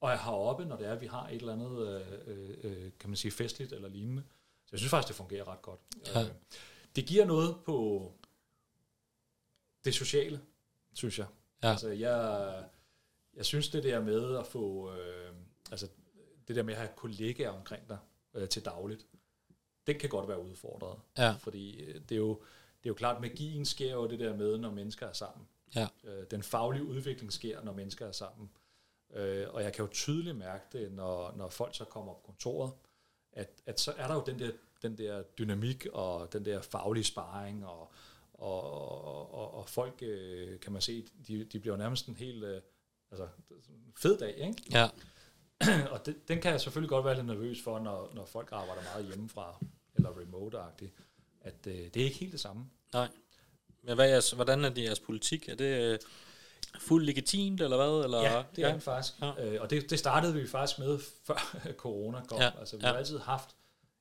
Og 0.01 0.11
jeg 0.11 0.19
har 0.19 0.33
oppe, 0.33 0.65
når 0.65 0.77
det 0.77 0.87
er, 0.87 0.93
at 0.93 1.01
vi 1.01 1.07
har 1.07 1.29
et 1.29 1.35
eller 1.35 1.53
andet, 1.53 2.05
øh, 2.27 2.51
øh, 2.63 2.91
kan 3.01 3.11
man 3.11 3.17
sige, 3.17 3.33
festligt 3.33 3.73
eller 3.73 3.89
lignende. 3.89 4.23
Så 4.65 4.69
jeg 4.73 4.79
synes 4.79 4.91
faktisk, 4.91 5.09
det 5.09 5.17
fungerer 5.17 5.49
ret 5.49 5.63
godt. 5.63 5.81
Ja. 6.07 6.23
Øh, 6.23 6.29
det 6.97 7.07
giver 7.07 7.25
noget 7.25 7.57
på 7.65 8.13
det 9.85 9.95
sociale, 9.95 10.41
synes 10.93 11.19
jeg. 11.19 11.27
Ja. 11.63 11.71
Altså, 11.71 11.89
jeg, 11.89 12.65
jeg 13.35 13.45
synes 13.45 13.69
det 13.69 13.85
der 13.85 14.01
med 14.01 14.37
at 14.39 14.47
få, 14.47 14.93
øh, 14.93 15.33
altså 15.71 15.89
det 16.49 16.57
der 16.57 16.63
med 16.63 16.75
at 16.75 16.81
have 16.81 16.91
kollegaer 16.97 17.51
omkring 17.51 17.89
dig 17.89 17.99
øh, 18.35 18.49
til 18.49 18.65
dagligt, 18.65 19.07
den 19.87 19.99
kan 19.99 20.09
godt 20.09 20.29
være 20.29 20.43
udfordret. 20.43 20.99
Ja. 21.19 21.33
Fordi 21.33 21.83
øh, 21.83 21.95
det 21.95 22.13
er 22.13 22.17
jo, 22.17 22.35
det 22.83 22.87
er 22.87 22.91
jo 22.91 22.95
klart, 22.95 23.21
magien 23.21 23.65
sker 23.65 23.93
jo 23.93 24.09
det 24.09 24.19
der 24.19 24.37
med, 24.37 24.59
når 24.59 24.71
mennesker 24.71 25.07
er 25.07 25.13
sammen. 25.13 25.47
Ja. 25.75 25.89
Øh, 26.05 26.27
den 26.31 26.43
faglige 26.43 26.85
udvikling 26.85 27.33
sker, 27.33 27.63
når 27.63 27.73
mennesker 27.73 28.07
er 28.07 28.13
sammen. 28.13 28.51
Øh, 29.13 29.47
og 29.51 29.63
jeg 29.63 29.73
kan 29.73 29.85
jo 29.85 29.91
tydeligt 29.93 30.37
mærke 30.37 30.65
det, 30.73 30.93
når, 30.93 31.33
når 31.37 31.49
folk 31.49 31.75
så 31.75 31.85
kommer 31.85 32.13
på 32.13 32.21
kontoret, 32.25 32.73
at, 33.33 33.63
at 33.67 33.81
så 33.81 33.93
er 33.97 34.07
der 34.07 34.15
jo 34.15 34.23
den 34.27 34.39
der, 34.39 34.51
den 34.83 34.99
der 34.99 35.23
dynamik 35.23 35.87
og 35.93 36.33
den 36.33 36.45
der 36.45 36.63
faglige 36.63 37.05
sparring, 37.05 37.67
og, 37.67 37.93
og, 38.43 38.73
og, 39.07 39.35
og, 39.35 39.55
og 39.55 39.69
folk, 39.69 40.03
øh, 40.03 40.61
kan 40.61 40.73
man 40.73 40.83
se, 40.83 41.05
de, 41.29 41.45
de 41.45 41.61
bliver 41.61 41.77
nærmest 41.77 42.07
en 42.07 42.17
helt 42.17 42.45
øh, 42.45 42.61
altså, 43.11 43.29
fed 43.99 44.19
dag, 44.19 44.35
ikke? 44.37 44.63
Ja. 44.73 44.89
og 45.93 46.07
det, 46.07 46.29
den 46.29 46.41
kan 46.41 46.51
jeg 46.53 46.61
selvfølgelig 46.61 46.89
godt 46.89 47.05
være 47.05 47.15
lidt 47.15 47.27
nervøs 47.27 47.63
for, 47.63 47.79
når, 47.79 48.11
når 48.15 48.25
folk 48.25 48.49
arbejder 48.53 48.83
meget 48.83 49.07
hjemmefra, 49.07 49.65
eller 49.95 50.11
remote-agtigt, 50.11 50.93
at 51.41 51.67
øh, 51.67 51.75
det 51.75 51.97
er 51.97 52.05
ikke 52.05 52.19
helt 52.19 52.33
det 52.33 52.41
samme. 52.41 52.65
Nej. 52.93 53.09
Men 53.83 53.95
hvad 53.95 54.07
er 54.07 54.11
jeres, 54.11 54.31
hvordan 54.31 54.65
er 54.65 54.69
det 54.69 54.85
jeres 54.85 55.01
politik? 55.01 55.49
Er 55.49 55.55
det 55.55 55.93
øh, 55.93 55.99
fuldt 56.81 57.07
legitimt, 57.07 57.61
eller 57.61 57.77
hvad? 57.77 58.05
Eller? 58.05 58.23
Ja, 58.23 58.43
det 58.57 58.65
er 58.65 58.69
ja. 58.69 58.73
den 58.73 58.81
faktisk. 58.81 59.21
Ja. 59.21 59.45
Øh, 59.45 59.63
og 59.63 59.71
det, 59.71 59.91
det 59.91 59.99
startede 59.99 60.35
vi 60.35 60.47
faktisk 60.47 60.79
med, 60.79 60.99
før 61.27 61.59
corona 61.77 62.21
kom. 62.29 62.41
Ja. 62.41 62.51
Altså, 62.59 62.77
vi 62.77 62.83
ja. 62.83 62.89
har 62.89 62.99
altid 62.99 63.19
haft, 63.19 63.57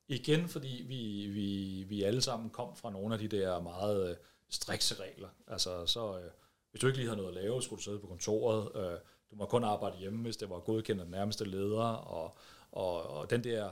igen 0.08 0.48
fordi 0.48 0.86
vi, 0.88 1.28
vi, 1.28 1.84
vi 1.88 2.04
alle 2.04 2.22
sammen 2.22 2.50
kom 2.50 2.76
fra 2.76 2.92
nogle 2.92 3.14
af 3.14 3.20
de 3.20 3.28
der 3.28 3.60
meget 3.60 4.10
øh, 4.10 4.16
strikse 4.52 4.96
regler. 4.96 5.30
Altså, 5.48 5.86
så, 5.86 6.18
øh, 6.18 6.32
hvis 6.72 6.82
du 6.82 6.88
ikke 6.88 6.98
lige 6.98 7.08
havde 7.08 7.22
noget 7.22 7.38
at 7.38 7.44
lave, 7.44 7.62
skulle 7.62 7.78
du 7.78 7.84
sidde 7.84 8.00
på 8.00 8.08
kontoret. 8.08 8.72
Øh, 8.76 9.00
du 9.32 9.36
må 9.36 9.46
kun 9.46 9.64
arbejde 9.64 9.98
hjemme, 9.98 10.22
hvis 10.22 10.38
det 10.38 10.50
var 10.50 10.60
godkendt 10.60 11.02
af 11.02 11.06
den 11.06 11.12
nærmeste 11.12 11.46
leder. 11.46 11.84
Og, 11.84 12.36
og, 12.72 13.04
og 13.10 13.30
den 13.30 13.44
der 13.44 13.72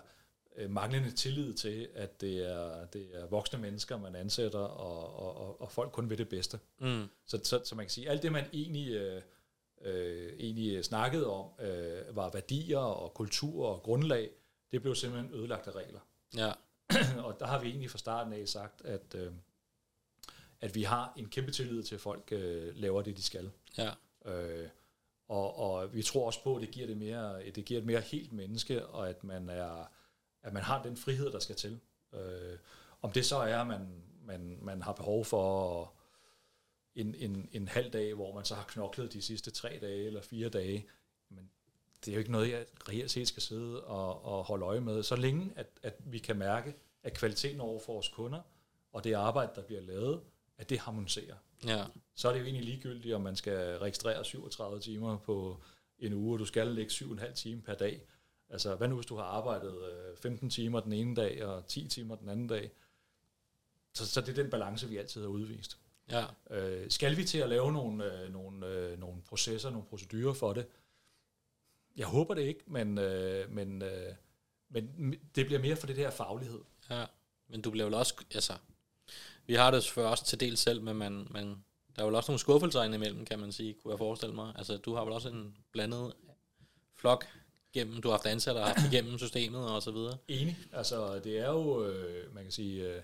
øh, 0.56 0.70
manglende 0.70 1.12
tillid 1.12 1.54
til, 1.54 1.88
at 1.96 2.22
det 2.22 2.52
er, 2.52 2.86
det 2.86 3.10
er 3.14 3.28
voksne 3.28 3.60
mennesker, 3.60 3.98
man 3.98 4.16
ansætter, 4.16 4.60
og, 4.60 5.20
og, 5.20 5.38
og, 5.38 5.62
og 5.62 5.72
folk 5.72 5.92
kun 5.92 6.10
vil 6.10 6.18
det 6.18 6.30
bedste. 6.30 6.60
Mm. 6.80 7.06
Så, 7.26 7.40
så, 7.44 7.62
så 7.64 7.76
man 7.76 7.86
kan 7.86 7.90
sige, 7.90 8.10
alt 8.10 8.24
det, 8.24 8.32
man 8.32 8.46
egentlig, 8.54 8.94
øh, 8.94 9.22
øh, 9.82 10.34
egentlig 10.40 10.86
snakkede 10.86 11.28
om, 11.28 11.46
øh, 11.60 12.16
var 12.16 12.30
værdier 12.30 12.78
og 12.78 13.14
kultur 13.14 13.68
og 13.68 13.84
grundlag, 13.84 14.30
det 14.72 14.82
blev 14.82 14.96
simpelthen 14.96 15.34
ødelagt 15.34 15.68
af 15.68 15.76
regler. 15.76 16.00
Ja. 16.38 16.52
og 17.26 17.40
der 17.40 17.46
har 17.46 17.60
vi 17.60 17.68
egentlig 17.68 17.90
fra 17.90 17.98
starten 17.98 18.34
af 18.34 18.48
sagt, 18.48 18.82
at, 18.86 19.16
øh, 19.16 19.32
at 20.62 20.76
vi 20.76 20.84
har 20.84 21.14
en 21.18 21.30
kæmpe 21.30 21.52
tillid 21.52 21.84
til, 21.84 21.96
at 21.96 22.02
folk 22.02 22.32
øh, 22.32 22.76
laver 22.76 23.02
det, 23.02 23.18
de 23.18 23.24
skal. 23.24 23.52
Ja. 23.78 23.92
Øh, 24.26 24.70
og, 25.28 25.58
og 25.58 25.94
vi 25.94 26.04
tror 26.04 26.26
også 26.26 26.44
på, 26.44 26.56
at 26.56 26.62
det 26.62 26.72
giver, 26.72 26.88
det, 26.88 26.98
mere, 26.98 27.50
det 27.52 27.66
giver 27.66 27.80
et 27.80 27.86
mere 27.86 28.02
helt 28.02 28.34
menneske, 28.34 28.86
og 28.86 29.10
at 29.10 29.24
man, 29.24 29.50
er, 29.50 29.92
at 30.42 30.54
man 30.54 30.64
har 30.64 30.84
den 30.84 30.98
frihed, 30.98 31.32
der 31.32 31.40
skal 31.40 31.56
til. 31.56 31.80
Øh, 32.14 32.58
om 33.02 33.12
det 33.12 33.26
så 33.26 33.38
er, 33.38 33.58
at 33.58 33.68
man, 33.68 34.04
man, 34.26 34.60
man 34.62 34.82
har 34.82 34.94
behov 34.94 35.26
for 35.26 35.94
en, 36.96 37.16
en, 37.16 37.50
en 37.52 37.68
halv 37.68 37.92
dag, 37.92 38.14
hvor 38.14 38.36
man 38.36 38.46
så 38.46 38.56
har 38.56 38.64
knoklet 38.64 39.14
de 39.14 39.22
sidste 39.22 39.52
tre 39.52 39.78
dage 39.82 40.06
eller 40.06 40.22
fire 40.22 40.50
dage, 40.50 40.88
men 41.30 41.50
det 42.06 42.12
er 42.12 42.16
jo 42.16 42.20
ikke 42.20 42.32
noget, 42.32 42.52
jeg 42.52 42.66
reelt 42.90 43.12
set 43.12 43.28
skal 43.28 43.44
sidde 43.44 43.84
og, 43.84 44.26
og 44.26 44.44
holde 44.44 44.66
øje 44.66 44.82
med. 44.82 45.04
Så 45.04 45.16
længe, 45.16 45.52
at, 45.56 45.68
at 45.84 45.96
vi 46.06 46.20
kan 46.20 46.38
mærke, 46.38 46.76
at 47.04 47.14
kvaliteten 47.14 47.62
over 47.62 47.80
for 47.80 47.94
vores 47.94 48.08
kunder, 48.08 48.42
og 48.92 49.04
det 49.04 49.14
arbejde, 49.14 49.52
der 49.56 49.62
bliver 49.62 49.82
lavet, 49.82 50.22
at 50.60 50.70
det 50.70 50.80
harmoniserer 50.80 51.36
Ja. 51.66 51.86
så 52.16 52.28
er 52.28 52.34
det 52.34 52.40
jo 52.40 52.46
egentlig 52.46 52.66
ligegyldigt, 52.66 53.16
om 53.16 53.22
man 53.22 53.36
skal 53.36 53.78
registrere 53.78 54.26
37 54.26 54.80
timer 54.80 55.18
på 55.18 55.64
en 56.00 56.14
uge, 56.14 56.36
og 56.36 56.40
du 56.40 56.46
skal 56.46 56.68
lægge 56.68 56.92
7,5 56.92 57.34
timer 57.34 57.62
per 57.62 57.74
dag. 57.74 58.02
Altså, 58.50 58.76
hvad 58.76 58.88
nu 58.88 58.96
hvis 58.96 59.06
du 59.06 59.16
har 59.16 59.24
arbejdet 59.24 59.92
øh, 59.92 60.18
15 60.18 60.50
timer 60.50 60.80
den 60.80 60.94
ene 60.94 61.16
dag, 61.16 61.46
og 61.46 61.68
10 61.68 61.88
timer 61.88 62.16
den 62.16 62.30
anden 62.30 62.48
dag? 62.48 62.72
Så, 63.94 64.08
så 64.08 64.22
det 64.22 64.30
er 64.30 64.44
den 64.44 64.50
balance, 64.52 64.90
vi 64.90 64.98
altid 64.98 65.22
har 65.22 65.28
udvist. 65.30 65.78
Ja. 66.12 66.26
Øh, 66.52 66.90
skal 66.92 67.18
vi 67.18 67.24
til 67.24 67.38
at 67.38 67.50
lave 67.50 67.72
nogle, 67.72 68.22
øh, 68.24 68.34
nogle, 68.34 68.68
øh, 68.68 69.00
nogle 69.00 69.22
processer, 69.22 69.70
nogle 69.70 69.86
procedurer 69.88 70.34
for 70.34 70.54
det? 70.54 70.68
Jeg 71.98 72.08
håber 72.08 72.34
det 72.34 72.42
ikke, 72.42 72.64
men, 72.68 72.98
øh, 72.98 73.52
men, 73.52 73.82
øh, 73.82 74.14
men 74.70 75.14
det 75.36 75.46
bliver 75.46 75.60
mere 75.60 75.76
for 75.76 75.88
det 75.88 75.96
der 75.96 76.10
faglighed. 76.10 76.62
Ja, 76.90 77.06
men 77.48 77.62
du 77.62 77.72
bliver 77.72 77.86
vel 77.86 77.94
også, 77.94 78.16
altså, 78.34 78.54
vi 79.50 79.56
har 79.56 79.72
det 79.72 79.84
selvfølgelig 79.84 80.12
også 80.12 80.26
til 80.26 80.40
del 80.40 80.58
selv, 80.58 80.82
men 80.82 80.96
man, 80.96 81.28
man, 81.32 81.64
der 81.96 82.02
er 82.02 82.06
vel 82.06 82.16
også 82.16 82.32
nogle 82.32 82.40
skuffelser 82.40 82.84
indimellem, 82.84 83.26
kan 83.26 83.40
man 83.40 83.52
sige, 83.52 83.74
kunne 83.74 83.92
jeg 83.92 83.98
forestille 83.98 84.36
mig. 84.36 84.54
Altså, 84.58 84.78
du 84.78 84.96
har 84.96 85.04
vel 85.04 85.14
også 85.14 85.30
en 85.30 85.58
blandet 85.72 86.14
flok 86.96 87.26
gennem, 87.74 88.02
du 88.02 88.08
har 88.08 88.16
haft 88.18 88.26
ansatte 88.26 88.60
og 88.60 88.68
haft 88.68 88.94
igennem 88.94 89.18
systemet 89.18 89.70
og 89.70 89.84
så 89.84 89.92
videre. 89.92 90.18
Enig. 90.28 90.58
Altså, 90.74 91.20
det 91.20 91.40
er 91.40 91.50
jo, 91.50 91.86
øh, 91.86 92.36
man 92.36 92.44
kan 92.44 92.52
sige, 92.52 92.88
øh, 92.88 93.02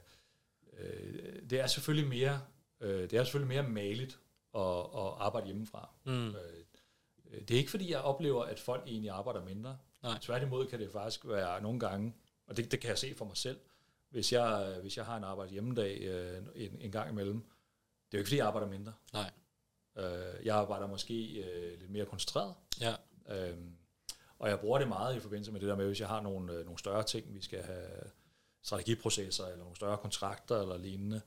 øh, 0.80 1.50
det 1.50 1.60
er 1.60 1.68
selvfølgelig 1.68 2.10
mere 2.10 2.40
Øh, 2.82 3.10
det 3.10 3.14
er 3.14 3.24
selvfølgelig 3.24 3.48
mere 3.48 3.70
maligt 3.70 4.20
at, 4.56 4.80
at 4.80 5.14
arbejde 5.18 5.46
hjemmefra. 5.46 5.90
Mm. 6.04 6.28
Øh, 6.28 6.36
det 7.48 7.52
er 7.52 7.58
ikke 7.58 7.72
fordi, 7.72 7.92
jeg 7.92 8.00
oplever, 8.00 8.44
at 8.44 8.60
folk 8.60 8.84
egentlig 8.88 9.12
arbejder 9.12 9.46
mindre. 9.46 9.78
Nej. 10.04 10.18
Tværtimod 10.22 10.66
kan 10.66 10.80
det 10.80 10.92
faktisk 10.92 11.28
være 11.28 11.62
nogle 11.62 11.80
gange, 11.80 12.14
og 12.48 12.58
det, 12.58 12.72
det 12.72 12.80
kan 12.80 12.90
jeg 12.90 12.98
se 12.98 13.16
for 13.16 13.26
mig 13.26 13.38
selv, 13.38 13.58
hvis 14.16 14.34
jeg, 14.34 14.78
hvis 14.82 14.98
jeg 14.98 15.06
har 15.06 15.18
en 15.18 15.24
arbejde 15.24 15.52
hjemmedag 15.52 16.00
øh, 16.02 16.44
en, 16.56 16.78
en 16.82 16.92
gang 16.92 17.10
imellem. 17.12 17.40
Det 17.42 18.14
er 18.14 18.18
jo 18.18 18.18
ikke 18.18 18.28
fordi, 18.28 18.38
jeg 18.38 18.48
arbejder 18.48 18.68
mindre. 18.68 18.94
Nej. 19.14 19.32
Øh, 19.98 20.46
jeg 20.46 20.56
arbejder 20.56 20.88
måske 20.88 21.44
øh, 21.44 21.80
lidt 21.80 21.92
mere 21.92 22.06
koncentreret. 22.06 22.56
Ja. 22.82 22.96
Øhm, 23.30 23.76
og 24.40 24.50
jeg 24.50 24.60
bruger 24.60 24.80
det 24.80 24.88
meget 24.88 25.16
i 25.16 25.20
forbindelse 25.20 25.52
med 25.52 25.60
det 25.60 25.70
der 25.70 25.76
med, 25.76 25.88
hvis 25.88 26.00
jeg 26.00 26.08
har 26.08 26.22
nogle, 26.22 26.54
øh, 26.54 26.66
nogle 26.66 26.80
større 26.80 27.04
ting, 27.04 27.34
vi 27.34 27.42
skal 27.42 27.64
have 27.64 27.88
strategiprocesser, 28.64 29.46
eller 29.46 29.58
nogle 29.58 29.76
større 29.76 29.98
kontrakter, 29.98 30.62
eller 30.62 30.78
lignende, 30.78 31.22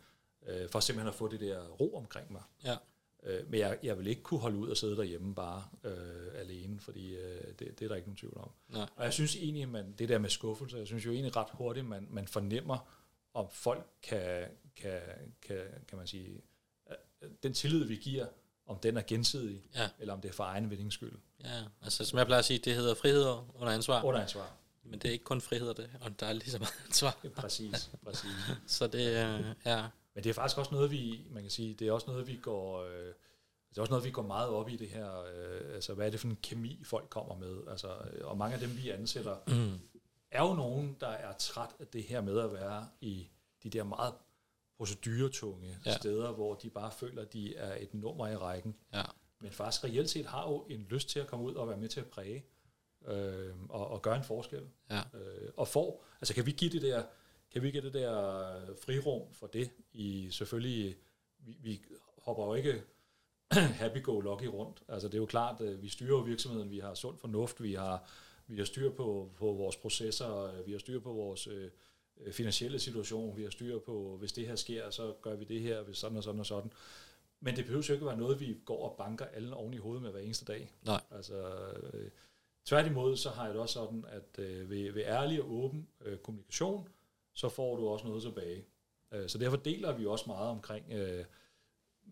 øh, 0.46 0.68
for 0.68 0.80
simpelthen 0.80 1.08
at 1.08 1.14
få 1.14 1.28
det 1.28 1.40
der 1.40 1.68
ro 1.68 1.96
omkring 1.96 2.32
mig. 2.32 2.42
Ja. 2.64 2.76
Øh, 3.22 3.50
men 3.50 3.60
jeg, 3.60 3.78
jeg 3.82 3.98
vil 3.98 4.06
ikke 4.06 4.22
kunne 4.22 4.40
holde 4.40 4.56
ud 4.56 4.68
og 4.68 4.76
sidde 4.76 4.96
derhjemme 4.96 5.34
bare 5.34 5.64
øh, 5.84 6.40
alene, 6.40 6.80
fordi 6.80 7.14
øh, 7.16 7.44
det, 7.58 7.58
det 7.58 7.82
er 7.82 7.88
der 7.88 7.94
ikke 7.94 8.08
nogen 8.08 8.16
tvivl 8.16 8.36
om. 8.36 8.50
Nej. 8.68 8.86
Og 8.96 9.04
jeg 9.04 9.12
synes 9.12 9.36
egentlig, 9.36 9.68
man, 9.68 9.92
det 9.92 10.08
der 10.08 10.18
med 10.18 10.30
skuffelse, 10.30 10.76
jeg 10.76 10.86
synes 10.86 11.06
jo 11.06 11.10
egentlig 11.12 11.36
ret 11.36 11.48
hurtigt, 11.52 11.86
man, 11.86 12.06
man 12.10 12.28
fornemmer, 12.28 12.88
om 13.34 13.46
folk 13.50 13.86
kan, 14.02 14.44
kan, 14.76 15.00
kan, 15.42 15.60
kan 15.88 15.98
man 15.98 16.06
sige, 16.06 16.40
øh, 16.90 17.28
den 17.42 17.52
tillid, 17.54 17.84
vi 17.84 17.96
giver, 17.96 18.26
om 18.66 18.78
den 18.78 18.96
er 18.96 19.02
gensidig, 19.06 19.62
Ja. 19.74 19.88
eller 19.98 20.14
om 20.14 20.20
det 20.20 20.28
er 20.28 20.32
for 20.32 20.44
egen 20.44 20.70
vindings 20.70 20.94
skyld. 20.94 21.18
Ja, 21.44 21.62
altså 21.82 22.04
som 22.04 22.18
jeg 22.18 22.26
plejer 22.26 22.38
at 22.38 22.44
sige, 22.44 22.58
det 22.58 22.74
hedder 22.74 22.94
frihed 22.94 23.24
under 23.54 23.72
ansvar. 23.74 24.02
Under 24.02 24.20
ansvar. 24.20 24.52
Men 24.82 24.98
det 24.98 25.08
er 25.08 25.12
ikke 25.12 25.24
kun 25.24 25.40
frihed, 25.40 25.74
det, 25.74 25.90
og 26.00 26.20
der 26.20 26.26
er 26.26 26.32
lige 26.32 26.50
så 26.50 26.58
meget 26.58 26.74
ansvar. 26.86 27.18
Ja, 27.24 27.28
præcis, 27.28 27.90
præcis. 28.04 28.30
Så 28.66 28.86
det 28.86 29.08
øh, 29.08 29.44
er, 29.64 29.88
Men 30.18 30.24
det 30.24 30.30
er 30.30 30.34
faktisk 30.34 30.58
også 30.58 30.74
noget, 30.74 30.90
vi, 30.90 31.26
man 31.30 31.42
kan 31.42 31.50
sige, 31.50 31.74
det 31.74 31.88
er 31.88 31.92
også 31.92 32.06
noget, 32.10 32.26
vi 32.26 32.36
går, 32.42 32.82
øh, 32.82 33.06
det 33.70 33.78
er 33.78 33.80
også 33.80 33.90
noget, 33.90 34.04
vi 34.04 34.10
går 34.10 34.22
meget 34.22 34.48
op 34.48 34.68
i 34.68 34.76
det 34.76 34.88
her, 34.88 35.20
øh, 35.20 35.74
altså 35.74 35.94
hvad 35.94 36.06
er 36.06 36.10
det 36.10 36.20
for 36.20 36.28
en 36.28 36.38
kemi, 36.42 36.82
folk 36.84 37.10
kommer 37.10 37.36
med, 37.36 37.58
altså, 37.70 37.88
øh, 38.12 38.26
og 38.28 38.38
mange 38.38 38.54
af 38.54 38.60
dem, 38.60 38.76
vi 38.76 38.90
ansætter, 38.90 39.36
mm, 39.46 39.78
er 40.30 40.42
jo 40.42 40.54
nogen, 40.54 40.96
der 41.00 41.08
er 41.08 41.32
træt 41.32 41.68
af 41.80 41.86
det 41.86 42.02
her 42.02 42.20
med 42.20 42.38
at 42.38 42.52
være 42.52 42.88
i 43.00 43.28
de 43.62 43.70
der 43.70 43.84
meget 43.84 44.14
proceduretunge 44.76 45.66
Ja. 45.84 45.90
ja. 45.90 45.96
steder, 45.96 46.32
hvor 46.32 46.54
de 46.54 46.70
bare 46.70 46.90
føler, 46.92 47.22
at 47.22 47.32
de 47.32 47.56
er 47.56 47.76
et 47.82 47.94
nummer 47.94 48.28
i 48.28 48.36
rækken, 48.36 48.76
ja, 48.94 49.02
men 49.40 49.50
faktisk 49.50 49.84
reelt 49.84 50.10
set 50.10 50.26
har 50.26 50.48
jo 50.50 50.66
en 50.68 50.86
lyst 50.90 51.08
til 51.08 51.20
at 51.20 51.26
komme 51.26 51.44
ud 51.44 51.54
og 51.54 51.68
være 51.68 51.76
med 51.76 51.88
til 51.88 52.00
at 52.00 52.06
præge, 52.06 52.44
øh, 53.06 53.54
og, 53.68 53.88
og 53.88 54.02
gøre 54.02 54.16
en 54.16 54.24
forskel. 54.24 54.68
ja, 54.90 55.00
øh, 55.14 55.50
og 55.56 55.68
får, 55.68 56.04
altså 56.20 56.34
kan 56.34 56.46
vi 56.46 56.50
give 56.52 56.70
det 56.70 56.82
der, 56.82 57.02
kan 57.52 57.62
vi 57.62 57.70
give 57.70 57.82
det 57.82 57.94
der 57.94 58.74
frirum 58.84 59.32
for 59.32 59.46
det? 59.46 59.70
I 59.92 60.30
selvfølgelig, 60.30 60.96
vi, 61.38 61.56
vi 61.62 61.82
hopper 62.18 62.46
jo 62.46 62.54
ikke 62.54 62.82
happy-go-lucky 63.80 64.46
rundt. 64.46 64.82
Altså 64.88 65.08
det 65.08 65.14
er 65.14 65.18
jo 65.18 65.26
klart, 65.26 65.60
at 65.60 65.82
vi 65.82 65.88
styrer 65.88 66.22
virksomheden, 66.22 66.70
vi 66.70 66.78
har 66.78 66.94
sund 66.94 67.18
fornuft, 67.18 67.62
vi 67.62 67.74
har, 67.74 68.10
vi 68.46 68.58
har 68.58 68.64
styr 68.64 68.90
på, 68.90 69.30
på 69.36 69.52
vores 69.52 69.76
processer, 69.76 70.62
vi 70.62 70.72
har 70.72 70.78
styr 70.78 71.00
på 71.00 71.12
vores 71.12 71.46
øh, 71.46 71.70
øh, 72.20 72.32
finansielle 72.32 72.78
situation, 72.78 73.36
vi 73.36 73.42
har 73.42 73.50
styr 73.50 73.78
på, 73.78 74.16
hvis 74.18 74.32
det 74.32 74.46
her 74.46 74.56
sker, 74.56 74.90
så 74.90 75.14
gør 75.22 75.34
vi 75.34 75.44
det 75.44 75.60
her, 75.60 75.82
hvis 75.82 75.96
sådan 75.96 76.16
og 76.16 76.24
sådan 76.24 76.40
og 76.40 76.46
sådan. 76.46 76.72
Men 77.40 77.56
det 77.56 77.64
behøver 77.64 77.84
jo 77.88 77.94
ikke 77.94 78.06
være 78.06 78.16
noget, 78.16 78.40
vi 78.40 78.56
går 78.64 78.88
og 78.90 78.96
banker 78.98 79.24
alle 79.24 79.54
oven 79.54 79.74
i 79.74 79.76
hovedet 79.76 80.02
med 80.02 80.10
hver 80.10 80.20
eneste 80.20 80.44
dag. 80.44 80.70
nej, 80.82 81.00
Altså, 81.10 81.48
øh, 81.92 82.10
tværtimod, 82.64 83.16
så 83.16 83.30
har 83.30 83.44
jeg 83.44 83.54
det 83.54 83.62
også 83.62 83.74
sådan, 83.74 84.04
at 84.08 84.38
øh, 84.38 84.70
ved, 84.70 84.92
ved 84.92 85.02
ærlig 85.02 85.42
og 85.42 85.52
åben 85.52 85.88
øh, 86.04 86.18
kommunikation, 86.18 86.88
så 87.38 87.48
får 87.48 87.76
du 87.76 87.88
også 87.88 88.06
noget 88.06 88.22
tilbage. 88.22 88.64
Øh, 89.12 89.28
så 89.28 89.38
derfor 89.38 89.56
deler 89.56 89.92
vi 89.92 90.06
også 90.06 90.24
meget 90.26 90.48
omkring 90.48 90.92
øh, 90.92 91.24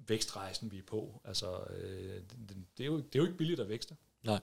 vækstrejsen, 0.09 0.73
vi 0.73 0.79
er 0.79 0.83
på. 0.87 1.21
Altså, 1.25 1.61
øh, 1.77 2.15
det, 2.49 2.57
det, 2.79 2.83
er 2.85 2.87
jo, 2.87 2.97
det 2.97 3.15
er 3.15 3.19
jo 3.19 3.23
ikke 3.25 3.37
billigt 3.39 3.61
at 3.61 3.69
vækste. 3.69 3.97
nej. 4.23 4.41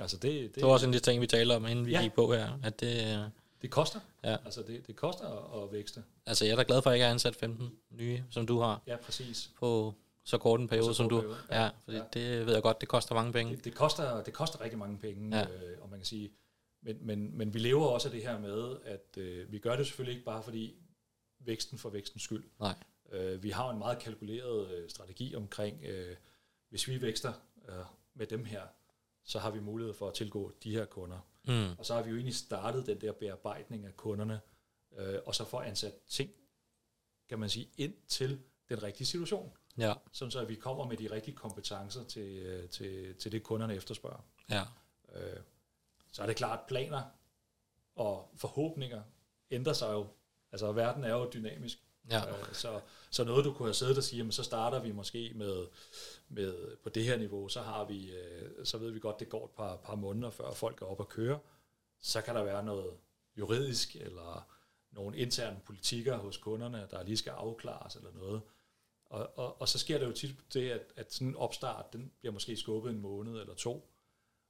Altså, 0.00 0.16
det, 0.16 0.32
det, 0.32 0.54
Det 0.54 0.62
var 0.64 0.68
også 0.70 0.86
en 0.86 0.94
af 0.94 1.00
de 1.00 1.04
ting, 1.10 1.20
vi 1.20 1.26
taler 1.26 1.56
om, 1.56 1.66
inden 1.66 1.86
vi 1.86 1.90
Ja. 1.90 2.02
gik 2.02 2.12
på 2.12 2.32
her. 2.32 2.58
At 2.64 2.80
det, 2.80 3.18
øh, 3.18 3.30
det 3.62 3.70
koster. 3.70 4.00
Ja. 4.24 4.36
Altså, 4.44 4.62
det, 4.62 4.86
det 4.86 4.96
koster 4.96 5.62
at, 5.64 5.72
vækste. 5.72 6.04
altså, 6.26 6.44
jeg 6.44 6.52
er 6.52 6.56
da 6.56 6.64
glad 6.66 6.82
for, 6.82 6.90
at 6.90 6.92
jeg 6.92 6.96
ikke 6.96 7.04
har 7.04 7.10
ansat 7.12 7.36
15 7.36 7.70
nye, 7.90 8.24
som 8.30 8.46
du 8.46 8.58
har, 8.60 8.82
Ja, 8.86 8.96
præcis. 8.96 9.50
på 9.58 9.94
så 10.24 10.38
kort 10.38 10.60
en 10.60 10.68
periode, 10.68 10.94
som 10.94 11.08
du. 11.08 11.16
periode, 11.20 11.36
Ja, 11.50 11.62
ja. 11.64 11.70
fordi 11.84 11.96
Ja. 11.96 12.02
det 12.12 12.46
ved 12.46 12.52
jeg 12.54 12.62
godt, 12.62 12.80
det 12.80 12.88
koster 12.88 13.14
mange 13.14 13.32
penge. 13.32 13.56
Det, 13.56 13.64
det, 13.64 13.74
koster, 13.74 14.22
det 14.22 14.32
koster 14.34 14.60
rigtig 14.60 14.78
mange 14.78 14.98
penge, 14.98 15.36
ja. 15.38 15.42
øh, 15.44 15.76
og 15.82 15.90
man 15.90 15.98
kan 15.98 16.06
sige, 16.06 16.30
men, 16.80 17.06
men, 17.06 17.38
men 17.38 17.54
vi 17.54 17.58
lever 17.58 17.86
også 17.86 18.08
af 18.08 18.12
det 18.12 18.22
her 18.22 18.38
med, 18.38 18.76
at 18.84 19.16
øh, 19.16 19.52
vi 19.52 19.58
gør 19.58 19.76
det 19.76 19.86
selvfølgelig 19.86 20.12
ikke 20.14 20.24
bare 20.24 20.42
fordi 20.42 20.74
væksten 21.38 21.78
for 21.78 21.90
vækstens 21.90 22.22
skyld. 22.22 22.44
Nej. 22.60 22.74
Øh, 23.12 23.42
vi 23.42 23.50
har 23.50 23.70
en 23.70 23.78
meget 23.78 23.98
kalkuleret 23.98 24.70
øh, 24.70 24.90
strategi 24.90 25.34
omkring, 25.34 25.84
øh, 25.84 26.16
hvis 26.68 26.88
vi 26.88 27.02
vækster 27.02 27.32
øh, 27.68 27.74
med 28.14 28.26
dem 28.26 28.44
her, 28.44 28.62
så 29.24 29.38
har 29.38 29.50
vi 29.50 29.60
mulighed 29.60 29.94
for 29.94 30.08
at 30.08 30.14
tilgå 30.14 30.52
de 30.62 30.70
her 30.72 30.84
kunder. 30.84 31.18
Mm, 31.44 31.78
Og 31.78 31.86
så 31.86 31.94
har 31.94 32.02
vi 32.02 32.10
jo 32.10 32.16
egentlig 32.16 32.34
startet 32.34 32.86
den 32.86 33.00
der 33.00 33.12
bearbejdning 33.12 33.86
af 33.86 33.96
kunderne, 33.96 34.40
øh, 34.98 35.18
og 35.26 35.34
så 35.34 35.44
får 35.44 35.62
ansat 35.62 35.92
ting, 36.08 36.30
kan 37.28 37.38
man 37.38 37.48
sige, 37.48 37.68
ind 37.76 37.94
til 38.08 38.40
den 38.68 38.82
rigtige 38.82 39.06
situation 39.06 39.52
ja, 39.78 39.94
sådan 40.12 40.30
så 40.30 40.40
at 40.40 40.48
vi 40.48 40.54
kommer 40.54 40.84
med 40.86 40.96
de 40.96 41.10
rigtige 41.10 41.36
kompetencer 41.36 42.04
til, 42.04 42.36
øh, 42.36 42.68
til, 42.68 43.14
til 43.14 43.32
det, 43.32 43.42
kunderne 43.42 43.74
efterspørger. 43.74 44.24
ja, 44.50 44.62
Øh, 45.14 45.36
Så 46.18 46.22
er 46.22 46.26
det 46.26 46.36
klart, 46.36 46.60
planer 46.68 47.02
og 47.96 48.30
forhåbninger 48.36 49.02
ændrer 49.50 49.72
sig 49.72 49.92
jo. 49.92 50.06
Altså, 50.52 50.72
verden 50.72 51.04
er 51.04 51.14
jo 51.14 51.30
dynamisk. 51.34 51.78
ja, 52.10 52.28
Øh, 52.28 52.54
Så, 52.54 52.80
så 53.10 53.24
noget, 53.24 53.44
du 53.44 53.52
kunne 53.52 53.66
have 53.66 53.74
siddet 53.74 53.96
og 53.96 54.04
sige, 54.04 54.18
jamen, 54.18 54.32
så 54.32 54.42
starter 54.42 54.80
vi 54.80 54.92
måske 54.92 55.32
med, 55.34 55.66
med 56.28 56.76
på 56.76 56.88
det 56.88 57.04
her 57.04 57.16
niveau, 57.16 57.48
så 57.48 57.60
har 57.62 57.84
vi, 57.84 58.12
øh, 58.12 58.66
så 58.66 58.78
ved 58.78 58.90
vi 58.90 59.00
godt, 59.00 59.20
det 59.20 59.28
går 59.28 59.44
et 59.44 59.50
par, 59.50 59.76
par 59.76 59.94
måneder, 59.94 60.30
før 60.30 60.52
folk 60.52 60.82
er 60.82 60.86
op 60.86 61.00
og 61.00 61.08
køre. 61.08 61.38
Så 62.00 62.20
kan 62.20 62.34
der 62.34 62.42
være 62.42 62.64
noget 62.64 62.94
juridisk, 63.36 63.96
eller 63.96 64.48
nogle 64.90 65.16
interne 65.16 65.60
politikker 65.66 66.16
hos 66.16 66.36
kunderne, 66.36 66.88
der 66.90 67.02
lige 67.02 67.16
skal 67.16 67.30
afklares 67.30 67.96
eller 67.96 68.12
noget. 68.12 68.40
Og, 69.06 69.38
og, 69.38 69.60
og 69.60 69.68
så 69.68 69.78
sker 69.78 69.98
det 69.98 70.06
jo 70.06 70.12
tit 70.12 70.36
det, 70.54 70.70
at, 70.70 70.92
at 70.96 71.12
sådan 71.12 71.28
en 71.28 71.36
opstart, 71.36 71.92
den 71.92 72.12
bliver 72.20 72.32
måske 72.32 72.56
skubbet 72.56 72.90
en 72.90 73.00
måned 73.00 73.40
eller 73.40 73.54
to. 73.54 73.90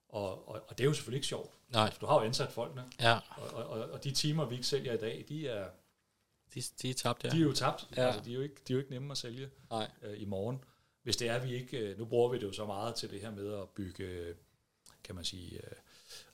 Og, 0.08 0.48
og, 0.48 0.60
og 0.68 0.78
det 0.78 0.84
er 0.84 0.88
jo 0.88 0.94
selvfølgelig 0.94 1.18
ikke 1.18 1.26
sjovt. 1.26 1.50
nej, 1.68 1.92
du 2.00 2.06
har 2.06 2.14
jo 2.14 2.20
ansat 2.20 2.52
folkene, 2.52 2.84
ja, 3.00 3.18
og, 3.36 3.64
og, 3.64 3.90
og, 3.90 4.04
de 4.04 4.10
timer, 4.10 4.44
vi 4.44 4.54
ikke 4.54 4.66
sælger 4.66 4.92
i 4.92 4.96
dag, 4.96 5.24
de 5.28 5.48
er, 5.48 5.68
de, 6.54 6.62
de 6.82 6.90
er 6.90 6.94
tabt, 6.94 7.24
ja. 7.24 7.30
de 7.30 7.36
er 7.36 7.42
jo 7.42 7.52
tabt. 7.52 7.88
Ja. 7.96 8.06
Altså, 8.06 8.20
de, 8.20 8.30
er 8.30 8.34
jo 8.34 8.40
ikke, 8.40 8.54
de 8.68 8.72
er 8.72 8.74
jo 8.74 8.78
ikke 8.78 8.90
nemme 8.90 9.10
at 9.10 9.18
sælge 9.18 9.50
Nej, 9.70 9.90
øh, 10.02 10.22
i 10.22 10.24
morgen. 10.24 10.64
Hvis 11.02 11.16
det 11.16 11.28
er, 11.28 11.38
vi 11.38 11.54
ikke... 11.54 11.78
Øh, 11.78 11.98
nu 11.98 12.04
bruger 12.04 12.28
vi 12.28 12.38
det 12.38 12.42
jo 12.42 12.52
så 12.52 12.66
meget 12.66 12.94
til 12.94 13.10
det 13.10 13.20
her 13.20 13.30
med 13.30 13.54
at 13.54 13.68
bygge, 13.68 14.34
kan 15.04 15.14
man 15.14 15.24
sige, 15.24 15.56
øh, 15.56 15.72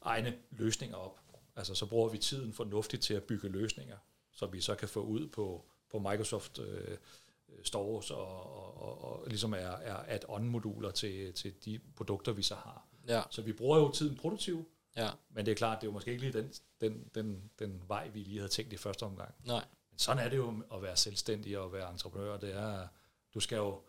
egne 0.02 0.38
løsninger 0.50 0.96
op. 0.96 1.20
Altså, 1.56 1.74
så 1.74 1.86
bruger 1.86 2.08
vi 2.08 2.18
tiden 2.18 2.52
fornuftigt 2.52 3.02
til 3.02 3.14
at 3.14 3.22
bygge 3.22 3.48
løsninger, 3.48 3.96
så 4.32 4.46
vi 4.46 4.60
så 4.60 4.74
kan 4.74 4.88
få 4.88 5.00
ud 5.00 5.28
på, 5.28 5.64
på 5.90 5.98
Microsoft 5.98 6.58
øh, 6.58 6.98
stores 7.62 8.10
og, 8.10 8.56
og, 8.56 8.76
og, 8.76 9.04
og 9.04 9.28
ligesom 9.28 9.52
er, 9.52 9.56
er 9.56 9.96
add-on-moduler 10.08 10.90
til, 10.90 11.32
til 11.32 11.54
de 11.64 11.80
produkter, 11.96 12.32
vi 12.32 12.42
så 12.42 12.54
har. 12.54 12.86
Ja, 13.08 13.22
Så 13.30 13.42
vi 13.42 13.52
bruger 13.52 13.78
jo 13.78 13.92
tiden 13.92 14.16
produktivt, 14.16 14.68
ja, 14.96 15.10
men 15.30 15.46
det 15.46 15.52
er 15.52 15.56
klart, 15.56 15.80
det 15.80 15.86
er 15.86 15.90
jo 15.90 15.92
måske 15.92 16.10
ikke 16.10 16.22
lige 16.22 16.32
den, 16.32 16.52
den, 16.80 17.10
den, 17.14 17.50
den 17.58 17.82
vej, 17.88 18.08
vi 18.08 18.18
lige 18.18 18.38
havde 18.38 18.50
tænkt 18.50 18.72
i 18.72 18.76
første 18.76 19.02
omgang. 19.02 19.34
nej, 19.44 19.64
Men 19.90 19.98
sådan 19.98 20.24
er 20.24 20.28
det 20.28 20.36
jo 20.36 20.62
at 20.74 20.82
være 20.82 20.96
selvstændig 20.96 21.58
og 21.58 21.72
være 21.72 21.90
entreprenør. 21.90 22.36
Det 22.36 22.54
er, 22.54 22.88
du 23.34 23.40
skal 23.40 23.56
jo, 23.56 23.82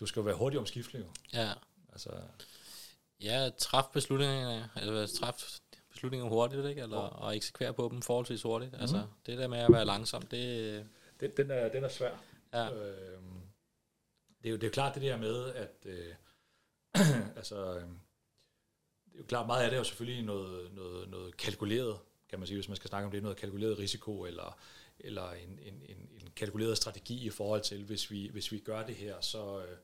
du 0.00 0.06
skal 0.06 0.20
jo 0.20 0.24
være 0.24 0.36
hurtig 0.36 0.58
omskiftelig. 0.58 1.00
Jo. 1.00 1.06
ja. 1.32 1.52
Altså, 1.92 2.10
Ja, 3.20 3.50
træf 3.58 3.84
beslutninger, 3.92 4.68
eller 4.76 5.06
træf 5.06 5.58
beslutninger 5.90 6.28
hurtigt, 6.28 6.66
ikke? 6.66 6.82
Eller, 6.82 6.96
og 6.96 7.36
eksekvere 7.36 7.74
på 7.74 7.88
dem 7.92 8.02
forholdsvis 8.02 8.42
hurtigt. 8.42 8.72
Mm. 8.72 8.76
Mhm. 8.76 8.80
Altså, 8.82 9.06
det 9.26 9.38
der 9.38 9.48
med 9.48 9.58
at 9.58 9.72
være 9.72 9.84
langsom, 9.84 10.22
det... 10.22 10.86
den, 11.20 11.30
den, 11.36 11.50
er, 11.50 11.68
den 11.68 11.84
er 11.84 11.88
svær. 11.88 12.16
Ja, 12.52 12.70
Øhm, 12.74 13.40
det, 14.42 14.48
er 14.48 14.50
jo, 14.50 14.56
det 14.56 14.62
er 14.62 14.68
jo 14.68 14.72
klart 14.72 14.94
det 14.94 15.02
der 15.02 15.16
med, 15.16 15.52
at 15.54 15.74
øh, 15.84 16.14
altså, 17.36 17.78
øh, 17.78 17.88
det 19.14 19.20
er 19.20 19.22
jo 19.22 19.26
klart, 19.26 19.46
meget 19.46 19.62
af 19.62 19.70
det 19.70 19.76
er 19.76 19.80
jo 19.80 19.84
selvfølgelig 19.84 20.24
noget, 20.24 20.74
noget, 20.74 21.08
noget 21.10 21.36
kalkuleret, 21.36 21.98
kan 22.28 22.38
man 22.38 22.46
sige, 22.46 22.56
hvis 22.56 22.68
man 22.68 22.76
skal 22.76 22.88
snakke 22.88 23.06
om 23.06 23.12
det, 23.12 23.22
noget 23.22 23.38
kalkuleret 23.38 23.78
risiko, 23.78 24.24
eller, 24.24 24.58
eller 24.98 25.30
en, 25.30 25.58
en, 25.62 25.74
en, 25.88 26.08
en 26.20 26.28
kalkuleret 26.36 26.76
strategi 26.76 27.26
i 27.26 27.30
forhold 27.30 27.60
til, 27.60 27.84
hvis 27.84 28.10
vi, 28.10 28.28
hvis 28.32 28.52
vi 28.52 28.58
gør 28.58 28.86
det 28.86 28.94
her, 28.94 29.20
så, 29.20 29.58
øh, 29.58 29.76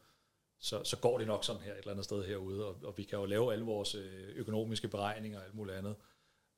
så, 0.59 0.85
så 0.85 0.97
går 0.97 1.19
det 1.19 1.27
nok 1.27 1.45
sådan 1.45 1.63
her 1.63 1.73
et 1.73 1.79
eller 1.79 1.91
andet 1.91 2.05
sted 2.05 2.25
herude, 2.25 2.67
og, 2.67 2.77
og 2.83 2.95
vi 2.97 3.03
kan 3.03 3.19
jo 3.19 3.25
lave 3.25 3.53
alle 3.53 3.65
vores 3.65 3.95
øh, 3.95 4.29
økonomiske 4.37 4.89
beregninger 4.89 5.39
og 5.39 5.45
alt 5.45 5.55
muligt 5.55 5.77
andet. 5.77 5.95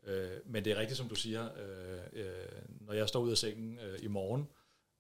Øh, 0.05 0.31
men 0.47 0.65
det 0.65 0.73
er 0.73 0.77
rigtigt, 0.77 0.99
som 0.99 1.09
du 1.09 1.15
siger, 1.15 1.49
øh, 1.59 2.01
øh, 2.13 2.27
når 2.81 2.93
jeg 2.93 3.09
står 3.09 3.21
ud 3.21 3.31
af 3.31 3.39
sengen 3.39 3.79
øh, 3.79 3.99
i 4.03 4.07
morgen, 4.07 4.49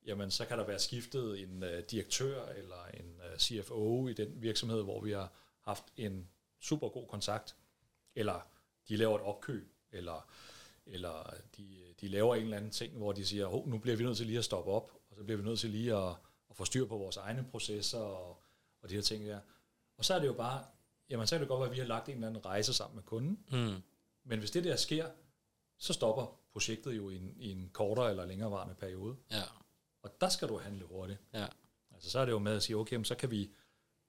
jamen 0.06 0.30
så 0.30 0.44
kan 0.44 0.58
der 0.58 0.66
være 0.66 0.78
skiftet 0.78 1.40
en 1.40 1.62
øh, 1.62 1.82
direktør 1.90 2.46
eller 2.46 2.86
en 2.94 3.20
øh, 3.32 3.38
CFO 3.38 4.08
i 4.08 4.12
den 4.12 4.42
virksomhed, 4.42 4.82
hvor 4.82 5.00
vi 5.00 5.12
har 5.12 5.32
haft 5.60 5.84
en 5.96 6.28
super 6.60 6.88
god 6.88 7.06
kontakt, 7.06 7.56
eller 8.14 8.40
de 8.88 8.96
laver 8.96 9.18
et 9.18 9.24
opkøb, 9.24 9.72
eller, 9.92 10.28
eller 10.86 11.34
de, 11.56 11.94
de 12.00 12.08
laver 12.08 12.34
en 12.34 12.42
eller 12.42 12.56
anden 12.56 12.70
ting, 12.70 12.96
hvor 12.96 13.12
de 13.12 13.26
siger, 13.26 13.46
oh, 13.54 13.68
nu 13.68 13.78
bliver 13.78 13.96
vi 13.96 14.04
nødt 14.04 14.16
til 14.16 14.26
lige 14.26 14.38
at 14.38 14.44
stoppe 14.44 14.70
op, 14.70 14.92
og 15.10 15.16
så 15.16 15.24
bliver 15.24 15.36
vi 15.38 15.44
nødt 15.44 15.60
til 15.60 15.70
lige 15.70 15.92
at, 15.96 16.14
og 16.48 16.56
få 16.56 16.64
styr 16.64 16.86
på 16.86 16.96
vores 16.98 17.16
egne 17.16 17.46
processer 17.50 17.98
og, 17.98 18.42
og 18.82 18.88
de 18.90 18.94
her 18.94 19.02
ting 19.02 19.26
der. 19.26 19.40
Og 19.96 20.04
så 20.04 20.14
er 20.14 20.18
det 20.18 20.26
jo 20.26 20.32
bare, 20.32 20.64
jamen 21.10 21.26
så 21.26 21.34
kan 21.34 21.40
det 21.40 21.48
godt 21.48 21.58
være, 21.60 21.68
at 21.68 21.74
vi 21.74 21.78
har 21.80 21.86
lagt 21.86 22.08
en 22.08 22.14
eller 22.14 22.28
anden 22.28 22.44
rejse 22.46 22.74
sammen 22.74 22.94
med 22.96 23.02
kunden, 23.02 23.38
Mm. 23.52 23.82
men 24.24 24.38
hvis 24.38 24.50
det 24.50 24.64
der 24.64 24.76
sker, 24.76 25.06
så 25.78 25.92
stopper 25.92 26.38
projektet 26.52 26.96
jo 26.96 27.10
i 27.10 27.16
en, 27.16 27.34
i 27.36 27.50
en 27.52 27.70
kortere 27.72 28.10
eller 28.10 28.24
længerevarende 28.26 28.74
periode. 28.74 29.16
Ja. 29.30 29.42
Og 30.02 30.20
der 30.20 30.28
skal 30.28 30.48
du 30.48 30.58
handle 30.58 30.84
hurtigt. 30.84 31.18
ja. 31.34 31.46
Altså 31.90 32.10
så 32.10 32.18
er 32.18 32.24
det 32.24 32.32
jo 32.32 32.38
med 32.38 32.56
at 32.56 32.62
sige, 32.62 32.76
okay, 32.76 32.96
men 32.96 33.04
så 33.04 33.14
kan 33.14 33.30
vi... 33.30 33.50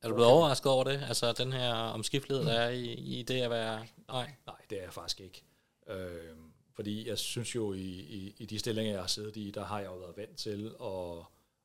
Er 0.04 0.08
du 0.08 0.14
blevet 0.14 0.32
overrasket 0.32 0.72
over 0.72 0.84
det? 0.84 1.04
Altså 1.08 1.34
den 1.34 1.54
her 1.54 1.74
omskiftelighed, 1.74 2.46
der 2.46 2.54
er 2.54 2.70
i, 2.70 2.86
i 2.94 3.24
det 3.24 3.42
at 3.42 3.50
være... 3.50 3.86
Nej. 4.08 4.32
Nej, 4.46 4.56
det 4.70 4.78
er 4.78 4.84
jeg 4.84 4.94
faktisk 4.94 5.20
ikke. 5.20 5.44
Øh, 5.88 6.36
fordi 6.74 7.08
jeg 7.08 7.18
synes 7.18 7.56
jo, 7.56 7.74
i, 7.74 7.82
i, 7.90 8.36
i 8.38 8.46
de 8.46 8.60
stillinger, 8.60 8.92
jeg 8.92 9.02
har 9.02 9.08
siddet 9.08 9.38
i, 9.38 9.52
der 9.52 9.66
har 9.66 9.80
jeg 9.80 9.88
jo 9.88 9.96
været 9.96 10.18
vant 10.18 10.38
til 10.38 10.66
at, 10.82 11.18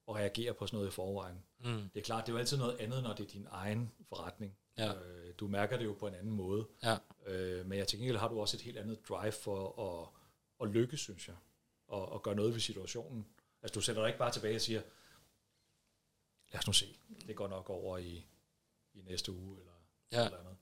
at 0.09 0.14
reagere 0.14 0.55
på 0.55 0.66
sådan 0.66 0.77
noget 0.77 0.88
i 0.88 0.94
forvejen. 0.94 1.42
Mm. 1.64 1.90
Det 1.94 2.01
er 2.01 2.05
klart, 2.05 2.27
det 2.27 2.33
er 2.33 2.35
jo 2.35 2.38
altid 2.38 2.57
noget 2.57 2.77
andet, 2.81 3.03
når 3.03 3.12
det 3.12 3.27
er 3.27 3.31
din 3.31 3.46
egen 3.51 3.92
forretning. 4.09 4.57
Ja. 4.79 4.92
Øh, 4.92 5.35
du 5.40 5.48
mærker 5.48 5.77
det 5.77 5.85
jo 5.85 5.92
på 5.92 6.07
en 6.07 6.14
anden 6.14 6.33
måde. 6.33 6.66
Ja. 6.83 6.96
Øh, 7.27 7.66
men 7.66 7.79
jeg 7.79 7.88
til 7.88 7.98
gengæld 7.98 8.16
har 8.16 8.29
du 8.29 8.40
også 8.40 8.57
et 8.57 8.61
helt 8.61 8.79
andet 8.79 9.09
drive 9.09 9.33
for 9.33 9.83
at, 9.83 10.09
at 10.66 10.74
lykkes, 10.74 11.01
synes 11.01 11.29
jeg. 11.29 11.37
Og, 11.88 12.12
og 12.12 12.22
gøre 12.22 12.35
noget 12.35 12.53
ved 12.53 12.61
situationen. 12.61 13.27
Altså 13.62 13.74
du 13.74 13.81
sætter 13.81 14.03
dig 14.03 14.09
ikke 14.09 14.18
bare 14.18 14.33
tilbage 14.33 14.57
og 14.57 14.61
siger, 14.61 14.83
lad 16.53 16.59
os 16.59 16.67
nu 16.67 16.73
se, 16.73 16.87
det 17.27 17.37
går 17.37 17.49
nok 17.49 17.71
over 17.71 17.99
i, 17.99 18.27
i 18.95 19.01
næste 19.03 19.33
uge, 19.33 19.59
eller, 19.59 19.73
Ja. 20.13 20.25
eller 20.25 20.39
andet. 20.39 20.57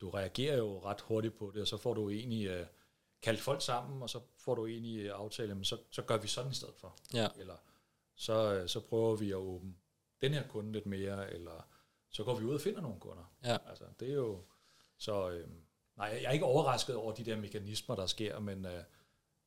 Du 0.00 0.10
reagerer 0.10 0.56
jo 0.56 0.78
ret 0.84 1.00
hurtigt 1.00 1.38
på 1.38 1.50
det, 1.54 1.62
og 1.62 1.68
så 1.68 1.76
får 1.76 1.94
du 1.94 2.10
egentlig 2.10 2.60
uh, 2.60 2.66
kaldt 3.22 3.40
folk 3.40 3.62
sammen, 3.62 4.02
og 4.02 4.10
så 4.10 4.20
får 4.38 4.54
du 4.54 4.66
egentlig 4.66 5.12
uh, 5.14 5.20
aftale, 5.20 5.54
men 5.54 5.64
så, 5.64 5.78
så 5.90 6.02
gør 6.02 6.16
vi 6.16 6.28
sådan 6.28 6.50
i 6.50 6.54
stedet 6.54 6.74
for. 6.76 6.96
Ja. 7.14 7.28
Eller 7.38 7.56
så, 8.14 8.60
uh, 8.62 8.68
så 8.68 8.80
prøver 8.80 9.16
vi 9.16 9.30
at 9.30 9.36
åbne 9.36 9.74
den 10.20 10.34
her 10.34 10.48
kunde 10.48 10.72
lidt 10.72 10.86
mere, 10.86 11.32
eller 11.32 11.68
så 12.10 12.24
går 12.24 12.34
vi 12.38 12.44
ud 12.44 12.54
og 12.54 12.60
finder 12.60 12.80
nogle 12.80 13.00
kunder. 13.00 13.32
Ja. 13.44 13.58
Altså, 13.68 13.84
det 14.00 14.10
er 14.10 14.14
jo... 14.14 14.44
Så 14.98 15.30
øh, 15.30 15.48
nej, 15.96 16.06
jeg 16.06 16.22
er 16.24 16.30
ikke 16.30 16.44
overrasket 16.44 16.96
over 16.96 17.12
de 17.12 17.24
der 17.24 17.36
mekanismer, 17.36 17.94
der 17.96 18.06
sker, 18.06 18.38
men, 18.38 18.66
øh, 18.66 18.82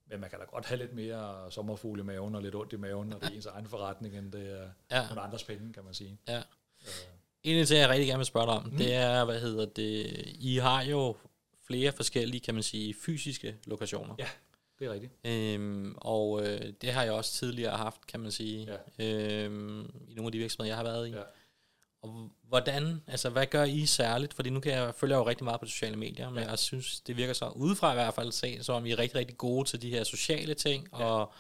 men 0.10 0.20
man 0.20 0.30
kan 0.30 0.40
da 0.40 0.46
godt 0.46 0.66
have 0.66 0.78
lidt 0.78 0.94
mere 0.94 1.52
sommerfugl 1.52 2.00
i 2.00 2.04
maven 2.04 2.36
og 2.36 2.42
lidt 2.42 2.56
ondt 2.56 2.74
i 2.74 2.76
maven, 2.78 3.08
når 3.10 3.20
det 3.20 3.30
er 3.32 3.36
ens 3.36 3.46
egen 3.46 3.68
forretning, 3.68 4.18
end 4.18 4.32
det 4.32 4.52
er 4.62 4.70
Ja. 4.92 5.08
nogle 5.08 5.22
andres 5.22 5.44
penge, 5.44 5.74
kan 5.74 5.84
man 5.84 5.94
sige. 5.94 6.18
Ja. 6.28 6.38
Øh, 6.38 6.44
En 7.44 7.66
ting, 7.66 7.80
jeg 7.80 7.90
rigtig 7.90 8.08
gerne 8.08 8.18
vil 8.20 8.26
spørge 8.26 8.46
dig 8.46 8.54
om, 8.56 8.64
mm. 8.64 8.78
det 8.78 8.94
er, 8.94 9.26
hvad 9.26 9.40
hedder 9.40 9.66
det, 9.66 10.24
I 10.40 10.58
har 10.58 10.84
jo 10.84 11.16
flere 11.68 11.92
forskellige, 11.92 12.42
kan 12.42 12.54
man 12.54 12.64
sige, 12.64 12.94
fysiske 12.94 13.56
lokationer. 13.66 14.16
Ja. 14.20 14.28
det 14.80 14.88
er 14.88 14.92
rigtigt. 14.94 15.14
Øhm, 15.24 15.96
og 15.98 16.48
øh, 16.48 16.74
det 16.82 16.92
har 16.92 17.04
jeg 17.04 17.12
også 17.14 17.34
tidligere 17.34 17.78
haft, 17.78 18.08
kan 18.08 18.20
man 18.20 18.32
sige, 18.32 18.78
Ja. 19.00 19.44
øhm, 19.44 19.82
i 20.08 20.14
nogle 20.14 20.28
af 20.28 20.32
de 20.32 20.38
virksomheder, 20.38 20.70
jeg 20.70 20.78
har 20.78 20.84
været 20.84 21.08
i. 21.08 21.12
Ja. 21.12 21.22
Og 22.02 22.30
hvordan, 22.48 23.02
altså 23.08 23.30
hvad 23.30 23.46
gør 23.46 23.64
I 23.64 23.86
særligt? 23.86 24.34
Fordi 24.34 24.50
nu 24.50 24.60
kan 24.60 24.72
jeg 24.72 24.96
følge 24.96 25.16
jo 25.16 25.28
rigtig 25.28 25.44
meget 25.44 25.60
på 25.60 25.66
sociale 25.66 25.96
medier, 25.96 26.30
men 26.30 26.44
Ja. 26.44 26.50
jeg 26.50 26.60
synes, 26.60 27.00
det 27.02 27.18
virker 27.18 27.34
så 27.34 27.50
udefra 27.50 27.92
i 27.92 27.96
hvert 27.96 28.14
fald 28.14 28.32
se, 28.32 28.64
som 28.64 28.76
om 28.76 28.86
I 28.86 28.92
er 28.92 29.00
rigtig, 29.00 29.20
rigtig 29.20 29.38
gode 29.38 29.70
til 29.70 29.82
de 29.82 29.90
her 29.90 30.04
sociale 30.04 30.54
ting, 30.54 30.88
Ja. 31.00 31.04
og 31.06 31.32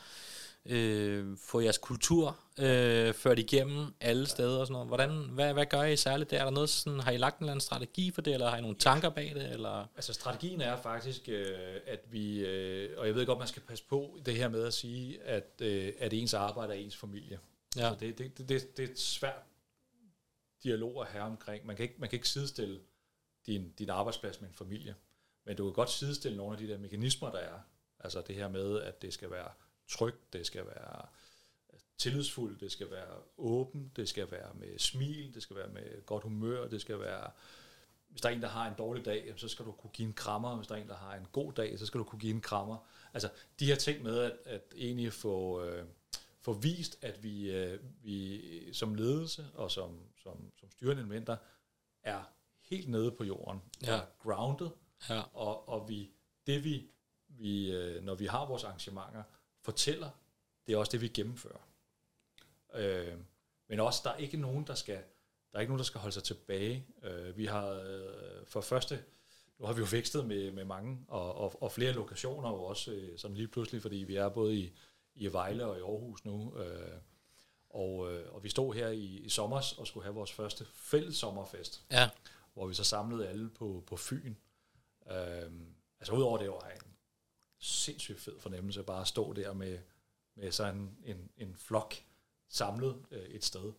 øh, 0.65 1.38
få 1.48 1.60
jeres 1.60 1.78
kultur 1.78 2.38
øh, 2.60 3.13
ført 3.13 3.39
igennem 3.39 3.93
alle 4.02 4.28
steder 4.28 4.60
og 4.60 4.67
sådan 4.67 4.74
noget. 4.74 4.88
Hvordan, 4.88 5.10
hvad, 5.32 5.54
hvad 5.54 5.65
gør 5.65 5.84
I 5.84 5.98
særligt 5.98 6.32
der? 6.32 6.39
Er 6.39 6.43
der 6.43 6.52
noget 6.52 6.69
sådan, 6.69 7.00
har 7.00 7.12
I 7.12 7.17
lagt 7.17 7.38
en 7.39 7.43
eller 7.43 7.52
anden 7.52 7.62
strategi 7.62 8.12
for 8.12 8.22
det, 8.22 8.34
eller 8.34 8.50
har 8.50 8.58
I 8.58 8.62
nogle 8.62 8.76
tanker 8.78 9.10
bag 9.10 9.32
det? 9.36 9.52
Eller? 9.52 9.86
Altså 9.95 10.13
strategien 10.13 10.62
er 10.62 10.78
faktisk, 10.82 11.22
øh, 11.30 11.45
at 11.88 12.00
vi, 12.12 12.39
øh, 12.39 12.89
og 13.00 13.08
jeg 13.08 13.15
ved 13.15 13.26
godt, 13.26 13.39
man 13.39 13.48
skal 13.48 13.62
passe 13.62 13.84
på 13.89 14.19
det 14.26 14.36
her 14.36 14.50
med 14.50 14.63
at 14.63 14.74
sige, 14.74 15.24
at, 15.24 15.52
øh, 15.62 15.93
at 16.00 16.13
ens 16.13 16.34
arbejde 16.34 16.74
er 16.74 16.78
ens 16.78 16.98
familie. 16.98 17.39
Ja, 17.78 17.89
Så 17.89 17.95
det, 18.00 18.17
det, 18.17 18.38
det, 18.38 18.50
det, 18.50 18.78
det 18.78 18.86
er 18.86 18.91
et 18.91 19.00
svært 19.00 19.43
dialoger 20.63 21.06
her 21.06 21.22
omkring. 21.22 21.65
Man 21.65 21.76
kan 21.76 21.84
ikke, 21.84 21.95
man 21.98 22.10
kan 22.10 22.17
ikke 22.17 22.30
sidestille 22.30 22.80
din, 23.45 23.72
din 23.72 23.89
arbejdsplads 23.89 24.41
med 24.41 24.50
en 24.50 24.56
familie. 24.56 24.95
Men 25.45 25.58
du 25.58 25.63
kan 25.63 25.74
godt 25.74 25.89
sidestille 25.89 26.38
nogle 26.38 26.54
af 26.54 26.58
de 26.58 26.67
der 26.67 26.78
mekanismer, 26.78 27.32
der 27.32 27.38
er. 27.38 27.60
Altså 28.00 28.22
det 28.28 28.36
her 28.36 28.48
med, 28.48 28.82
at 28.82 29.02
det 29.02 29.13
skal 29.13 29.32
være 29.32 29.52
trygt, 29.88 30.34
det 30.34 30.45
skal 30.45 30.65
være 30.65 31.06
øh, 31.74 31.80
tillidsfuldt, 31.98 32.62
det 32.62 32.72
skal 32.72 32.91
være 32.91 33.15
åben, 33.38 33.91
det 33.95 34.10
skal 34.10 34.32
være 34.32 34.54
med 34.54 34.80
smil, 34.80 35.34
det 35.34 35.43
skal 35.43 35.56
være 35.56 35.69
med 35.69 36.06
godt 36.06 36.24
humør, 36.24 36.67
det 36.67 36.82
skal 36.82 37.00
være... 37.00 37.32
Hvis 38.10 38.22
der 38.22 38.30
er 38.30 38.34
en, 38.34 38.41
der 38.41 38.48
har 38.48 38.67
en 38.67 38.74
dårlig 38.78 39.06
dag, 39.06 39.34
så 39.38 39.48
skal 39.48 39.65
du 39.65 39.72
kunne 39.72 39.91
give 39.91 40.08
en 40.08 40.13
krammer. 40.13 40.56
Hvis 40.56 40.67
der 40.67 40.76
er 40.76 40.82
en, 40.82 40.88
der 40.88 40.95
har 40.95 41.15
en 41.15 41.28
god 41.32 41.54
dag, 41.54 41.80
så 41.80 41.86
skal 41.86 42.00
du 42.00 42.04
kunne 42.04 42.19
give 42.19 42.34
en 42.34 42.41
krammer. 42.41 42.88
Altså 43.13 43.30
de 43.60 43.65
her 43.65 43.76
ting 43.76 44.04
med 44.04 44.19
at, 44.19 44.38
at 44.45 44.74
egentlig 44.76 45.13
få... 45.13 45.63
Øh, 45.63 45.86
få 46.41 46.54
vist, 46.54 46.98
at 47.02 47.24
vi, 47.24 47.52
øh, 47.52 47.80
vi 48.04 48.74
som 48.74 48.95
ledelse 48.95 49.45
og 49.54 49.72
som, 49.72 50.00
som, 50.19 50.51
som 50.60 50.71
styrende 50.71 51.01
elementer 51.01 51.38
er 52.03 52.23
helt 52.62 52.89
nede 52.89 53.12
på 53.12 53.23
jorden, 53.23 53.62
Ja. 53.82 53.95
er 53.95 54.01
grounded, 54.19 54.69
ja, 55.10 55.21
og, 55.34 55.69
og 55.69 55.89
vi, 55.89 56.12
det 56.47 56.63
vi, 56.63 56.91
vi 57.27 57.71
øh, 57.71 58.03
når 58.03 58.15
vi 58.15 58.25
har 58.25 58.45
vores 58.45 58.63
arrangementer, 58.63 59.23
fortæller, 59.62 60.10
det 60.67 60.73
er 60.73 60.77
også 60.77 60.91
det, 60.91 61.01
vi 61.01 61.08
gennemfører. 61.08 61.67
Øh, 62.73 63.17
men 63.67 63.79
også, 63.79 64.01
der 64.03 64.10
er 64.12 64.17
ikke 64.17 64.38
nogen, 64.38 64.67
der 64.67 64.73
skal, 64.75 64.95
der 65.51 65.58
er 65.58 65.60
ikke 65.60 65.71
nogen, 65.71 65.79
der 65.79 65.86
skal 65.86 66.01
holde 66.01 66.13
sig 66.13 66.23
tilbage. 66.23 66.88
Øh, 67.03 67.38
vi 67.38 67.45
har 67.45 67.67
øh, 67.69 68.45
for 68.45 68.62
første, 68.62 69.03
nu 69.60 69.65
har 69.65 69.73
vi 69.73 69.79
jo 69.79 69.88
vækstet 69.91 70.25
med, 70.25 70.51
med 70.51 70.65
mange, 70.65 71.05
og, 71.08 71.36
og, 71.36 71.63
og 71.63 71.71
flere 71.71 71.91
lokationer 71.93 72.49
jo 72.49 72.63
også, 72.63 72.91
øh, 72.91 73.17
sådan 73.19 73.38
lige 73.38 73.47
pludselig, 73.47 73.82
fordi 73.82 73.95
vi 73.95 74.15
er 74.15 74.29
både 74.29 74.55
i, 74.55 74.77
i 75.15 75.27
Vejle 75.34 75.65
og 75.65 75.77
i 75.77 75.82
Aarhus 75.82 76.25
nu. 76.25 76.58
Øh, 76.58 76.97
og, 77.69 78.13
øh, 78.13 78.34
og 78.34 78.43
vi 78.43 78.49
stod 78.49 78.73
her 78.73 78.88
i, 78.88 79.05
i 79.05 79.29
sommer 79.29 79.73
og 79.77 79.88
skulle 79.88 80.03
have 80.03 80.15
vores 80.15 80.32
første 80.32 80.65
fælles 80.65 81.17
sommerfest, 81.17 81.86
ja, 81.91 82.10
hvor 82.53 82.67
vi 82.67 82.73
så 82.73 82.84
samlede 82.84 83.27
alle 83.27 83.49
på, 83.49 83.84
på 83.88 83.97
Fyn. 83.97 84.36
Øh, 85.12 85.51
altså 85.99 86.13
udover 86.13 86.38
det 86.38 86.49
var 86.49 86.69
en 86.75 86.93
sindssygt 87.60 88.19
fed 88.19 88.39
fornemmelse 88.39 88.84
bare 88.84 89.01
at 89.01 89.08
stå 89.08 89.34
der 89.34 89.53
med, 89.53 89.79
med 90.36 90.51
sådan 90.51 90.97
en, 91.05 91.29
en 91.38 91.55
flok 91.55 91.93
samlet 92.49 93.05
øh, 93.12 93.23
et 93.29 93.43
sted. 93.43 93.73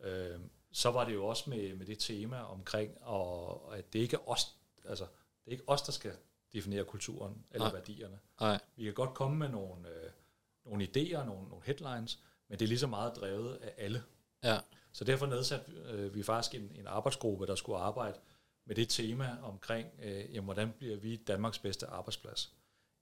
Øh, 0.00 0.40
så 0.72 0.90
var 0.90 1.04
det 1.04 1.14
jo 1.14 1.26
også 1.26 1.50
med, 1.50 1.74
med 1.74 1.86
det 1.86 1.98
tema 1.98 2.40
omkring, 2.42 3.02
og, 3.02 3.78
at 3.78 3.92
det 3.92 3.98
ikke 3.98 4.16
er 4.16 4.30
os, 4.30 4.56
altså, 4.84 5.04
det 5.44 5.46
er 5.46 5.52
ikke 5.52 5.68
os, 5.68 5.82
der 5.82 5.92
skal 5.92 6.12
definere 6.52 6.84
kulturen 6.84 7.44
eller 7.50 7.66
Nej. 7.66 7.74
værdierne. 7.74 8.18
nej, 8.40 8.60
Vi 8.76 8.84
kan 8.84 8.94
godt 8.94 9.14
komme 9.14 9.36
med 9.38 9.48
nogle, 9.48 9.88
øh, 9.88 10.10
nogle 10.64 10.84
idéer, 10.84 11.24
nogle, 11.24 11.48
nogle 11.48 11.64
headlines, 11.64 12.22
men 12.52 12.58
det 12.58 12.64
er 12.64 12.68
lige 12.68 12.78
så 12.78 12.86
meget 12.86 13.16
drevet 13.16 13.58
af 13.62 13.74
alle. 13.78 14.02
ja, 14.44 14.58
Så 14.92 15.04
derfor 15.04 15.26
nedsatte 15.26 15.72
øh, 15.72 16.14
vi 16.14 16.22
faktisk 16.22 16.54
en, 16.54 16.72
en 16.74 16.86
arbejdsgruppe, 16.86 17.46
der 17.46 17.54
skulle 17.54 17.78
arbejde 17.78 18.18
med 18.66 18.76
det 18.76 18.88
tema 18.88 19.36
omkring, 19.42 19.88
øh, 20.02 20.34
jamen, 20.34 20.44
hvordan 20.44 20.72
bliver 20.78 20.96
vi 20.96 21.16
Danmarks 21.16 21.58
bedste 21.58 21.86
arbejdsplads. 21.86 22.52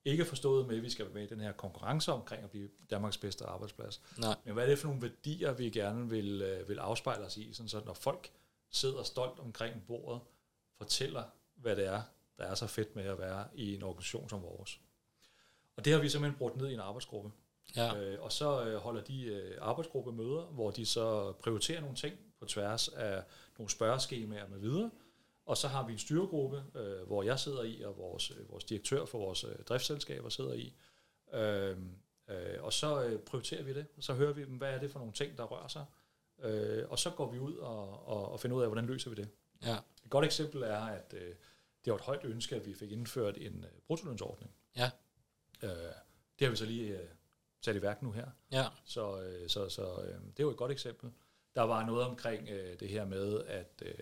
Ikke 0.04 0.24
forstået 0.24 0.66
med, 0.66 0.76
at 0.76 0.82
vi 0.82 0.90
skal 0.90 1.04
være 1.04 1.14
med 1.14 1.22
i 1.22 1.26
den 1.26 1.40
her 1.40 1.52
konkurrence 1.52 2.12
omkring 2.12 2.44
at 2.44 2.50
blive 2.50 2.68
Danmarks 2.90 3.18
bedste 3.18 3.44
arbejdsplads. 3.44 4.00
nej, 4.18 4.34
Men 4.44 4.54
hvad 4.54 4.64
er 4.64 4.68
det 4.68 4.78
for 4.78 4.86
nogle 4.88 5.02
værdier, 5.02 5.52
vi 5.52 5.70
gerne 5.70 6.10
vil, 6.10 6.42
øh, 6.42 6.68
vil 6.68 6.78
afspejle 6.78 7.24
os 7.24 7.36
i, 7.36 7.52
sådan 7.52 7.68
så 7.68 7.82
når 7.86 7.94
folk 7.94 8.30
sidder 8.70 9.02
stolt 9.02 9.38
omkring 9.38 9.86
bordet, 9.86 10.20
fortæller, 10.78 11.24
hvad 11.54 11.76
det 11.76 11.86
er, 11.86 12.02
der 12.38 12.44
er 12.44 12.54
så 12.54 12.66
fedt 12.66 12.96
med 12.96 13.04
at 13.04 13.18
være 13.18 13.44
i 13.54 13.74
en 13.74 13.82
organisation 13.82 14.28
som 14.28 14.42
vores. 14.42 14.80
Og 15.76 15.84
det 15.84 15.92
har 15.92 16.00
vi 16.00 16.08
simpelthen 16.08 16.38
brugt 16.38 16.56
ned 16.56 16.68
i 16.68 16.74
en 16.74 16.80
arbejdsgruppe. 16.80 17.30
Ja, 17.76 17.96
Øh, 17.96 18.22
og 18.22 18.32
så 18.32 18.64
øh, 18.64 18.76
holder 18.76 19.02
de 19.02 19.24
øh, 19.24 19.58
arbejdsgruppemøder, 19.60 20.42
hvor 20.42 20.70
de 20.70 20.86
så 20.86 21.32
prioriterer 21.32 21.80
nogle 21.80 21.96
ting 21.96 22.14
på 22.38 22.46
tværs 22.46 22.88
af 22.88 23.22
nogle 23.58 23.70
spørgeskemaer 23.70 24.48
med 24.48 24.58
videre. 24.58 24.90
Og 25.46 25.56
så 25.56 25.68
har 25.68 25.86
vi 25.86 25.92
en 25.92 25.98
styregruppe, 25.98 26.64
øh, 26.74 27.06
hvor 27.06 27.22
jeg 27.22 27.38
sidder 27.38 27.62
i, 27.62 27.82
og 27.82 27.96
vores, 27.98 28.30
øh, 28.30 28.50
vores 28.50 28.64
direktør 28.64 29.04
for 29.04 29.18
vores 29.18 29.44
øh, 29.44 29.56
driftsselskaber 29.68 30.28
sidder 30.28 30.52
i. 30.52 30.74
Øh, 31.34 31.76
øh, 32.28 32.62
og 32.64 32.72
så 32.72 33.02
øh, 33.04 33.18
prioriterer 33.18 33.62
vi 33.62 33.72
det, 33.72 33.86
og 33.96 34.02
så 34.02 34.14
hører 34.14 34.32
vi 34.32 34.44
dem, 34.44 34.56
hvad 34.56 34.74
er 34.74 34.78
det 34.78 34.90
for 34.90 34.98
nogle 34.98 35.14
ting, 35.14 35.36
der 35.36 35.44
rører 35.44 35.68
sig. 35.68 35.84
Øh, 36.42 36.84
og 36.88 36.98
så 36.98 37.10
går 37.10 37.30
vi 37.32 37.38
ud 37.38 37.54
og, 37.54 38.06
og, 38.08 38.32
og 38.32 38.40
finder 38.40 38.56
ud 38.56 38.62
af, 38.62 38.68
hvordan 38.68 38.86
løser 38.86 39.10
vi 39.10 39.16
det. 39.16 39.28
ja, 39.66 39.76
Et 40.04 40.10
godt 40.10 40.24
eksempel 40.24 40.62
er, 40.62 40.80
at 40.80 41.14
øh, 41.16 41.34
det 41.84 41.90
var 41.90 41.94
et 41.94 42.04
højt 42.04 42.24
ønske, 42.24 42.56
at 42.56 42.66
vi 42.66 42.74
fik 42.74 42.92
indført 42.92 43.36
en 43.36 43.64
øh, 43.64 43.80
brutolønsordning. 43.86 44.50
Ja. 44.76 44.90
Øh, 45.62 45.70
det 46.38 46.46
har 46.46 46.50
vi 46.50 46.56
så 46.56 46.64
lige 46.64 46.98
øh, 46.98 47.08
sat 47.60 47.76
i 47.76 47.82
værk 47.82 48.02
nu 48.02 48.12
her. 48.12 48.26
ja, 48.52 48.66
Så, 48.84 49.22
øh, 49.22 49.48
så, 49.48 49.68
så 49.68 50.02
øh, 50.02 50.14
det 50.14 50.40
er 50.40 50.44
jo 50.44 50.50
et 50.50 50.56
godt 50.56 50.72
eksempel. 50.72 51.10
Der 51.54 51.62
var 51.62 51.86
noget 51.86 52.04
omkring 52.04 52.48
øh, 52.48 52.80
det 52.80 52.88
her 52.88 53.04
med, 53.04 53.44
at 53.44 53.82
øh, 53.86 53.94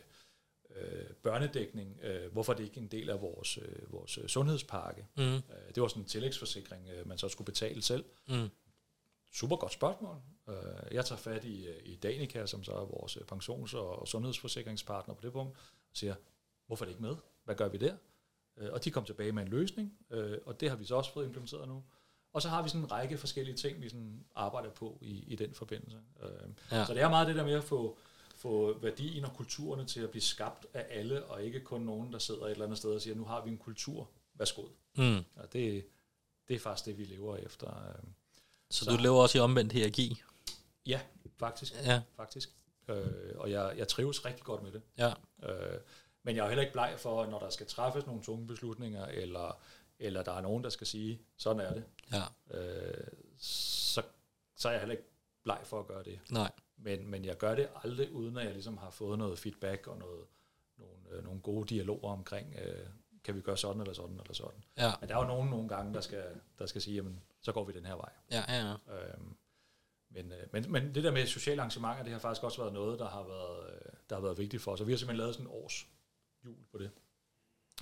øh, 0.77 1.11
børnedækning, 1.23 2.01
øh, 2.03 2.33
hvorfor 2.33 2.53
er 2.53 2.57
det 2.57 2.65
ikke 2.65 2.81
en 2.81 2.87
del 2.89 3.11
af 3.11 3.21
vores, 3.23 3.59
øh, 3.59 3.93
vores 3.93 4.19
sundhedspakke? 4.27 5.07
mm, 5.17 5.23
Øh, 5.23 5.41
det 5.75 5.81
var 5.83 5.89
sådan 5.89 6.03
en 6.03 6.09
tillægsforsikring, 6.09 6.89
øh, 6.89 7.09
man 7.09 7.19
så 7.19 7.29
skulle 7.29 7.47
betale 7.47 7.83
selv. 7.83 8.05
mm, 8.29 8.49
Super 9.33 9.57
godt 9.57 9.73
spørgsmål. 9.73 10.17
Øh, 10.49 10.55
jeg 10.95 11.05
tager 11.05 11.19
fat 11.19 11.45
i, 11.45 11.67
øh, 11.67 11.81
i 11.85 11.97
Danica, 11.97 12.47
som 12.47 12.65
så 12.65 12.73
er 12.73 12.85
vores 12.85 13.17
øh, 13.17 13.23
pensions- 13.33 13.75
og 13.77 14.09
sundhedsforsikringspartner 14.09 15.15
på 15.15 15.21
det 15.23 15.33
punkt, 15.33 15.59
og 15.91 15.97
siger, 15.97 16.15
hvorfor 16.67 16.85
er 16.85 16.87
det 16.87 16.93
ikke 16.93 17.03
med? 17.03 17.17
Hvad 17.45 17.55
gør 17.55 17.69
vi 17.69 17.79
der? 17.79 17.97
Øh, 18.57 18.73
og 18.73 18.85
de 18.85 18.91
kom 18.91 19.05
tilbage 19.05 19.33
med 19.33 19.43
en 19.43 19.49
løsning, 19.49 19.99
øh, 20.11 20.39
og 20.47 20.61
det 20.61 20.71
har 20.71 20.77
vi 20.77 20.85
så 20.85 20.95
også 20.97 21.13
fået 21.13 21.27
implementeret 21.27 21.69
nu. 21.69 21.85
Og 22.39 22.43
så 22.43 22.49
har 22.49 22.63
vi 22.63 22.69
sådan 22.69 22.81
en 22.81 22.91
række 22.93 23.19
forskellige 23.19 23.57
ting, 23.57 23.83
vi 23.83 23.89
sådan 23.89 24.25
arbejder 24.35 24.71
på 24.71 24.99
i, 25.01 25.25
i 25.27 25.37
den 25.37 25.55
forbindelse. 25.55 25.99
Øh, 26.23 26.29
Ja. 26.71 26.85
Så 26.85 26.95
det 26.95 27.03
er 27.03 27.09
meget 27.09 27.27
det 27.29 27.37
der 27.37 27.45
med 27.45 27.53
at 27.53 27.65
få, 27.65 27.99
få 28.37 28.79
værdien 28.79 29.25
og 29.25 29.33
kulturerne 29.37 29.85
til 29.85 30.01
at 30.01 30.11
blive 30.11 30.23
skabt 30.23 30.67
af 30.75 30.87
alle, 30.91 31.25
og 31.25 31.43
ikke 31.43 31.61
kun 31.61 31.81
nogen, 31.81 32.13
der 32.13 32.19
sidder 32.19 32.45
et 32.45 32.51
eller 32.51 32.65
andet 32.65 32.79
sted 32.79 32.91
og 32.91 33.01
siger, 33.01 33.15
nu 33.15 33.25
har 33.25 33.45
vi 33.45 33.51
en 33.51 33.59
kultur, 33.59 34.09
værsgo. 34.35 34.63
Mm. 34.97 35.17
Og 35.37 35.53
det, 35.53 35.87
det 36.49 36.57
er 36.57 36.61
faktisk 36.61 36.87
det, 36.87 36.99
vi 36.99 37.05
lever 37.05 37.37
efter. 37.37 37.67
øh. 37.89 38.05
Så, 38.71 38.85
Så- 38.85 38.91
du 38.91 38.97
lever 39.03 39.17
også 39.23 39.39
i 39.39 39.41
omvendt 39.41 39.73
hierarki? 39.73 40.23
Ja, 40.87 41.01
faktisk. 41.39 41.75
Ja. 41.85 42.03
faktisk. 42.17 42.51
Øh, 42.89 43.07
og 43.37 43.51
jeg, 43.51 43.75
jeg 43.77 43.89
trives 43.89 44.25
rigtig 44.25 44.45
godt 44.45 44.63
med 44.63 44.73
det. 44.73 44.83
Ja. 44.99 45.13
Øh, 45.49 45.79
men 46.23 46.37
jeg 46.37 46.45
er 46.45 46.49
heller 46.49 46.63
ikke 46.63 46.73
bleg 46.73 46.95
for, 46.99 47.27
når 47.27 47.39
der 47.39 47.51
skal 47.51 47.67
træffes 47.67 48.07
nogle 48.07 48.23
tunge 48.23 48.47
beslutninger, 48.47 49.07
eller, 49.07 49.61
eller 49.99 50.23
der 50.23 50.33
er 50.33 50.41
nogen, 50.41 50.65
der 50.65 50.71
skal 50.71 50.87
sige, 50.87 51.21
sådan 51.37 51.61
er 51.61 51.75
det, 51.75 51.85
Ja. 52.13 52.59
øh, 52.59 53.07
så, 53.39 54.03
så 54.57 54.69
er 54.69 54.73
jeg 54.73 54.81
heller 54.81 54.93
ikke 54.97 55.09
bleg 55.45 55.61
for 55.65 55.81
at 55.81 55.87
gøre 55.87 56.03
det. 56.05 56.21
Nej. 56.31 56.53
Men, 56.77 57.07
men 57.11 57.25
jeg 57.25 57.37
gør 57.37 57.55
det 57.55 57.69
aldrig, 57.85 58.13
uden 58.13 58.37
at 58.37 58.45
jeg 58.45 58.53
ligesom 58.53 58.77
har 58.79 58.91
fået 58.91 59.19
noget 59.19 59.39
feedback 59.39 59.87
og 59.87 59.99
noget, 59.99 60.27
nogle, 60.79 60.97
øh, 61.11 61.25
nogle 61.25 61.41
gode 61.41 61.67
dialoger 61.67 62.13
omkring, 62.13 62.55
øh, 62.65 62.87
kan 63.25 63.35
vi 63.35 63.41
gøre 63.41 63.57
sådan 63.57 63.81
eller 63.81 63.95
sådan 63.95 64.21
eller 64.21 64.35
sådan. 64.35 64.65
Ja. 64.77 64.93
Men 65.01 65.09
der 65.09 65.17
er 65.17 65.21
jo 65.21 65.27
nogen 65.27 65.51
nogle 65.51 65.69
gange, 65.69 65.95
der 65.95 66.01
skal, 66.01 66.25
der 66.59 66.67
skal 66.67 66.83
sige, 66.83 66.95
jamen, 66.95 67.23
så 67.41 67.53
går 67.53 67.65
vi 67.65 67.73
den 67.73 67.85
her 67.87 67.95
vej. 67.95 68.11
Ja, 68.31 68.45
ja, 68.49 68.67
ja. 68.89 69.13
Øhm, 69.13 69.37
men, 70.11 70.33
øh, 70.33 70.47
men, 70.53 70.73
men 70.73 70.95
det 70.95 71.05
der 71.05 71.11
med 71.11 71.27
sociale 71.27 71.61
arrangementer, 71.61 72.03
det 72.03 72.13
har 72.13 72.19
faktisk 72.19 72.43
også 72.45 72.61
været 72.61 72.73
noget, 72.75 72.99
der 72.99 73.09
har 73.09 73.23
været, 73.23 73.71
øh, 73.73 73.93
der 74.11 74.17
har 74.17 74.23
været 74.23 74.39
vigtigt 74.39 74.63
for 74.63 74.73
os. 74.73 74.81
Og 74.81 74.87
vi 74.87 74.93
har 74.93 74.97
simpelthen 74.99 75.19
lavet 75.19 75.35
sådan 75.35 75.47
en 75.47 75.53
års 75.53 75.89
jul 76.45 76.57
på 76.73 76.79
det. 76.79 76.91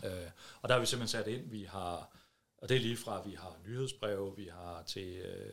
Øh, 0.05 0.31
og 0.63 0.69
der 0.69 0.75
har 0.75 0.81
vi 0.81 0.87
simpelthen 0.87 1.25
sat 1.25 1.27
ind, 1.33 1.51
vi 1.51 1.63
har, 1.63 2.17
og 2.59 2.69
det 2.69 2.77
er 2.77 2.81
lige 2.81 2.97
fra, 2.97 3.21
at 3.21 3.31
vi 3.31 3.35
har 3.35 3.57
nyhedsbreve, 3.67 4.37
vi 4.37 4.49
har 4.53 4.83
til 4.83 5.17
øh, 5.17 5.53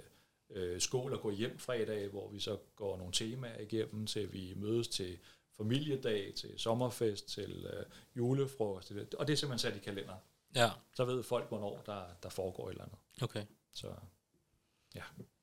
øh, 0.50 0.82
skål 0.82 1.14
og 1.14 1.22
gå 1.22 1.32
hjem 1.32 1.60
fredag, 1.60 2.08
hvor 2.08 2.30
vi 2.30 2.40
så 2.40 2.58
går 2.76 2.98
nogle 2.98 3.14
temaer 3.14 3.60
igennem, 3.60 4.08
til 4.08 4.34
vi 4.34 4.54
mødes 4.56 4.88
til 4.88 5.18
familiedag, 5.58 6.34
til 6.36 6.60
sommerfest, 6.60 7.28
til 7.28 7.66
øh, 7.74 7.86
julefrokost. 8.18 8.92
Og 8.92 9.28
det 9.28 9.34
er 9.34 9.38
simpelthen 9.38 9.60
sat 9.72 9.76
i 9.76 9.84
kalenderen. 9.84 10.20
Ja, 10.56 10.72
Så 10.96 11.06
ved 11.06 11.24
folk, 11.24 11.50
hvornår 11.50 11.82
der, 11.86 12.04
der 12.24 12.30
foregår 12.30 12.68
et 12.68 12.72
eller 12.72 12.84
andet. 12.84 12.98
okay. 13.22 13.46
Så 13.74 13.88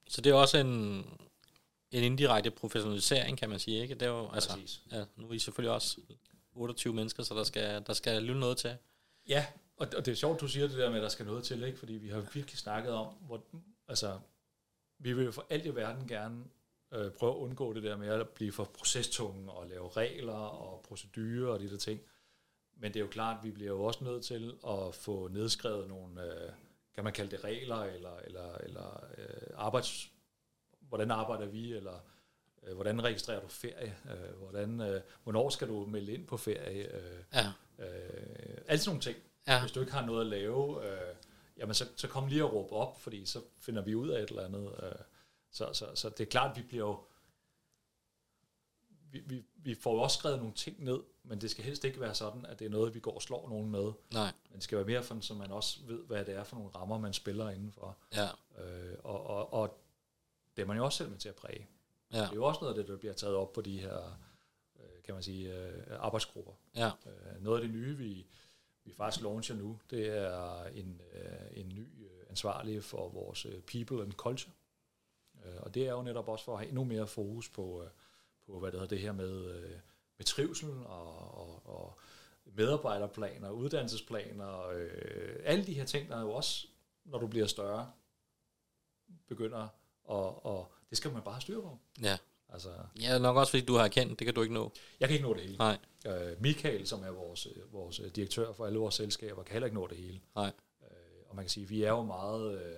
Så 0.08 0.20
det 0.20 0.30
er 0.30 0.34
også 0.34 0.58
en, 0.58 0.68
en 1.90 2.02
indirekte 2.04 2.50
professionalisering, 2.50 3.38
kan 3.38 3.50
man 3.50 3.58
sige, 3.58 3.82
ikke? 3.82 3.94
Det 3.94 4.02
er 4.02 4.10
jo, 4.10 4.30
altså, 4.30 4.50
præcis. 4.50 4.82
ja, 4.92 5.04
nu 5.16 5.28
er 5.28 5.32
I 5.32 5.38
selvfølgelig 5.38 5.74
også 5.74 6.00
28 6.52 6.94
mennesker, 6.94 7.22
så 7.22 7.34
der 7.34 7.44
skal, 7.44 7.86
der 7.86 7.92
skal 7.92 8.22
lytte 8.22 8.40
noget 8.40 8.56
til. 8.56 8.76
Ja, 9.30 9.46
og, 9.76 9.88
og 9.96 10.06
det 10.06 10.12
er 10.12 10.16
sjovt, 10.16 10.40
du 10.40 10.48
siger 10.48 10.68
det 10.68 10.78
der 10.78 10.88
med, 10.88 10.96
at 10.96 11.02
der 11.02 11.08
skal 11.08 11.26
noget 11.26 11.44
til, 11.44 11.62
ikke? 11.62 11.78
fordi 11.78 11.92
vi 11.92 12.08
har 12.08 12.20
virkelig 12.20 12.58
snakket 12.58 12.92
om, 12.92 13.06
hvor, 13.06 13.42
altså, 13.88 14.18
vi 14.98 15.12
vil 15.12 15.24
jo 15.24 15.32
for 15.32 15.46
alt 15.50 15.66
i 15.66 15.74
verden 15.74 16.08
gerne 16.08 16.44
øh, 16.92 17.10
prøve 17.12 17.32
at 17.32 17.36
undgå 17.36 17.72
det 17.72 17.82
der 17.82 17.96
med 17.96 18.08
at 18.08 18.28
blive 18.28 18.52
for 18.52 18.64
procestunge 18.64 19.52
og 19.52 19.66
lave 19.66 19.88
regler 19.88 20.32
og 20.32 20.82
procedurer 20.88 21.52
og 21.52 21.60
de 21.60 21.70
der 21.70 21.76
ting. 21.76 22.00
Men 22.76 22.94
det 22.94 23.00
er 23.00 23.04
jo 23.04 23.10
klart, 23.10 23.36
at 23.38 23.44
vi 23.44 23.50
bliver 23.50 23.70
jo 23.70 23.84
også 23.84 24.04
nødt 24.04 24.24
til 24.24 24.54
at 24.68 24.94
få 24.94 25.28
nedskrevet 25.28 25.88
nogle, 25.88 26.22
øh, 26.24 26.52
kan 26.94 27.04
man 27.04 27.12
kalde 27.12 27.30
det 27.30 27.44
regler, 27.44 27.76
eller, 27.76 28.16
eller, 28.16 28.54
eller 28.54 29.04
øh, 29.18 29.50
arbejds, 29.54 30.10
hvordan 30.80 31.10
arbejder 31.10 31.46
vi, 31.46 31.72
eller 31.72 32.04
øh, 32.62 32.74
hvordan 32.74 33.04
registrerer 33.04 33.40
du 33.40 33.48
ferie, 33.48 33.96
øh, 34.10 34.38
hvordan, 34.38 34.80
øh, 34.80 35.00
hvornår 35.22 35.48
skal 35.48 35.68
du 35.68 35.86
melde 35.86 36.12
ind 36.12 36.26
på 36.26 36.36
ferie, 36.36 36.96
øh, 36.96 37.24
Ja, 37.32 37.52
Øh, 37.80 38.58
alle 38.66 38.78
sådan 38.82 38.88
nogle 38.90 39.00
ting. 39.00 39.16
ja, 39.46 39.60
Hvis 39.60 39.72
du 39.72 39.80
ikke 39.80 39.92
har 39.92 40.06
noget 40.06 40.20
at 40.20 40.26
lave, 40.26 40.86
øh, 40.92 41.14
jamen 41.56 41.74
så, 41.74 41.88
så 41.96 42.08
kom 42.08 42.26
lige 42.26 42.44
og 42.44 42.52
råb 42.52 42.72
op, 42.72 43.00
fordi 43.00 43.26
så 43.26 43.40
finder 43.58 43.82
vi 43.82 43.94
ud 43.94 44.08
af 44.08 44.22
et 44.22 44.28
eller 44.28 44.44
andet. 44.44 44.74
Øh, 44.82 44.92
så, 45.50 45.72
så, 45.72 45.86
så 45.94 46.08
det 46.08 46.20
er 46.20 46.30
klart, 46.30 46.56
vi 46.56 46.62
bliver 46.62 46.86
jo... 46.86 46.98
Vi, 49.12 49.20
vi, 49.26 49.44
vi 49.56 49.74
får 49.74 49.94
jo 49.94 50.00
også 50.00 50.18
skrevet 50.18 50.38
nogle 50.38 50.54
ting 50.54 50.84
ned, 50.84 51.00
men 51.24 51.40
det 51.40 51.50
skal 51.50 51.64
helst 51.64 51.84
ikke 51.84 52.00
være 52.00 52.14
sådan, 52.14 52.46
at 52.46 52.58
det 52.58 52.64
er 52.64 52.70
noget, 52.70 52.94
vi 52.94 53.00
går 53.00 53.14
og 53.14 53.22
slår 53.22 53.48
nogen 53.48 53.70
med. 53.70 53.92
nej, 54.12 54.32
Men 54.48 54.54
det 54.56 54.62
skal 54.62 54.78
være 54.78 54.86
mere 54.86 55.02
sådan, 55.02 55.22
så 55.22 55.34
man 55.34 55.50
også 55.50 55.78
ved, 55.86 55.98
hvad 56.04 56.24
det 56.24 56.34
er 56.34 56.44
for 56.44 56.56
nogle 56.56 56.70
rammer, 56.70 56.98
man 56.98 57.12
spiller 57.12 57.50
indenfor. 57.50 57.96
ja, 58.14 58.28
Øh, 58.58 58.96
og, 59.04 59.26
og, 59.26 59.52
og 59.52 59.78
det 60.56 60.62
er 60.62 60.66
man 60.66 60.76
jo 60.76 60.84
også 60.84 60.98
selv 60.98 61.10
med 61.10 61.18
til 61.18 61.28
at 61.28 61.34
præge. 61.34 61.68
ja, 62.12 62.18
Det 62.20 62.28
er 62.30 62.34
jo 62.34 62.44
også 62.44 62.60
noget 62.60 62.74
af 62.74 62.78
det, 62.84 62.88
der 62.88 62.96
bliver 62.96 63.14
taget 63.14 63.34
op 63.34 63.52
på 63.52 63.60
de 63.60 63.80
her, 63.80 64.18
kan 65.10 65.14
man 65.14 65.22
sige, 65.22 65.54
øh, 65.54 65.82
arbejdsgrupper. 65.98 66.52
ja, 66.76 66.90
Øh, 67.06 67.42
noget 67.42 67.60
af 67.60 67.68
det 67.68 67.74
nye, 67.74 67.96
vi, 67.96 68.26
vi 68.84 68.92
faktisk 68.94 69.22
launcher 69.22 69.56
nu, 69.56 69.78
det 69.90 70.08
er 70.08 70.64
en, 70.64 71.00
øh, 71.12 71.60
en 71.60 71.68
ny 71.68 72.04
øh, 72.04 72.26
ansvarlig 72.30 72.84
for 72.84 73.08
vores 73.08 73.46
øh, 73.46 73.62
people 73.62 74.02
and 74.02 74.12
culture. 74.12 74.52
Øh, 75.44 75.56
og 75.60 75.74
det 75.74 75.86
er 75.86 75.92
jo 75.92 76.02
netop 76.02 76.28
også 76.28 76.44
for 76.44 76.52
at 76.52 76.58
have 76.58 76.68
endnu 76.68 76.84
mere 76.84 77.06
fokus 77.06 77.48
på, 77.48 77.82
øh, 77.82 77.90
på 78.46 78.58
hvad 78.58 78.72
det 78.72 78.80
hedder, 78.80 78.96
det 78.96 79.04
her 79.04 79.12
med, 79.12 79.44
øh, 79.44 79.70
med 80.16 80.24
trivsel 80.24 80.68
og, 80.68 81.34
og, 81.34 81.66
og 81.66 81.98
medarbejderplaner, 82.44 83.50
uddannelsesplaner, 83.50 84.68
øh, 84.68 85.36
alle 85.44 85.66
de 85.66 85.74
her 85.74 85.84
ting, 85.84 86.08
der 86.08 86.16
er 86.16 86.20
jo 86.20 86.32
også, 86.32 86.66
når 87.04 87.18
du 87.18 87.26
bliver 87.26 87.46
større, 87.46 87.92
begynder 89.26 89.68
og, 90.04 90.46
og 90.46 90.72
det 90.90 90.98
skal 90.98 91.12
man 91.12 91.22
bare 91.22 91.34
have 91.34 91.40
styr 91.40 91.60
på. 91.60 91.78
ja. 92.02 92.18
Altså, 92.52 92.68
Ja, 93.00 93.18
nok 93.18 93.36
også 93.36 93.50
fordi 93.50 93.64
du 93.64 93.74
har 93.74 93.84
erkendt, 93.84 94.18
det 94.18 94.24
kan 94.24 94.34
du 94.34 94.42
ikke 94.42 94.54
nå. 94.54 94.72
jeg 95.00 95.08
kan 95.08 95.14
ikke 95.16 95.28
nå 95.28 95.34
det 95.34 95.42
hele. 95.42 95.56
Nej, 95.56 95.78
Øh, 96.06 96.42
Michael, 96.42 96.86
som 96.86 97.02
er 97.02 97.10
vores, 97.10 97.46
øh, 97.46 97.72
vores 97.72 98.00
øh, 98.00 98.06
direktør 98.10 98.52
for 98.52 98.66
alle 98.66 98.78
vores 98.78 98.94
selskaber, 98.94 99.42
kan 99.42 99.52
heller 99.52 99.66
ikke 99.66 99.74
nå 99.80 99.86
det 99.86 99.96
hele. 99.96 100.20
nej, 100.36 100.52
Øh, 100.82 100.88
og 101.28 101.36
man 101.36 101.44
kan 101.44 101.50
sige, 101.50 101.68
vi 101.68 101.82
er 101.82 101.90
jo 101.90 102.02
meget, 102.02 102.62
øh, 102.62 102.76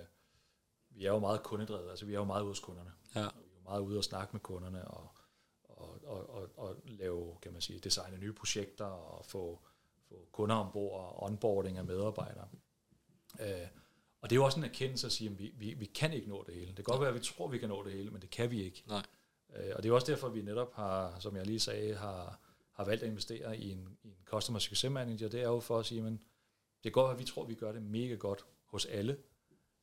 vi 0.89 1.05
er 1.05 1.09
jo 1.11 1.19
meget 1.19 1.43
kundedrevet, 1.43 1.89
altså 1.89 2.05
vi 2.05 2.13
er 2.13 2.17
jo 2.17 2.23
meget 2.23 2.41
ude 2.41 2.49
hos 2.49 2.59
kunderne. 2.59 2.91
ja, 3.15 3.19
vi 3.21 3.25
er 3.25 3.31
jo 3.57 3.63
meget 3.63 3.81
ude 3.81 3.97
og 3.97 4.03
snakke 4.03 4.29
med 4.33 4.41
kunderne 4.41 4.87
og, 4.87 5.11
og, 5.63 5.99
og, 6.05 6.29
og, 6.29 6.49
og 6.57 6.75
lave, 6.85 7.37
kan 7.41 7.51
man 7.53 7.61
sige, 7.61 7.79
designe 7.79 8.17
nye 8.17 8.33
projekter 8.33 8.85
og 8.85 9.25
få, 9.25 9.59
få 10.09 10.27
kunder 10.31 10.55
ombord 10.55 10.99
og 10.99 11.23
onboarding 11.23 11.77
af 11.77 11.85
medarbejdere. 11.85 12.47
Øh, 13.39 13.67
og 14.21 14.29
det 14.29 14.35
er 14.35 14.39
jo 14.39 14.45
også 14.45 14.59
en 14.59 14.63
erkendelse 14.65 15.07
at 15.07 15.13
sige, 15.13 15.29
at 15.29 15.39
vi, 15.39 15.51
vi, 15.57 15.73
vi 15.73 15.85
kan 15.85 16.13
ikke 16.13 16.29
nå 16.29 16.43
det 16.47 16.53
hele. 16.55 16.67
Det 16.67 16.75
kan 16.75 16.83
godt 16.83 16.99
være, 16.99 17.09
at 17.09 17.15
vi 17.15 17.19
tror, 17.19 17.45
at 17.45 17.51
vi 17.51 17.57
kan 17.57 17.69
nå 17.69 17.83
det 17.83 17.91
hele, 17.93 18.09
men 18.11 18.21
det 18.21 18.29
kan 18.29 18.51
vi 18.51 18.63
ikke. 18.63 18.83
nej, 18.87 19.03
og 19.75 19.83
det 19.83 19.89
er 19.89 19.93
også 19.93 20.11
derfor, 20.11 20.27
at 20.27 20.33
vi 20.33 20.41
netop 20.41 20.73
har, 20.73 21.19
som 21.19 21.35
jeg 21.35 21.45
lige 21.45 21.59
sagde, 21.59 21.95
har, 21.95 22.39
har 22.71 22.85
valgt 22.85 23.03
at 23.03 23.09
investere 23.09 23.57
i 23.57 23.71
en, 23.71 23.97
i 24.03 24.07
en 24.07 24.17
Customer 24.25 24.59
Success 24.59 24.91
Manager. 24.91 25.27
Det 25.29 25.41
er 25.41 25.47
jo 25.47 25.59
for 25.59 25.79
at 25.79 25.85
sige, 25.85 26.01
men 26.01 26.21
det 26.83 26.95
være, 26.95 27.11
at 27.11 27.19
vi 27.19 27.23
tror, 27.23 27.43
at 27.43 27.49
vi 27.49 27.55
gør 27.55 27.71
det 27.71 27.83
mega 27.83 28.15
godt 28.15 28.45
hos 28.65 28.85
alle, 28.85 29.17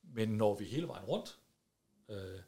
men 0.03 0.29
når 0.29 0.55
vi 0.55 0.65
hele 0.65 0.89
vejen 0.89 1.05
rundt, 1.05 1.39
øh, 2.09 2.41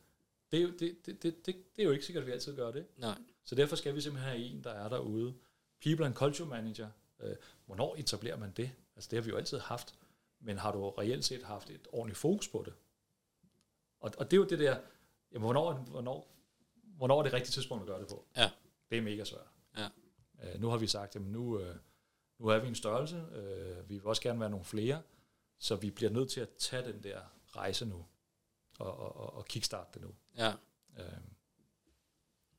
det, 0.51 0.59
er 0.59 0.63
jo, 0.63 0.71
det, 0.71 1.07
det, 1.07 1.23
det, 1.23 1.47
det, 1.47 1.47
det 1.47 1.83
er 1.83 1.85
jo 1.85 1.91
ikke 1.91 2.05
sikkert, 2.05 2.23
at 2.23 2.27
vi 2.27 2.33
altid 2.33 2.57
gør 2.57 2.71
det. 2.71 2.87
nej, 2.97 3.19
Så 3.45 3.55
derfor 3.55 3.77
skal 3.77 3.95
vi 3.95 4.01
simpelthen 4.01 4.31
have 4.31 4.45
en, 4.45 4.65
der 4.65 4.71
er 4.71 4.89
derude. 4.89 5.35
People 5.83 6.07
and 6.07 6.15
Culture 6.15 6.49
Manager. 6.49 6.89
Øh, 7.21 7.37
hvornår 7.67 7.97
etablerer 7.99 8.37
man 8.37 8.53
det? 8.57 8.71
Altså 8.97 9.09
det 9.11 9.17
har 9.17 9.23
vi 9.23 9.31
jo 9.31 9.37
altid 9.37 9.59
haft. 9.59 9.95
Men 10.41 10.59
har 10.59 10.73
du 10.73 10.91
reelt 10.91 11.25
set 11.25 11.43
haft 11.43 11.71
et 11.71 11.89
ordentligt 11.93 12.19
fokus 12.19 12.49
på 12.49 12.63
det? 12.67 12.75
Og, 14.01 14.13
og 14.19 14.31
det 14.31 14.37
er 14.37 14.41
jo 14.41 14.47
det 14.47 14.59
der, 14.59 14.79
jamen, 15.33 15.45
hvornår, 15.45 15.73
hvornår, 15.73 16.29
hvornår 17.03 17.19
er 17.19 17.23
det 17.23 17.33
rigtige 17.33 17.53
tidspunkt 17.53 17.83
at 17.83 17.87
gøre 17.87 18.01
det 18.01 18.09
på? 18.09 18.25
Ja. 18.37 18.51
Det 18.91 18.99
er 18.99 19.03
mega 19.03 19.25
svært. 19.25 19.47
Ja. 19.79 19.88
Øh, 20.43 20.61
nu 20.61 20.69
har 20.69 20.77
vi 20.77 20.87
sagt, 20.87 21.17
at 21.17 21.23
nu, 21.23 21.59
øh, 21.59 21.77
nu 22.38 22.47
er 22.47 22.59
vi 22.59 22.69
en 22.69 22.75
størrelse. 22.75 23.17
Øh, 23.35 23.88
vi 23.88 23.95
vil 23.95 24.07
også 24.07 24.23
gerne 24.23 24.41
være 24.41 24.51
nogle 24.51 24.65
flere. 24.65 25.03
Så 25.59 25.77
vi 25.77 25.91
bliver 25.91 26.11
nødt 26.11 26.31
til 26.31 26.41
at 26.41 26.49
tage 26.59 26.93
den 26.93 27.03
der 27.03 27.21
rejse 27.57 27.87
nu. 27.87 28.07
Og, 28.79 28.97
og, 28.99 29.17
og, 29.17 29.35
og 29.35 29.45
kickstarte 29.45 29.91
det 29.95 30.03
nu. 30.03 30.15
ja, 30.37 30.53
Øh, 30.99 31.05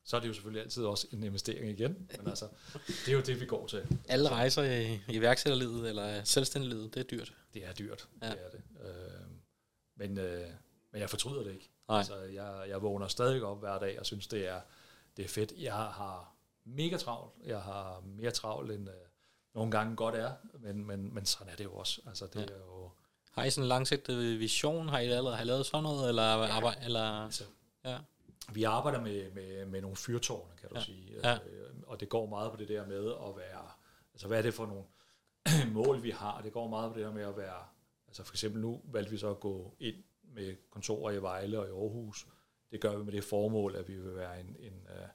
så 0.04 0.16
er 0.16 0.22
det 0.22 0.28
jo 0.28 0.34
selvfølgelig 0.34 0.64
altid 0.64 0.86
også 0.86 1.08
en 1.12 1.24
investering 1.24 1.70
igen, 1.80 2.10
men 2.18 2.28
altså, 2.28 2.48
det 2.88 3.08
er 3.08 3.14
jo 3.14 3.22
det, 3.22 3.40
vi 3.42 3.46
går 3.46 3.68
til. 3.68 4.00
Alle 4.08 4.30
rejser 4.30 4.64
i 4.64 5.00
iværksætterlivet 5.10 5.90
eller 5.90 6.24
selvstændigelivet, 6.24 6.94
det 6.94 7.00
er 7.00 7.04
dyrt. 7.04 7.36
Det 7.54 7.66
er 7.66 7.74
dyrt, 7.74 8.10
ja. 8.22 8.30
det 8.30 8.46
er 8.46 8.50
det. 8.50 8.62
Øh, 8.82 9.28
men, 9.96 10.18
øh, 10.18 10.48
men 10.92 11.02
jeg 11.02 11.10
fortryder 11.10 11.44
det 11.44 11.54
ikke. 11.54 11.70
Nej. 11.88 11.98
Altså, 11.98 12.16
jeg, 12.18 12.66
jeg 12.70 12.82
vågner 12.82 13.08
stadig 13.08 13.44
op 13.44 13.60
hver 13.60 13.80
dag 13.80 14.00
og 14.00 14.06
synes, 14.06 14.28
det 14.28 14.48
er, 14.48 14.62
det 15.18 15.26
er 15.26 15.30
fedt. 15.30 15.54
Jeg 15.58 15.74
har 15.74 16.34
mega 16.66 16.98
travlt. 16.98 17.34
Jeg 17.46 17.62
har 17.62 18.04
mere 18.06 18.32
travlt, 18.32 18.72
end 18.72 18.90
øh, 18.90 18.96
nogle 19.56 19.72
gange 19.72 19.96
godt 19.96 20.16
er, 20.16 20.32
men, 20.60 20.86
men, 20.86 21.14
men 21.14 21.26
sådan 21.26 21.52
er 21.54 21.56
det 21.56 21.64
jo 21.64 21.74
også. 21.76 22.02
Altså, 22.08 22.26
det 22.28 22.40
Ja. 22.40 22.56
er 22.56 22.58
jo... 22.58 22.92
Har 23.32 23.44
I 23.44 23.50
sådan 23.50 23.64
en 23.64 23.68
langsigtet 23.68 24.40
vision? 24.40 24.90
Har 24.90 25.00
I 25.00 25.06
allerede 25.08 25.36
har 25.36 25.44
I 25.44 25.48
lavet 25.48 25.66
sådan 25.66 25.84
noget? 25.84 26.10
Eller, 26.10 26.24
arbejde, 26.24 26.86
eller 26.86 27.02
Altså, 27.24 27.44
ja, 27.86 27.98
Vi 28.54 28.64
arbejder 28.64 29.02
med, 29.02 29.32
med, 29.32 29.66
med 29.66 29.82
nogle 29.82 29.96
fyrtårne, 29.98 30.52
kan 30.60 30.70
du 30.70 30.76
Ja. 30.76 30.80
ja. 30.80 30.86
sige. 30.86 31.14
Ja. 31.24 31.34
Øh, 31.34 31.70
og 31.88 32.00
det 32.00 32.10
går 32.10 32.26
meget 32.26 32.52
på 32.52 32.58
det 32.58 32.68
der 32.70 32.86
med 32.88 33.12
at 33.12 33.38
være... 33.38 33.70
Altså, 34.14 34.28
hvad 34.28 34.38
er 34.38 34.42
det 34.42 34.54
for 34.54 34.66
nogle 34.66 34.84
mål, 35.84 36.04
vi 36.04 36.10
har? 36.10 36.42
Det 36.42 36.54
går 36.54 36.68
meget 36.68 36.92
på 36.92 36.98
det 36.98 37.06
der 37.06 37.12
med 37.14 37.24
at 37.24 37.38
være... 37.38 37.66
Altså, 38.08 38.24
for 38.24 38.34
eksempel 38.34 38.62
nu 38.62 38.82
valgte 38.86 39.12
vi 39.12 39.18
så 39.18 39.30
at 39.30 39.40
gå 39.40 39.76
ind 39.80 39.96
med 40.34 40.56
kontorer 40.70 41.12
i 41.12 41.22
Vejle 41.22 41.60
og 41.60 41.68
i 41.68 41.72
Aarhus. 41.72 42.28
Det 42.72 42.82
gør 42.82 42.98
vi 42.98 43.04
med 43.04 43.14
det 43.14 43.24
formål, 43.24 43.76
at 43.76 43.88
vi 43.88 43.98
vil 43.98 44.16
være 44.16 44.40
en, 44.40 44.56
en, 44.60 44.88
øh, 44.90 45.08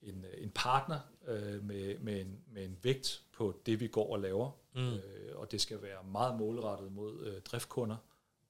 en, 0.00 0.24
øh, 0.24 0.42
en 0.42 0.50
partner 0.50 1.00
øh, 1.26 1.64
med, 1.64 1.98
med, 1.98 2.20
en, 2.20 2.40
med 2.46 2.64
en 2.64 2.78
vægt 2.82 3.24
på 3.32 3.60
det, 3.66 3.80
vi 3.80 3.86
går 3.88 4.12
og 4.12 4.20
laver. 4.20 4.50
Mm. 4.74 4.92
Øh, 4.92 5.36
og 5.36 5.52
det 5.52 5.60
skal 5.60 5.82
være 5.82 6.04
meget 6.04 6.38
målrettet 6.38 6.92
mod 6.92 7.26
øh, 7.26 7.42
driftkunder 7.42 7.96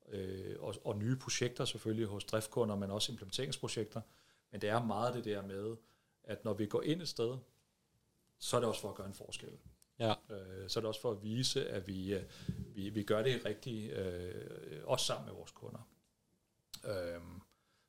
øh, 0.08 0.56
og, 0.60 0.74
og 0.84 0.98
nye 0.98 1.16
projekter 1.16 1.64
selvfølgelig 1.64 2.06
hos 2.06 2.24
driftkunder, 2.24 2.76
men 2.76 2.90
også 2.90 3.12
implementeringsprojekter. 3.12 4.00
Men 4.50 4.60
det 4.60 4.68
er 4.70 4.84
meget 4.84 5.14
det 5.14 5.24
der 5.24 5.42
med, 5.42 5.76
at 6.24 6.44
når 6.44 6.52
vi 6.54 6.66
går 6.66 6.82
ind 6.82 7.02
et 7.02 7.08
sted, 7.08 7.36
så 8.38 8.56
er 8.56 8.60
det 8.60 8.68
også 8.68 8.80
for 8.80 8.88
at 8.88 8.94
gøre 8.94 9.06
en 9.06 9.14
forskel. 9.14 9.58
Ja. 10.02 10.14
Øh, 10.30 10.68
så 10.68 10.78
er 10.78 10.80
det 10.80 10.88
også 10.88 11.00
for 11.00 11.10
at 11.10 11.22
vise, 11.22 11.68
at 11.68 11.86
vi, 11.86 12.14
øh, 12.14 12.22
vi, 12.74 12.88
vi 12.88 13.02
gør 13.02 13.22
det 13.22 13.44
rigtigt, 13.44 13.92
øh, 13.92 14.80
også 14.84 15.06
sammen 15.06 15.26
med 15.26 15.34
vores 15.34 15.50
kunder. 15.50 15.88
Øh, 16.84 17.20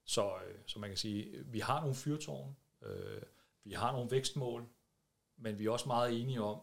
så, 0.05 0.25
øh, 0.25 0.55
så 0.65 0.79
man 0.79 0.89
kan 0.89 0.97
sige, 0.97 1.45
vi 1.45 1.59
har 1.59 1.79
nogle 1.79 1.95
fyrtårn, 1.95 2.55
øh, 2.81 3.21
vi 3.63 3.71
har 3.71 3.91
nogle 3.91 4.11
vækstmål, 4.11 4.65
men 5.37 5.59
vi 5.59 5.65
er 5.65 5.71
også 5.71 5.87
meget 5.87 6.21
enige 6.21 6.41
om, 6.41 6.59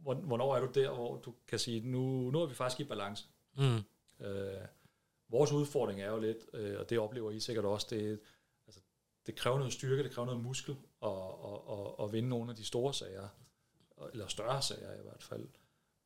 hvornår 0.00 0.56
er 0.56 0.60
du 0.60 0.70
der, 0.74 0.94
hvor 0.94 1.16
du 1.16 1.34
kan 1.48 1.58
sige, 1.58 1.90
nu, 1.90 2.30
nu 2.30 2.40
er 2.40 2.46
vi 2.46 2.54
faktisk 2.54 2.80
i 2.80 2.84
balance. 2.84 3.28
Mm. 3.56 3.80
Øh, 4.26 4.60
vores 5.28 5.52
udfordring 5.52 6.00
er 6.00 6.10
jo 6.10 6.18
lidt, 6.18 6.38
øh, 6.52 6.80
og 6.80 6.90
det 6.90 6.98
oplever 6.98 7.30
I 7.30 7.40
sikkert 7.40 7.64
også, 7.64 7.86
det, 7.90 8.20
altså, 8.66 8.80
det 9.26 9.36
kræver 9.36 9.58
noget 9.58 9.72
styrke, 9.72 10.02
det 10.02 10.12
kræver 10.12 10.26
noget 10.26 10.42
muskel 10.42 10.76
at, 11.02 11.10
at, 11.44 11.78
at, 11.78 12.04
at 12.04 12.12
vinde 12.12 12.28
nogle 12.28 12.50
af 12.50 12.56
de 12.56 12.64
store 12.64 12.94
sager, 12.94 13.28
eller 14.12 14.26
større 14.26 14.62
sager 14.62 14.92
i 14.94 15.02
hvert 15.02 15.22
fald. 15.22 15.48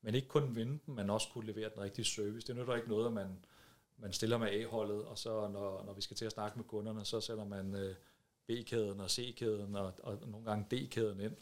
Men 0.02 0.14
ikke 0.14 0.28
kun 0.28 0.56
vinde 0.56 0.78
dem, 0.86 0.94
men 0.94 1.10
også 1.10 1.28
kunne 1.32 1.46
levere 1.46 1.70
den 1.70 1.80
rigtige 1.80 2.04
service. 2.04 2.46
Det 2.46 2.56
nytter 2.56 2.74
ikke 2.74 2.88
noget, 2.88 3.06
at 3.06 3.12
man, 3.12 3.44
man 3.96 4.12
stiller 4.12 4.38
med 4.38 4.48
A-holdet, 4.48 5.04
og 5.04 5.18
så 5.18 5.48
når, 5.48 5.84
når 5.84 5.92
vi 5.92 6.00
skal 6.00 6.16
til 6.16 6.24
at 6.24 6.32
snakke 6.32 6.58
med 6.58 6.64
kunderne, 6.64 7.04
så 7.04 7.20
sætter 7.20 7.44
man 7.44 7.74
øh, 7.74 7.94
B-kæden 8.46 9.00
og 9.00 9.10
C-kæden 9.10 9.76
og, 9.76 9.92
og 10.02 10.18
nogle 10.28 10.44
gange 10.46 10.66
D-kæden 10.76 11.20
ind, 11.20 11.36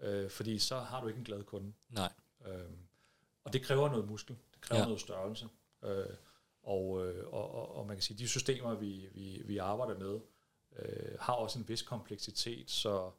øh, 0.00 0.30
fordi 0.30 0.58
så 0.58 0.78
har 0.78 1.00
du 1.00 1.08
ikke 1.08 1.18
en 1.18 1.24
glad 1.24 1.42
kunde. 1.44 1.72
Nej. 1.88 2.12
Øh, 2.46 2.64
og 3.44 3.52
det 3.52 3.62
kræver 3.62 3.88
noget 3.88 4.08
muskel, 4.08 4.36
det 4.54 4.60
kræver 4.60 4.80
Ja. 4.80 4.84
noget 4.86 5.00
størrelse. 5.00 5.48
Øh, 5.84 6.06
og, 6.62 7.06
øh, 7.06 7.26
og, 7.32 7.54
og, 7.54 7.76
og 7.76 7.86
man 7.86 7.96
kan 7.96 8.02
sige, 8.02 8.18
de 8.18 8.28
systemer, 8.28 8.74
vi, 8.74 9.08
vi, 9.14 9.42
vi 9.44 9.58
arbejder 9.58 9.98
med, 9.98 10.20
øh, 10.76 11.18
har 11.20 11.32
også 11.32 11.58
en 11.58 11.68
vis 11.68 11.82
kompleksitet, 11.82 12.70
så, 12.70 13.10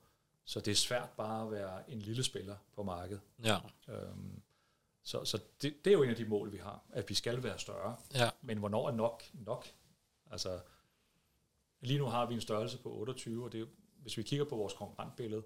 så 0.46 0.60
det 0.60 0.72
er 0.72 0.76
svært 0.76 1.10
bare 1.10 1.46
at 1.46 1.52
være 1.52 1.92
en 1.92 2.00
lille 2.00 2.24
spiller 2.24 2.56
på 2.76 2.84
markedet. 2.84 3.22
Ja. 3.44 3.58
Øhm, 3.88 4.42
så 5.04 5.26
så 5.26 5.40
det, 5.62 5.86
det 5.86 5.92
er 5.92 5.98
jo 5.98 6.04
en 6.04 6.10
af 6.10 6.16
de 6.16 6.26
mål, 6.26 6.52
vi 6.52 6.58
har, 6.58 6.84
at 6.90 7.10
vi 7.10 7.14
skal 7.14 7.44
være 7.44 7.60
større. 7.60 7.96
Ja. 8.14 8.30
Men 8.42 8.58
hvornår 8.58 8.88
er 8.88 8.92
nok 8.92 9.24
nok? 9.34 9.68
Altså, 10.32 10.62
lige 11.80 12.00
nu 12.00 12.06
har 12.06 12.26
vi 12.26 12.34
en 12.34 12.42
størrelse 12.42 12.78
på 12.78 12.94
28, 12.94 13.44
og 13.44 13.52
det, 13.52 13.70
hvis 13.96 14.18
vi 14.18 14.24
kigger 14.24 14.46
på 14.46 14.56
vores 14.56 14.74
konkurrentbillede, 14.74 15.44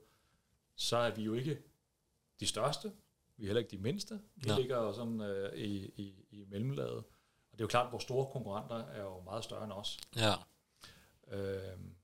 så 0.75 0.97
er 0.97 1.11
vi 1.11 1.23
jo 1.23 1.33
ikke 1.33 1.61
de 2.39 2.47
største, 2.47 2.91
vi 3.37 3.43
er 3.43 3.47
heller 3.47 3.59
ikke 3.59 3.71
de 3.71 3.81
mindste. 3.81 4.21
Vi 4.35 4.49
Nå. 4.49 4.55
ligger 4.55 4.77
jo 4.77 4.93
sådan 4.93 5.21
øh, 5.21 5.53
i, 5.53 5.85
i, 5.85 6.25
i 6.31 6.45
mellemlaget. 6.49 7.03
Og 7.51 7.51
det 7.51 7.59
er 7.59 7.63
jo 7.63 7.67
klart, 7.67 7.85
at 7.85 7.91
vores 7.91 8.03
store 8.03 8.31
konkurrenter 8.31 8.75
er 8.75 9.01
jo 9.01 9.21
meget 9.21 9.43
større 9.43 9.63
end 9.63 9.71
os. 9.71 9.99
Ja. 10.15 10.33
Øhm, 11.27 11.95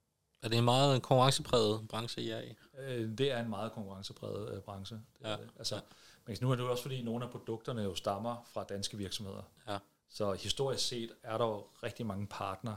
Er 0.43 0.47
det 0.49 0.57
en 0.57 0.63
meget 0.65 1.01
konkurrencepræget 1.01 1.87
branche, 1.87 2.21
I 2.21 2.29
er 2.29 2.41
i? 2.41 2.55
Øh, 2.79 3.17
det 3.17 3.31
er 3.31 3.39
en 3.39 3.49
meget 3.49 3.71
konkurrencepræget 3.71 4.53
øh, 4.55 4.61
branche. 4.61 4.95
Det 4.95 5.25
Ja. 5.27 5.31
det. 5.31 5.49
Altså, 5.57 5.81
men 6.25 6.37
nu 6.41 6.51
er 6.51 6.55
det 6.55 6.63
jo 6.63 6.71
også 6.71 6.83
fordi, 6.83 7.01
nogle 7.01 7.25
af 7.25 7.31
produkterne 7.31 7.81
jo 7.81 7.95
stammer 7.95 8.43
fra 8.53 8.63
danske 8.63 8.97
virksomheder. 8.97 9.43
Ja. 9.67 9.77
Så 10.09 10.33
historisk 10.33 10.87
set 10.87 11.11
er 11.23 11.37
der 11.37 11.45
jo 11.45 11.67
rigtig 11.83 12.05
mange 12.05 12.27
partner. 12.27 12.75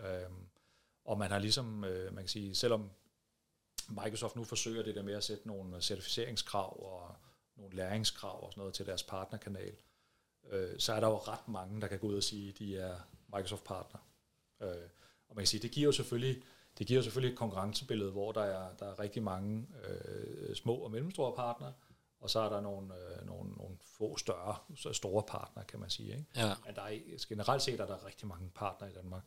Øhm, 0.00 0.46
og 1.04 1.18
man 1.18 1.30
har 1.30 1.38
ligesom, 1.38 1.84
øh, 1.84 2.14
man 2.14 2.24
kan 2.24 2.28
sige, 2.28 2.54
selvom 2.54 2.90
Microsoft 3.88 4.36
nu 4.36 4.44
forsøger 4.44 4.82
det 4.82 4.94
der 4.94 5.02
med 5.02 5.14
at 5.14 5.24
sætte 5.24 5.48
nogle 5.48 5.80
certificeringskrav 5.82 6.86
og 6.92 7.16
nogle 7.56 7.76
læringskrav 7.76 8.44
og 8.46 8.52
sådan 8.52 8.60
noget 8.60 8.74
til 8.74 8.86
deres 8.86 9.02
partnerkanal, 9.02 9.74
øh, 10.50 10.78
så 10.78 10.92
er 10.92 11.00
der 11.00 11.08
jo 11.08 11.16
ret 11.16 11.48
mange, 11.48 11.80
der 11.80 11.86
kan 11.86 11.98
gå 11.98 12.06
ud 12.06 12.16
og 12.16 12.22
sige, 12.22 12.48
at 12.48 12.58
de 12.58 12.76
er 12.78 12.96
Microsoft-partner. 13.34 14.00
Øh, 14.60 14.88
og 15.28 15.36
man 15.36 15.42
kan 15.42 15.46
sige, 15.46 15.62
det 15.62 15.70
giver 15.70 15.84
jo 15.86 15.92
selvfølgelig, 15.92 16.42
det 16.78 16.86
giver 16.86 17.02
selvfølgelig 17.02 17.32
et 17.32 17.38
konkurrencebillede, 17.38 18.10
hvor 18.10 18.32
der 18.32 18.42
er, 18.42 18.74
der 18.76 18.86
er 18.86 18.98
rigtig 18.98 19.22
mange 19.22 19.66
øh, 19.84 20.54
små 20.54 20.74
og 20.74 20.90
mellemstore 20.90 21.36
partnere, 21.36 21.72
og 22.20 22.30
så 22.30 22.40
er 22.40 22.48
der 22.48 22.60
nogle, 22.60 22.94
øh, 22.94 23.26
nogle, 23.26 23.50
nogle 23.50 23.76
få 23.98 24.16
større, 24.16 24.56
så 24.74 24.92
store 24.92 25.22
partnere, 25.22 25.64
kan 25.64 25.80
man 25.80 25.90
sige. 25.90 26.12
Ikke? 26.12 26.24
Ja. 26.36 26.54
Men 26.66 26.74
der 26.74 26.82
er, 26.82 27.26
generelt 27.28 27.62
set 27.62 27.80
er 27.80 27.86
der 27.86 28.06
rigtig 28.06 28.28
mange 28.28 28.50
partnere 28.54 28.90
i 28.90 28.94
Danmark. 28.94 29.24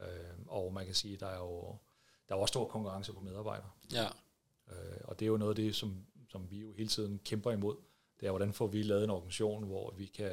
Øh, 0.00 0.06
og 0.46 0.72
man 0.72 0.86
kan 0.86 0.94
sige, 0.94 1.16
der 1.16 1.26
er 1.26 1.38
jo 1.38 1.76
der 2.30 2.36
er 2.36 2.40
også 2.40 2.52
stor 2.52 2.68
konkurrence 2.68 3.12
på 3.12 3.20
medarbejdere. 3.20 3.70
Ja. 3.92 4.06
Øh, 4.70 5.00
og 5.04 5.18
det 5.18 5.26
er 5.26 5.28
jo 5.28 5.36
noget 5.36 5.50
af 5.50 5.56
det, 5.56 5.74
som, 5.74 6.06
som 6.28 6.50
vi 6.50 6.58
jo 6.58 6.72
hele 6.72 6.88
tiden 6.88 7.20
kæmper 7.24 7.50
imod. 7.50 7.76
Det 8.20 8.26
er, 8.26 8.30
hvordan 8.30 8.52
får 8.52 8.66
vi 8.66 8.82
lavet 8.82 9.04
en 9.04 9.10
organisation, 9.10 9.64
hvor 9.64 9.94
vi 9.96 10.06
kan, 10.06 10.32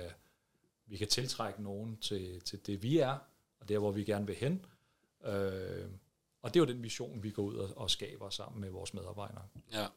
vi 0.86 0.98
kan 0.98 1.08
tiltrække 1.08 1.64
nogen 1.64 1.98
til, 1.98 2.42
til 2.42 2.68
det, 2.68 2.84
vi 2.84 2.98
er, 2.98 3.18
og 3.60 3.70
der, 3.70 3.80
hvor 3.80 3.92
vi 3.92 4.04
gerne 4.04 4.28
vil 4.28 4.36
hen. 4.36 4.66
Øh, 5.26 5.86
og 6.48 6.54
det 6.54 6.60
er 6.60 6.66
jo 6.66 6.74
den 6.74 6.84
vision, 6.84 7.24
vi 7.24 7.32
går 7.32 7.44
ud 7.44 7.56
og, 7.56 7.70
og 7.78 7.90
skaber 7.92 8.30
sammen 8.30 8.62
med 8.62 8.70
vores 8.70 8.94
medarbejdere. 8.94 9.44
Ja. 9.72 9.88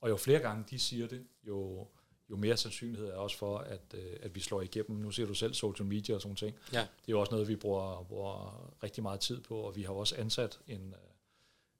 Og 0.00 0.10
jo 0.10 0.16
flere 0.16 0.38
gange 0.38 0.64
de 0.70 0.78
siger 0.78 1.06
det, 1.08 1.26
jo, 1.46 1.88
jo 2.30 2.36
mere 2.36 2.56
sandsynlighed 2.56 3.08
er 3.08 3.14
også 3.16 3.36
for, 3.38 3.58
at, 3.58 3.80
øh, 3.94 4.16
at 4.22 4.34
vi 4.34 4.40
slår 4.40 4.62
igennem. 4.62 4.98
Nu 4.98 5.10
ser 5.10 5.26
du 5.26 5.34
selv 5.34 5.54
social 5.54 5.86
media 5.86 6.14
og 6.14 6.20
sådan 6.22 6.36
ting. 6.36 6.56
Ja. 6.72 6.78
Det 6.80 6.86
er 6.86 6.88
jo 7.08 7.20
også 7.20 7.32
noget, 7.32 7.48
vi 7.48 7.56
bruger, 7.56 8.02
bruger 8.04 8.70
rigtig 8.82 9.02
meget 9.02 9.20
tid 9.20 9.40
på, 9.40 9.60
og 9.60 9.76
vi 9.76 9.82
har 9.82 9.92
også 9.92 10.16
ansat 10.16 10.60
en, 10.68 10.94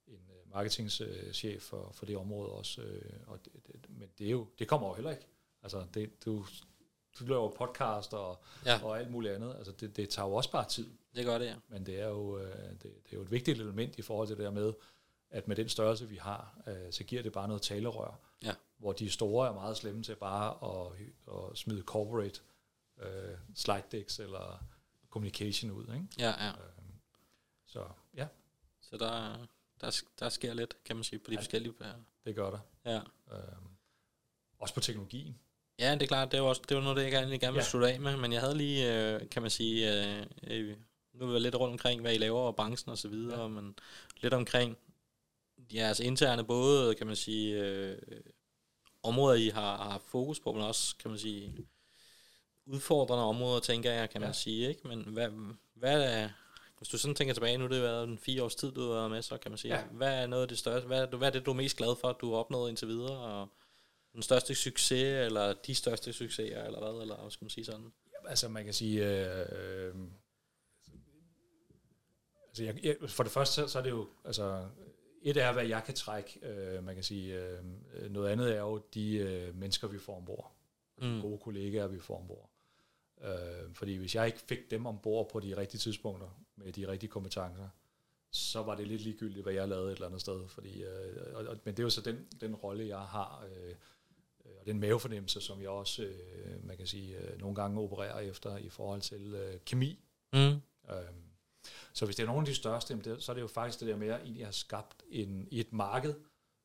øh, 0.07 0.13
en 0.15 0.19
øh, 0.29 0.51
marketingchef 0.53 1.61
for, 1.61 1.91
for 1.93 2.05
det 2.05 2.17
område 2.17 2.49
også. 2.51 2.81
øh, 2.81 3.11
Og 3.27 3.45
det, 3.45 3.53
det, 3.67 3.89
men 3.89 4.09
det, 4.19 4.27
er 4.27 4.31
jo, 4.31 4.47
det 4.59 4.67
kommer 4.67 4.87
jo 4.87 4.93
heller 4.93 5.11
ikke. 5.11 5.25
Altså, 5.63 5.85
det, 5.93 6.25
du, 6.25 6.45
du 7.19 7.25
laver 7.25 7.49
podcast 7.49 8.13
og, 8.13 8.41
Ja. 8.65 8.79
og 8.83 8.99
alt 8.99 9.11
muligt 9.11 9.33
andet. 9.33 9.55
Altså, 9.57 9.71
det, 9.71 9.97
det 9.97 10.09
tager 10.09 10.27
jo 10.27 10.33
også 10.33 10.51
bare 10.51 10.69
tid. 10.69 10.87
Det 11.15 11.25
gør 11.25 11.37
det, 11.37 11.45
ja. 11.45 11.55
Men 11.67 11.85
det 11.85 11.99
er, 11.99 12.07
jo, 12.07 12.37
øh, 12.39 12.69
det, 12.69 12.81
det 12.83 12.89
er 13.11 13.17
jo 13.17 13.21
et 13.21 13.31
vigtigt 13.31 13.59
element 13.61 13.97
i 13.97 14.01
forhold 14.01 14.27
til 14.27 14.37
det 14.37 14.43
der 14.45 14.51
med, 14.51 14.73
at 15.29 15.47
med 15.47 15.55
den 15.55 15.69
størrelse, 15.69 16.07
vi 16.09 16.15
har, 16.15 16.61
øh, 16.67 16.91
så 16.93 17.03
giver 17.03 17.21
det 17.23 17.31
bare 17.31 17.47
noget 17.47 17.61
talerør. 17.61 18.19
Ja. 18.43 18.53
Hvor 18.77 18.91
de 18.93 19.09
store 19.11 19.47
er 19.49 19.53
meget 19.53 19.77
slemme 19.77 20.03
til 20.03 20.15
bare 20.15 20.57
at, 20.71 20.91
at 21.51 21.57
smide 21.57 21.81
corporate 21.81 22.39
øh, 23.01 23.37
slide 23.55 23.83
decks 23.91 24.19
eller 24.19 24.63
communication 25.09 25.71
ud. 25.71 25.83
Ikke? 25.93 26.07
Ja, 26.19 26.45
ja. 26.45 26.51
Så 27.65 27.85
ja, 28.17 28.27
Så 28.81 28.97
der, 28.97 29.37
der, 29.81 30.01
der 30.19 30.29
sker 30.29 30.53
lidt, 30.53 30.83
kan 30.85 30.95
man 30.95 31.03
sige, 31.03 31.19
på 31.19 31.29
de 31.31 31.35
Ja. 31.35 31.39
forskellige... 31.39 31.73
Ja. 31.81 31.91
det 32.25 32.35
gør 32.35 32.49
der. 32.49 32.59
ja. 32.85 32.97
Øh, 33.37 33.43
også 34.59 34.73
på 34.73 34.79
teknologien. 34.79 35.39
Ja, 35.79 35.93
det 35.93 36.01
er 36.01 36.07
klart, 36.07 36.31
det 36.31 36.41
var, 36.41 36.47
også, 36.47 36.61
det 36.69 36.77
var 36.77 36.83
noget, 36.83 36.97
det 36.97 37.03
jeg 37.03 37.11
gerne, 37.11 37.29
ville 37.29 37.45
Ja. 37.55 37.61
slutte 37.61 37.93
af 37.93 37.99
med, 37.99 38.17
men 38.17 38.33
jeg 38.33 38.41
havde 38.41 38.57
lige, 38.57 39.13
øh, 39.13 39.29
kan 39.29 39.41
man 39.41 39.51
sige, 39.51 40.05
øh, 40.19 40.25
øh, 40.43 40.77
nu 41.13 41.27
er 41.29 41.33
vi 41.33 41.39
lidt 41.39 41.55
rundt 41.55 41.71
omkring, 41.71 42.01
hvad 42.01 42.13
I 42.13 42.17
laver 42.17 42.39
og 42.39 42.55
branchen 42.55 42.91
og 42.91 42.97
så 42.97 43.07
videre, 43.07 43.41
Ja. 43.41 43.47
men 43.47 43.75
lidt 44.21 44.33
omkring 44.33 44.77
jeres 45.73 45.99
interne, 45.99 46.43
både, 46.43 46.95
kan 46.95 47.07
man 47.07 47.15
sige, 47.15 47.59
øh, 47.65 47.97
områder, 49.03 49.35
I 49.35 49.47
har, 49.49 49.77
har 49.77 50.01
fokus 50.07 50.39
på, 50.39 50.51
men 50.53 50.61
også, 50.61 50.95
kan 50.97 51.09
man 51.11 51.19
sige, 51.19 51.67
udfordrende 52.65 53.23
områder, 53.23 53.59
tænker 53.59 53.91
jeg, 53.91 54.09
kan 54.09 54.21
man 54.21 54.29
Ja. 54.29 54.33
sige, 54.33 54.69
ikke? 54.69 54.87
Men 54.87 55.01
hvad, 55.01 55.29
hvad 55.75 56.03
er, 56.03 56.29
hvis 56.77 56.89
du 56.89 56.97
sådan 56.97 57.15
tænker 57.15 57.33
tilbage, 57.33 57.57
nu 57.57 57.63
har 57.63 57.69
det 57.69 57.81
været 57.81 58.03
en 58.07 58.17
fire 58.17 58.43
års 58.43 58.55
tid, 58.55 58.71
du 58.71 58.81
har 58.81 58.93
været 58.93 59.11
med, 59.11 59.21
så 59.21 59.37
kan 59.37 59.51
man 59.51 59.57
sige, 59.57 59.75
Ja. 59.75 59.83
hvad 59.83 60.23
er 60.23 60.27
noget 60.27 60.41
af 60.41 60.47
det 60.47 60.57
største, 60.57 60.87
hvad, 60.87 61.07
hvad 61.07 61.27
er 61.27 61.31
det, 61.31 61.45
du 61.45 61.51
er 61.51 61.55
mest 61.55 61.77
glad 61.77 61.95
for, 62.01 62.07
at 62.07 62.15
du 62.21 62.31
har 62.31 62.37
opnået 62.39 62.69
indtil 62.69 62.87
videre, 62.87 63.17
og 63.17 63.47
den 64.13 64.21
største 64.23 64.55
succes, 64.55 65.25
eller 65.25 65.53
de 65.53 65.75
største 65.75 66.13
succeser, 66.13 66.63
eller 66.63 66.79
hvad, 66.91 67.01
eller 67.01 67.17
hvad 67.21 67.31
skal 67.31 67.45
man 67.45 67.49
sige 67.49 67.65
sådan? 67.65 67.93
Altså 68.27 68.49
man 68.49 68.65
kan 68.65 68.73
sige, 68.73 69.05
øh, 69.07 69.45
øh, 69.51 69.93
altså 72.51 72.63
jeg, 72.63 72.85
jeg, 72.85 73.09
for 73.09 73.23
det 73.23 73.31
første 73.31 73.67
så, 73.69 73.79
er 73.79 73.83
det 73.83 73.89
jo, 73.89 74.07
altså 74.25 74.67
et 75.21 75.37
er, 75.37 75.53
hvad 75.53 75.65
jeg 75.65 75.83
kan 75.85 75.93
trække, 75.93 76.39
øh, 76.43 76.83
man 76.83 76.95
kan 76.95 77.03
sige, 77.03 77.35
øh, 77.39 78.11
noget 78.11 78.29
andet 78.29 78.55
er 78.55 78.59
jo 78.59 78.81
de 78.93 79.15
øh, 79.15 79.55
mennesker, 79.55 79.87
vi 79.87 79.99
får 79.99 80.17
ombord, 80.17 80.55
og 80.97 81.03
de 81.03 81.07
Mm. 81.07 81.21
gode 81.21 81.37
kollegaer, 81.37 81.87
vi 81.87 81.99
får 81.99 82.17
ombord. 82.19 82.49
Øh, 83.23 83.73
fordi 83.73 83.95
hvis 83.95 84.15
jeg 84.15 84.25
ikke 84.27 84.39
fik 84.39 84.71
dem 84.71 84.85
ombord 84.85 85.29
på 85.29 85.39
de 85.39 85.57
rigtige 85.57 85.79
tidspunkter, 85.79 86.41
med 86.55 86.73
de 86.73 86.87
rigtige 86.87 87.09
kompetencer, 87.09 87.69
så 88.31 88.63
var 88.63 88.75
det 88.75 88.87
lidt 88.87 89.01
ligegyldigt, 89.01 89.43
hvad 89.43 89.53
jeg 89.53 89.67
lavede 89.67 89.87
et 89.91 89.95
eller 89.95 90.07
andet 90.07 90.21
sted. 90.21 90.47
Fordi, 90.47 90.83
øh, 90.83 91.35
og, 91.35 91.45
og, 91.45 91.57
men 91.63 91.73
det 91.73 91.79
er 91.79 91.83
jo 91.83 91.89
så 91.89 92.01
den, 92.01 92.27
den 92.41 92.55
rolle, 92.55 92.87
jeg 92.87 92.99
har, 92.99 93.45
øh, 93.49 93.69
øh, 94.45 94.51
og 94.59 94.65
den 94.65 94.79
mavefornemmelse, 94.79 95.41
som 95.41 95.61
jeg 95.61 95.69
også, 95.69 96.03
øh, 96.03 96.67
man 96.67 96.77
kan 96.77 96.87
sige, 96.87 97.17
øh, 97.17 97.39
nogle 97.39 97.55
gange 97.55 97.81
opererer 97.81 98.19
efter 98.19 98.57
i 98.57 98.69
forhold 98.69 99.01
til 99.01 99.33
øh, 99.33 99.59
kemi. 99.65 99.99
Mm. 100.33 100.39
Øhm, 100.39 100.61
så 101.93 102.05
hvis 102.05 102.15
det 102.15 102.23
er 102.23 102.27
nogle 102.27 102.41
af 102.41 102.45
de 102.45 102.55
største, 102.55 103.21
så 103.21 103.31
er 103.31 103.33
det 103.33 103.41
jo 103.41 103.47
faktisk 103.47 103.79
det 103.79 103.87
der 103.87 103.95
med, 103.95 104.07
at 104.07 104.21
egentlig 104.21 104.45
har 104.45 104.51
skabt 104.51 105.03
en, 105.09 105.47
i 105.51 105.59
et 105.59 105.73
marked, 105.73 106.13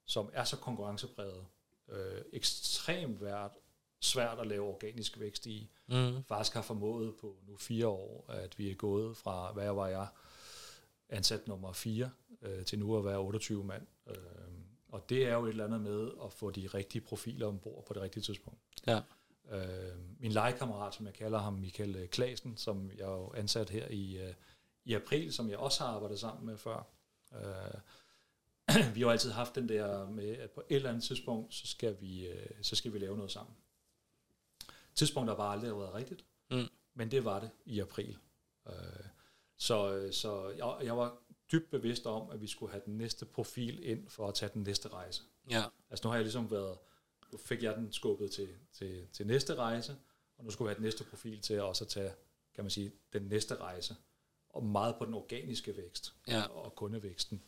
som 0.06 0.30
er 0.32 0.44
så 0.44 0.56
konkurrencepræget, 0.56 1.46
øh, 1.88 2.22
ekstremt 2.32 3.20
vært, 3.20 3.52
svært 4.00 4.38
at 4.38 4.46
lave 4.46 4.64
organisk 4.64 5.20
vækst 5.20 5.46
i. 5.46 5.70
Mm. 5.86 6.24
Faktisk 6.28 6.54
har 6.54 6.62
formået 6.62 7.16
på 7.16 7.36
nu 7.46 7.56
fire 7.56 7.86
år, 7.86 8.24
at 8.28 8.58
vi 8.58 8.70
er 8.70 8.74
gået 8.74 9.16
fra, 9.16 9.52
hvad 9.52 9.72
var 9.72 9.86
jeg, 9.86 10.06
ansat 11.08 11.48
nummer 11.48 11.72
4, 11.72 12.10
øh, 12.42 12.64
til 12.64 12.78
nu 12.78 12.98
at 12.98 13.04
være 13.04 13.18
28 13.18 13.64
mand. 13.64 13.86
Øh, 14.06 14.16
og 14.88 15.08
det 15.08 15.26
er 15.26 15.34
jo 15.34 15.44
et 15.44 15.48
eller 15.48 15.64
andet 15.64 15.80
med 15.80 16.10
at 16.24 16.32
få 16.32 16.50
de 16.50 16.66
rigtige 16.66 17.02
profiler 17.02 17.46
ombord 17.46 17.84
på 17.86 17.94
det 17.94 18.02
rigtige 18.02 18.22
tidspunkt. 18.22 18.60
Ja. 18.86 19.00
Øh, 19.50 19.96
min 20.18 20.32
legekammerat, 20.32 20.94
som 20.94 21.06
jeg 21.06 21.14
kalder 21.14 21.38
ham, 21.38 21.52
Michael 21.52 22.08
Klasen, 22.08 22.56
som 22.56 22.90
jeg 22.98 23.04
er 23.04 23.12
jo 23.12 23.32
ansat 23.32 23.70
her 23.70 23.88
i, 23.88 24.18
øh, 24.18 24.34
i 24.86 24.94
april, 24.94 25.32
som 25.32 25.50
jeg 25.50 25.58
også 25.58 25.84
har 25.84 25.94
arbejdet 25.94 26.20
sammen 26.20 26.46
med 26.46 26.56
før. 26.58 26.86
Øh, 27.34 27.80
vi 28.94 29.00
har 29.02 29.10
altid 29.10 29.30
haft 29.30 29.54
den 29.54 29.68
der 29.68 30.08
med, 30.10 30.28
at 30.36 30.50
på 30.50 30.62
et 30.68 30.76
eller 30.76 30.88
andet 30.88 31.04
tidspunkt, 31.04 31.54
så 31.54 31.66
skal 31.66 32.00
vi, 32.00 32.26
øh, 32.26 32.46
så 32.62 32.76
skal 32.76 32.92
vi 32.92 32.98
lave 32.98 33.16
noget 33.16 33.30
sammen. 33.32 33.56
Tidspunkt 34.94 35.28
har 35.30 35.36
bare 35.36 35.52
aldrig 35.52 35.76
været 35.78 35.94
rigtigt, 35.94 36.24
Mm. 36.50 36.66
men 36.94 37.10
det 37.10 37.24
var 37.24 37.40
det 37.40 37.50
i 37.64 37.80
april. 37.80 38.18
Øh, 38.68 38.74
så 39.56 40.08
så 40.12 40.48
jeg, 40.48 40.76
jeg 40.86 40.96
var 40.96 41.18
dybt 41.52 41.70
bevidst 41.70 42.06
om, 42.06 42.30
at 42.30 42.40
vi 42.40 42.46
skulle 42.46 42.72
have 42.72 42.82
den 42.86 42.98
næste 42.98 43.24
profil 43.26 43.84
ind 43.84 44.08
for 44.08 44.28
at 44.28 44.34
tage 44.34 44.50
den 44.54 44.62
næste 44.62 44.88
rejse. 44.88 45.22
Ja. 45.50 45.64
Altså 45.90 46.06
nu 46.06 46.10
har 46.10 46.16
jeg 46.16 46.24
ligesom 46.24 46.50
været, 46.50 46.78
nu 47.32 47.38
fik 47.38 47.62
jeg 47.62 47.76
den 47.76 47.92
skubbet 47.92 48.30
til, 48.30 48.48
til, 48.72 49.06
til 49.12 49.26
næste 49.26 49.54
rejse, 49.54 49.96
og 50.38 50.44
nu 50.44 50.50
skulle 50.50 50.66
vi 50.66 50.70
have 50.70 50.74
den 50.76 50.84
næste 50.84 51.04
profil 51.04 51.40
til 51.40 51.54
at 51.54 51.62
også 51.62 51.84
at 51.84 51.88
tage, 51.88 52.12
kan 52.54 52.64
man 52.64 52.70
sige, 52.70 52.92
den 53.12 53.22
næste 53.22 53.56
rejse. 53.56 53.96
Og 54.56 54.64
meget 54.64 54.94
på 54.98 55.04
den 55.04 55.14
organiske 55.14 55.76
vækst 55.76 56.14
Ja. 56.28 56.42
og 56.42 56.74
kundevæksten. 56.74 57.42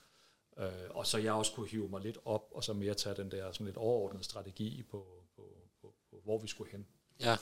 Øh, 0.58 0.66
og 0.90 1.06
så 1.06 1.18
jeg 1.18 1.32
også 1.32 1.52
kunne 1.52 1.68
hive 1.68 1.88
mig 1.88 2.00
lidt 2.00 2.18
op, 2.24 2.48
og 2.54 2.64
så 2.64 2.72
mere 2.72 2.94
tage 2.94 3.14
den 3.16 3.30
der 3.30 3.52
sådan 3.52 3.66
lidt 3.66 3.76
overordnede 3.76 4.24
strategi 4.24 4.82
på, 4.82 5.06
på, 5.36 5.42
på, 5.80 5.94
på 6.10 6.20
hvor 6.24 6.38
vi 6.38 6.46
skulle 6.46 6.70
hen. 6.72 6.86
Ja. 7.20 7.36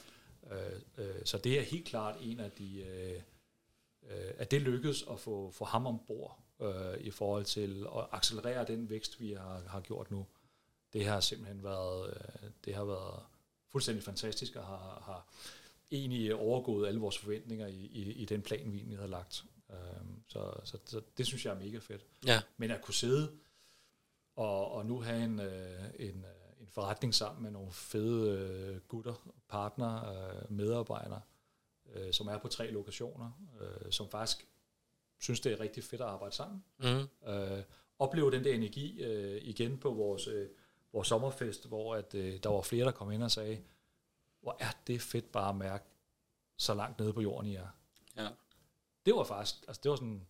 Øh, 0.51 0.81
øh, 0.99 1.25
så 1.25 1.39
det 1.39 1.59
er 1.59 1.63
helt 1.63 1.87
klart 1.87 2.17
en 2.21 2.41
af 2.41 2.51
de, 2.51 2.81
øh, 2.81 3.23
øh, 4.03 4.33
at 4.39 4.51
det 4.51 4.63
lykkedes 4.63 5.05
at 5.11 5.21
få, 5.21 5.51
få 5.51 5.65
ham 5.65 5.87
ombord 5.87 6.39
øh, 6.61 7.01
i 7.01 7.11
forhold 7.11 7.45
til 7.45 7.87
at 7.97 8.07
accelerere 8.13 8.65
den 8.67 8.91
vækst, 8.91 9.21
vi 9.21 9.33
har, 9.33 9.63
har 9.67 9.81
gjort 9.81 10.11
nu. 10.11 10.27
Det 10.93 11.07
har 11.07 11.21
simpelthen 11.21 11.63
været, 11.63 12.11
øh, 12.11 12.51
det 12.65 12.75
har 12.75 12.85
været 12.85 13.23
fuldstændig 13.73 14.05
fantastisk, 14.05 14.57
og 14.57 14.65
har, 14.65 15.03
har 15.07 15.27
egentlig 15.91 16.35
overgået 16.35 16.89
alle 16.89 17.01
vores 17.01 17.19
forventninger 17.19 17.67
i, 17.67 17.87
i, 17.93 18.13
i 18.13 18.25
den 18.25 18.43
plan, 18.43 18.73
vi 18.73 18.77
egentlig 18.77 18.99
havde 18.99 19.11
lagt. 19.11 19.45
Øh, 19.71 19.77
så, 20.27 20.53
så, 20.65 20.79
så 20.85 21.03
det 21.19 21.27
synes 21.27 21.47
jeg 21.47 21.55
er 21.55 21.59
mega 21.59 21.79
fedt. 21.79 22.07
Ja. 22.27 22.43
Men 22.57 22.71
at 22.71 22.83
kunne 22.83 22.95
sidde 22.95 23.33
og, 24.37 24.73
og 24.73 24.87
nu 24.87 25.01
have 25.01 25.25
en, 25.25 25.41
øh, 25.41 25.85
en, 25.99 26.25
øh, 26.25 26.61
en 26.61 26.69
forretning 26.69 27.15
sammen 27.15 27.43
med 27.43 27.51
nogle 27.51 27.73
fede 27.73 28.39
øh, 28.39 28.81
gutter, 28.81 29.33
partner, 29.49 30.03
medarbejdere, 30.51 31.21
som 32.13 32.27
er 32.27 32.39
på 32.39 32.49
tre 32.49 32.71
lokationer, 32.71 33.31
som 33.91 34.09
faktisk 34.11 34.49
synes, 35.19 35.41
det 35.41 35.53
er 35.53 35.61
rigtig 35.61 35.85
fedt 35.85 36.01
at 36.01 36.07
arbejde 36.07 36.35
sammen. 36.35 36.65
Mm. 36.79 37.29
Øh, 37.29 37.63
opleve 37.99 38.31
den 38.31 38.45
der 38.45 38.55
energi 38.55 39.03
øh, 39.03 39.41
igen 39.43 39.79
på 39.79 39.91
vores, 39.91 40.27
øh, 40.27 40.49
vores 40.93 41.09
sommerfest, 41.09 41.69
hvor 41.69 41.95
at, 41.95 42.15
øh, 42.15 42.39
der 42.43 42.49
var 42.49 42.63
flere, 42.63 42.85
der 42.85 42.91
kom 42.91 43.11
ind 43.11 43.23
og 43.23 43.31
sagde, 43.31 43.63
hvor 44.41 44.57
er 44.61 44.71
det 44.87 45.03
fedt 45.03 45.33
bare 45.33 45.49
at 45.49 45.57
mærke 45.57 45.85
så 46.57 46.75
langt 46.75 46.99
nede 46.99 47.13
på 47.13 47.21
jorden 47.21 47.51
I 47.51 47.55
er. 47.55 47.69
Ja. 48.17 48.29
Det 49.07 49.15
var 49.15 49.25
faktisk, 49.25 49.55
altså 49.69 49.81
det 49.83 49.91
var 49.91 49.97
sådan, 49.97 50.27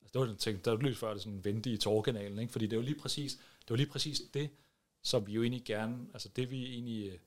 altså 0.00 0.12
det 0.12 0.20
var 0.20 0.26
den 0.26 0.36
ting, 0.36 0.64
der 0.64 0.70
var 0.70 0.78
lige 0.78 0.94
før 0.94 1.12
det 1.12 1.22
sådan 1.22 1.44
vendte 1.44 1.70
i 1.70 1.76
tårkanalen, 1.76 2.38
ikke? 2.38 2.52
fordi 2.52 2.66
det 2.66 2.78
var 2.78 2.84
lige 2.84 2.98
præcis, 2.98 3.32
det 3.34 3.70
var 3.70 3.76
lige 3.76 3.90
præcis 3.90 4.22
det, 4.34 4.50
som 5.02 5.26
vi 5.26 5.32
jo 5.32 5.42
egentlig 5.42 5.64
gerne, 5.64 6.06
altså 6.12 6.28
det 6.28 6.50
vi 6.50 6.66
egentlig 6.66 7.12
øh, 7.12 7.18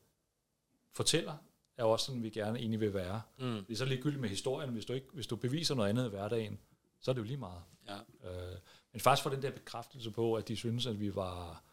fortæller, 0.91 1.37
er 1.77 1.83
også 1.83 2.05
sådan, 2.05 2.23
vi 2.23 2.29
gerne 2.29 2.59
egentlig 2.59 2.79
vil 2.79 2.93
være. 2.93 3.21
Mm. 3.37 3.65
Det 3.65 3.73
er 3.73 3.77
så 3.77 3.85
ligegyldigt 3.85 4.21
med 4.21 4.29
historien, 4.29 4.69
hvis 4.69 4.85
du, 4.85 4.93
ikke, 4.93 5.07
hvis 5.13 5.27
du 5.27 5.35
beviser 5.35 5.75
noget 5.75 5.89
andet 5.89 6.05
i 6.05 6.09
hverdagen, 6.09 6.59
så 6.99 7.11
er 7.11 7.13
det 7.13 7.19
jo 7.21 7.25
lige 7.25 7.37
meget. 7.37 7.61
Ja. 7.87 7.97
Øh, 8.29 8.57
men 8.91 8.99
faktisk 8.99 9.23
for 9.23 9.29
den 9.29 9.41
der 9.41 9.51
bekræftelse 9.51 10.11
på, 10.11 10.35
at 10.35 10.47
de 10.47 10.55
synes, 10.55 10.85
at 10.85 10.99
vi 10.99 11.15
var, 11.15 11.63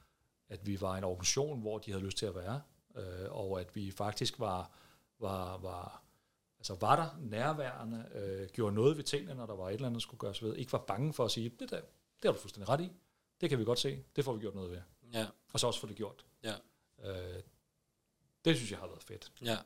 at 0.49 0.67
vi 0.67 0.81
var 0.81 0.97
en 0.97 1.05
organisation, 1.05 1.61
hvor 1.61 1.79
de 1.79 1.91
havde 1.91 2.05
lyst 2.05 2.19
til 2.19 2.27
at 2.27 2.35
være, 2.35 2.63
øh, 2.97 3.31
og 3.31 3.61
at 3.61 3.77
vi 3.77 3.91
faktisk 3.91 4.39
var, 4.39 4.71
var, 5.19 5.59
var, 5.59 6.02
altså 6.63 6.75
var 6.75 6.97
der 6.97 7.09
nærværende, 7.21 8.07
øh, 8.15 8.49
gjorde 8.49 8.75
noget 8.75 8.97
ved 8.97 9.05
tingene, 9.05 9.35
når 9.35 9.47
der 9.47 9.55
var 9.55 9.69
et 9.69 9.75
eller 9.75 9.87
andet, 9.87 9.95
der 10.01 10.01
skulle 10.03 10.19
gøres 10.19 10.43
ved, 10.43 10.57
ikke 10.57 10.73
var 10.73 10.79
bange 10.79 11.13
for 11.13 11.25
at 11.25 11.31
sige, 11.31 11.49
det 11.49 11.71
der, 11.71 11.77
det 11.81 12.25
har 12.25 12.33
du 12.33 12.39
fuldstændig 12.39 12.69
ret 12.69 12.81
i, 12.81 12.93
det 13.41 13.51
kan 13.51 13.59
vi 13.59 13.65
godt 13.65 13.79
se, 13.79 14.05
det 14.17 14.25
får 14.25 14.33
vi 14.33 14.41
gjort 14.41 14.55
noget 14.55 14.71
ved, 14.71 14.81
Ja. 15.13 15.27
og 15.53 15.61
så 15.61 15.67
også 15.67 15.81
få 15.81 15.87
det 15.87 15.97
gjort. 15.97 16.25
Ja. 16.43 16.55
Øh, 17.05 17.43
det 18.45 18.57
synes 18.57 18.71
jeg 18.71 18.79
har 18.79 18.87
været 18.87 19.03
fedt. 19.03 19.33
Ja. 19.45 19.57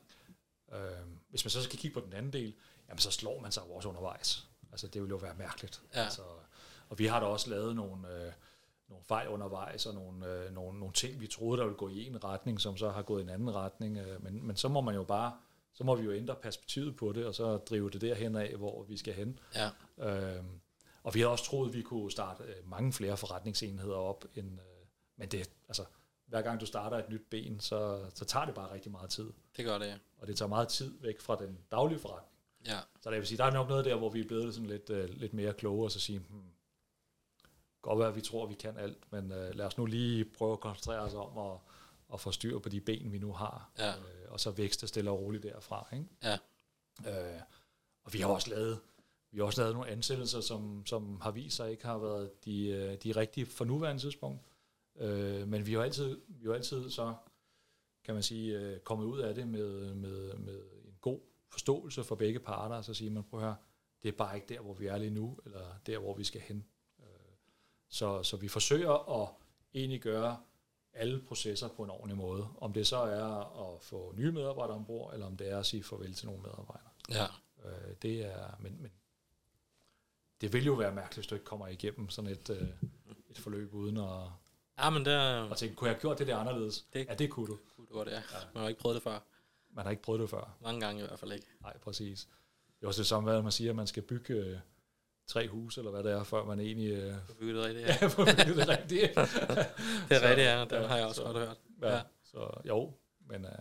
Øh, 0.77 1.05
hvis 1.29 1.45
man 1.45 1.49
så 1.49 1.61
skal 1.63 1.79
kigge 1.79 1.93
på 1.93 2.05
den 2.05 2.13
anden 2.13 2.33
del, 2.33 2.53
jamen 2.89 2.99
så 2.99 3.11
slår 3.11 3.39
man 3.39 3.51
sig 3.51 3.63
jo 3.67 3.73
også 3.73 3.89
undervejs. 3.89 4.47
Altså 4.71 4.87
det 4.87 5.01
ville 5.01 5.09
jo 5.13 5.17
være 5.17 5.35
mærkeligt. 5.35 5.81
Ja. 5.95 6.03
Altså, 6.03 6.21
og 6.89 6.99
vi 6.99 7.05
har 7.05 7.19
da 7.19 7.25
også 7.25 7.49
lavet 7.49 7.75
nogle, 7.75 8.13
øh, 8.25 8.31
nogle 8.89 9.03
fejl 9.03 9.27
undervejs, 9.29 9.85
og 9.85 9.93
nogle, 9.93 10.25
øh, 10.33 10.53
nogle, 10.53 10.79
nogle 10.79 10.93
ting, 10.93 11.19
vi 11.21 11.27
troede, 11.27 11.57
der 11.59 11.65
ville 11.65 11.77
gå 11.77 11.89
i 11.89 12.07
en 12.07 12.23
retning, 12.23 12.61
som 12.61 12.77
så 12.77 12.89
har 12.89 13.01
gået 13.01 13.19
i 13.19 13.23
en 13.23 13.29
anden 13.29 13.55
retning. 13.55 13.97
Øh, 13.97 14.23
men, 14.23 14.47
men 14.47 14.55
så 14.55 14.67
må 14.67 14.81
man 14.81 14.95
jo 14.95 15.03
bare, 15.03 15.37
så 15.77 15.83
må 15.83 15.95
vi 15.95 16.03
jo 16.03 16.13
ændre 16.13 16.35
perspektivet 16.35 16.95
på 16.95 17.11
det, 17.11 17.25
og 17.25 17.35
så 17.35 17.57
drive 17.57 17.89
det 17.89 18.01
derhen 18.01 18.35
af, 18.35 18.55
hvor 18.55 18.83
vi 18.83 18.97
skal 18.97 19.13
hen. 19.13 19.39
Ja. 19.55 19.69
Øh, 20.37 20.43
og 21.03 21.15
vi 21.15 21.19
har 21.19 21.27
også 21.27 21.45
troet, 21.45 21.69
at 21.69 21.75
vi 21.75 21.81
kunne 21.81 22.11
starte 22.11 22.43
øh, 22.43 22.69
mange 22.69 22.93
flere 22.93 23.17
forretningsenheder 23.17 23.95
op, 23.95 24.25
end, 24.35 24.51
øh, 24.51 24.87
men 25.17 25.29
det, 25.29 25.49
altså, 25.67 25.85
hver 26.25 26.41
gang 26.41 26.61
du 26.61 26.65
starter 26.65 26.97
et 26.97 27.09
nyt 27.09 27.25
ben, 27.29 27.59
så, 27.59 28.05
så 28.13 28.25
tager 28.25 28.45
det 28.45 28.55
bare 28.55 28.73
rigtig 28.73 28.91
meget 28.91 29.09
tid. 29.09 29.33
Det 29.57 29.65
gør 29.65 29.77
det, 29.77 29.85
ja. 29.85 29.97
Og 30.17 30.27
det 30.27 30.37
tager 30.37 30.49
meget 30.49 30.67
tid 30.67 31.01
væk 31.01 31.21
fra 31.21 31.35
den 31.35 31.57
daglige 31.71 31.99
forretning. 31.99 32.33
Ja. 32.65 32.79
Så 33.01 33.09
det 33.09 33.19
vil 33.19 33.27
sige, 33.27 33.37
der 33.37 33.45
er 33.45 33.51
nok 33.51 33.69
noget 33.69 33.85
der, 33.85 33.95
hvor 33.95 34.09
vi 34.09 34.19
er 34.19 34.27
blevet 34.27 34.53
sådan 34.53 34.69
lidt, 34.69 34.89
øh, 34.89 35.09
lidt 35.09 35.33
mere 35.33 35.53
kloge, 35.53 35.83
og 35.83 35.91
så 35.91 35.99
sige, 35.99 36.19
hmm, 36.19 36.51
godt 37.81 37.99
være, 37.99 38.07
at 38.07 38.15
vi 38.15 38.21
tror, 38.21 38.43
at 38.43 38.49
vi 38.49 38.55
kan 38.55 38.77
alt, 38.77 39.11
men 39.11 39.31
øh, 39.31 39.55
lad 39.55 39.65
os 39.65 39.77
nu 39.77 39.85
lige 39.85 40.25
prøve 40.25 40.53
at 40.53 40.59
koncentrere 40.59 40.99
os 40.99 41.13
om 41.13 41.37
at, 41.37 41.57
at 42.13 42.19
få 42.19 42.31
styr 42.31 42.59
på 42.59 42.69
de 42.69 42.81
ben, 42.81 43.11
vi 43.11 43.17
nu 43.17 43.31
har, 43.33 43.71
Ja. 43.77 43.89
øh, 43.89 44.31
og 44.31 44.39
så 44.39 44.51
vækste 44.51 44.87
stille 44.87 45.11
og 45.11 45.19
roligt 45.19 45.43
derfra. 45.43 45.87
Ikke? 45.93 46.05
Ja. 46.23 46.37
Øh, 47.35 47.41
og 48.03 48.13
vi 48.13 48.19
har 48.19 48.27
også 48.29 48.49
lavet, 48.49 48.79
vi 49.31 49.37
har 49.39 49.45
også 49.45 49.61
lavet 49.61 49.73
nogle 49.75 49.89
ansættelser, 49.89 50.41
som, 50.41 50.85
som 50.85 51.21
har 51.21 51.31
vist 51.31 51.55
sig 51.55 51.71
ikke 51.71 51.85
har 51.85 51.97
været 51.97 52.45
de, 52.45 52.67
øh, 52.67 52.97
de 53.03 53.11
rigtige 53.11 53.45
for 53.45 53.65
nuværende 53.65 54.01
tidspunkt. 54.01 54.41
Øh, 54.95 55.47
men 55.47 55.65
vi 55.65 55.73
har 55.73 55.81
altid, 55.83 56.21
vi 56.27 56.47
har 56.47 56.53
altid 56.53 56.89
så, 56.89 57.13
kan 58.03 58.13
man 58.13 58.23
sige, 58.23 58.59
øh, 58.59 58.79
kommet 58.79 59.05
ud 59.05 59.19
af 59.19 59.35
det 59.35 59.47
med, 59.47 59.93
med, 59.95 60.33
med 60.37 60.61
en 60.85 60.97
god 61.01 61.19
forståelse 61.51 62.03
for 62.03 62.15
begge 62.15 62.39
parter, 62.39 62.75
og 62.75 62.85
så 62.85 62.93
siger 62.93 63.11
man, 63.11 63.23
prøv 63.23 63.39
at 63.39 63.45
høre, 63.45 63.55
det 64.03 64.07
er 64.09 64.17
bare 64.17 64.35
ikke 64.35 64.47
der, 64.53 64.59
hvor 64.61 64.73
vi 64.73 64.87
er 64.87 64.97
lige 64.97 65.11
nu, 65.11 65.39
eller 65.45 65.65
der, 65.85 65.97
hvor 65.99 66.13
vi 66.13 66.23
skal 66.23 66.41
hen. 66.41 66.65
Øh, 66.99 67.05
så, 67.89 68.23
så 68.23 68.37
vi 68.37 68.47
forsøger 68.47 69.21
at 69.23 69.29
egentlig 69.73 70.01
gøre 70.01 70.37
alle 70.97 71.21
processer 71.27 71.67
på 71.67 71.83
en 71.83 71.89
ordentlig 71.89 72.17
måde. 72.17 72.47
Om 72.61 72.73
det 72.73 72.87
så 72.87 72.97
er 72.97 73.23
at 73.75 73.81
få 73.81 74.13
nye 74.15 74.31
medarbejdere 74.31 74.75
ombord, 74.75 75.13
eller 75.13 75.25
om 75.25 75.37
det 75.37 75.51
er 75.51 75.59
at 75.59 75.65
sige 75.65 75.83
farvel 75.83 76.13
til 76.13 76.25
nogle 76.25 76.41
medarbejdere. 76.41 76.89
Ja. 77.09 77.25
Øh, 77.65 77.95
det 78.01 78.25
er, 78.25 78.57
men, 78.59 78.81
men 78.81 78.91
det 80.41 80.53
vil 80.53 80.65
jo 80.65 80.73
være 80.73 80.91
mærkeligt, 80.95 81.15
hvis 81.17 81.27
du 81.27 81.35
ikke 81.35 81.45
kommer 81.45 81.67
igennem 81.67 82.09
sådan 82.09 82.31
et, 82.31 82.49
øh, 82.49 82.67
et 83.29 83.37
forløb 83.37 83.73
uden 83.73 83.97
at, 83.97 84.29
Ja, 84.79 84.89
men 84.89 85.05
der 85.05 85.49
at 85.51 85.57
tænke, 85.57 85.75
kunne 85.75 85.87
jeg 85.87 85.95
have 85.95 86.01
gjort 86.01 86.19
det 86.19 86.27
der 86.27 86.37
anderledes? 86.37 86.85
Det- 86.93 87.07
ja, 87.07 87.13
det 87.15 87.29
kunne 87.29 87.47
du. 87.47 87.57
kunne 87.75 87.87
du 87.87 87.93
godt, 87.93 88.07
ja. 88.07 88.21
Man 88.53 88.61
har 88.61 88.69
ikke 88.69 88.81
prøvet 88.81 88.95
det 88.95 89.03
før. 89.03 89.19
Man 89.69 89.85
har 89.85 89.91
ikke 89.91 90.03
prøvet 90.03 90.21
det 90.21 90.29
før. 90.29 90.57
Mange 90.61 90.81
gange 90.81 91.03
i 91.03 91.07
hvert 91.07 91.19
fald 91.19 91.31
ikke. 91.31 91.47
Nej, 91.61 91.77
præcis. 91.77 92.27
Det 92.79 92.83
er 92.83 92.87
også 92.87 93.01
det 93.01 93.07
samme, 93.07 93.29
hvad 93.31 93.41
man 93.41 93.51
siger, 93.51 93.69
at 93.69 93.75
man 93.75 93.87
skal 93.87 94.03
bygge 94.03 94.33
øh, 94.33 94.59
tre 95.27 95.47
huse, 95.47 95.79
eller 95.81 95.91
hvad 95.91 96.03
det 96.03 96.11
er, 96.11 96.23
før 96.23 96.43
man 96.43 96.59
egentlig 96.59 96.91
øh, 96.91 97.13
Du 97.27 97.33
bygger 97.39 97.55
det 97.55 97.65
rigtigt, 97.65 97.87
ja. 97.89 97.95
ja. 98.01 98.07
får 98.07 98.25
bygget 98.25 98.57
det 98.57 98.67
rigtigt. 98.69 99.01
Det 100.09 100.15
er 100.15 100.19
Så, 100.19 100.25
rigtigt, 100.27 100.47
ja. 100.47 100.65
Ja, 100.81 100.87
har 100.87 100.97
jeg 100.97 101.05
også 101.05 101.21
så- 101.21 101.23
godt 101.27 101.37
hørt. 101.37 101.57
Ja, 101.81 101.95
Ja. 101.95 102.01
Så 102.23 102.49
jo, 102.67 102.93
men 103.29 103.45
øh, 103.45 103.51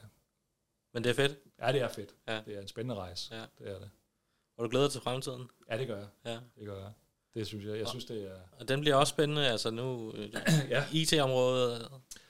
Men 0.95 1.05
det 1.05 1.11
er 1.11 1.14
fedt. 1.14 1.39
ja, 1.62 1.73
det 1.73 1.81
er 1.81 1.89
fedt. 1.89 2.11
Ja. 2.29 2.41
Det 2.47 2.57
er 2.57 2.61
en 2.61 2.69
spændende 2.69 2.95
rejse. 2.95 3.35
Ja. 3.35 3.43
Det 3.59 3.75
er 3.75 3.79
det. 3.79 3.91
Og 4.59 4.64
du 4.64 4.71
glæder 4.71 4.85
dig 4.85 4.93
til 4.93 5.01
fremtiden. 5.01 5.49
Ja, 5.71 5.79
det 5.79 5.87
gør 5.87 5.97
jeg. 5.97 6.07
Ja. 6.25 6.39
Det 6.59 6.67
gør 6.67 6.79
jeg. 6.79 6.93
Det 7.35 7.47
synes 7.47 7.64
jeg. 7.64 7.79
Jeg 7.79 7.89
synes, 7.89 8.05
det 8.05 8.23
er... 8.31 8.37
Og 8.61 8.69
den 8.69 8.81
bliver 8.81 8.97
også 8.97 9.11
spændende. 9.11 9.49
Altså 9.49 9.71
nu, 9.71 10.12
øh, 10.12 10.33
Ja. 10.71 10.85
IT-området, 10.93 11.89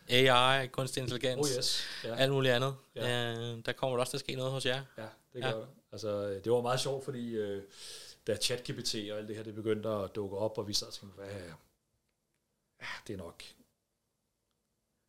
AI, 0.08 0.66
kunstig 0.66 1.00
intelligens, 1.02 1.50
Oh 1.52 1.58
yes. 1.58 1.82
Ja. 2.04 2.14
alt 2.14 2.32
muligt 2.32 2.54
andet. 2.54 2.74
Ja. 2.96 3.32
Øh, 3.32 3.58
der 3.66 3.72
kommer 3.72 3.98
også 3.98 4.10
til 4.10 4.16
at 4.16 4.20
ske 4.20 4.34
noget 4.34 4.52
hos 4.52 4.66
jer. 4.66 4.82
Ja, 4.98 5.02
det 5.32 5.40
Ja. 5.40 5.50
gør 5.50 5.58
det. 5.58 5.66
Altså, 5.92 6.28
det 6.44 6.52
var 6.52 6.60
meget 6.62 6.80
sjovt, 6.80 7.04
fordi 7.04 7.34
øh, 7.36 7.62
da 8.26 8.36
ChatGPT 8.36 8.94
og 9.12 9.18
alt 9.18 9.28
det 9.28 9.36
her, 9.36 9.42
det 9.42 9.54
begyndte 9.54 9.88
at 9.88 10.14
dukke 10.14 10.36
op, 10.36 10.58
og 10.58 10.68
vi 10.68 10.72
sad 10.72 10.86
og 10.88 10.94
tænkte, 10.94 11.16
hvad, 11.16 11.40
ja, 12.80 12.86
det 13.06 13.12
er 13.12 13.16
nok, 13.16 13.42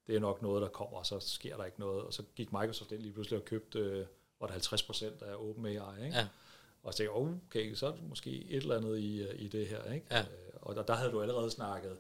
det 0.07 0.15
er 0.15 0.19
nok 0.19 0.41
noget, 0.41 0.61
der 0.61 0.67
kommer, 0.69 0.97
og 0.97 1.05
så 1.05 1.19
sker 1.19 1.57
der 1.57 1.65
ikke 1.65 1.79
noget. 1.79 2.03
Og 2.03 2.13
så 2.13 2.23
gik 2.35 2.51
Microsoft 2.51 2.91
ind 2.91 3.01
lige 3.01 3.13
pludselig 3.13 3.39
og 3.39 3.45
købte, 3.45 3.79
øh, 3.79 4.05
var 4.39 4.47
det 4.47 4.51
50 4.51 4.83
procent 4.83 5.21
af 5.21 5.35
OpenAI, 5.35 6.05
ikke? 6.05 6.17
Ja. 6.17 6.27
Og 6.83 6.93
så 6.93 6.97
tænkte 6.97 7.13
jeg, 7.13 7.31
okay, 7.47 7.73
så 7.75 7.87
er 7.87 7.91
der 7.95 8.01
måske 8.01 8.29
et 8.31 8.55
eller 8.55 8.77
andet 8.77 8.99
i, 8.99 9.21
øh, 9.21 9.39
i 9.41 9.47
det 9.47 9.67
her, 9.67 9.91
ikke? 9.93 10.07
Ja. 10.11 10.21
Øh, 10.21 10.27
Og 10.61 10.75
der, 10.75 10.83
der 10.83 10.93
havde 10.93 11.11
du 11.11 11.21
allerede 11.21 11.51
snakket 11.51 11.99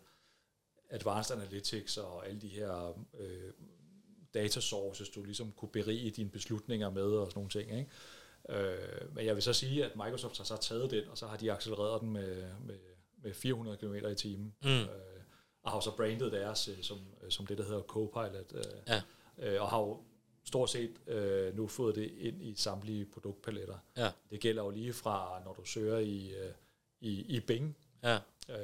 Advanced 0.89 1.35
Analytics 1.35 1.97
og 1.97 2.27
alle 2.27 2.41
de 2.41 2.47
her 2.47 2.99
øh, 3.13 3.53
data 4.33 4.59
sources, 4.59 5.09
du 5.09 5.23
ligesom 5.23 5.51
kunne 5.51 5.71
berige 5.71 6.11
dine 6.11 6.29
beslutninger 6.29 6.89
med 6.89 7.03
og 7.03 7.25
sådan 7.27 7.37
nogle 7.39 7.49
ting, 7.49 7.71
ikke? 7.79 7.91
Øh, 8.49 9.15
men 9.15 9.25
jeg 9.25 9.35
vil 9.35 9.43
så 9.43 9.53
sige, 9.53 9.85
at 9.85 9.95
Microsoft 9.95 10.37
har 10.37 10.43
så 10.45 10.57
taget 10.57 10.91
den, 10.91 11.07
og 11.09 11.17
så 11.17 11.27
har 11.27 11.37
de 11.37 11.51
accelereret 11.51 12.01
den 12.01 12.09
med, 12.13 12.43
med, 12.65 12.75
med 13.23 13.33
400 13.33 13.77
km 13.77 13.95
i 13.95 14.15
timen. 14.15 14.53
Mm. 14.63 14.69
Øh, 14.69 14.87
og 15.63 15.71
har 15.71 15.79
så 15.79 15.91
brandet 15.91 16.31
deres 16.31 16.67
øh, 16.67 16.81
som, 16.83 16.99
øh, 17.23 17.31
som 17.31 17.47
det, 17.47 17.57
der 17.57 17.63
hedder 17.63 17.81
Copilot. 17.81 18.53
Øh, 18.53 18.63
Ja. 18.87 19.01
øh, 19.37 19.61
og 19.61 19.69
har 19.69 19.79
jo 19.79 19.99
stort 20.45 20.69
set 20.69 20.91
øh, 21.07 21.55
nu 21.55 21.67
fået 21.67 21.95
det 21.95 22.11
ind 22.17 22.41
i 22.43 22.55
samtlige 22.55 23.05
produktpaletter. 23.05 23.77
Ja. 23.97 24.11
Det 24.29 24.39
gælder 24.39 24.63
jo 24.63 24.69
lige 24.69 24.93
fra, 24.93 25.41
når 25.45 25.53
du 25.53 25.65
søger 25.65 25.97
i, 25.97 26.29
øh, 26.29 26.51
i, 27.01 27.35
i 27.35 27.39
Bing. 27.39 27.77
Ja. 28.03 28.15
Øh, 28.49 28.55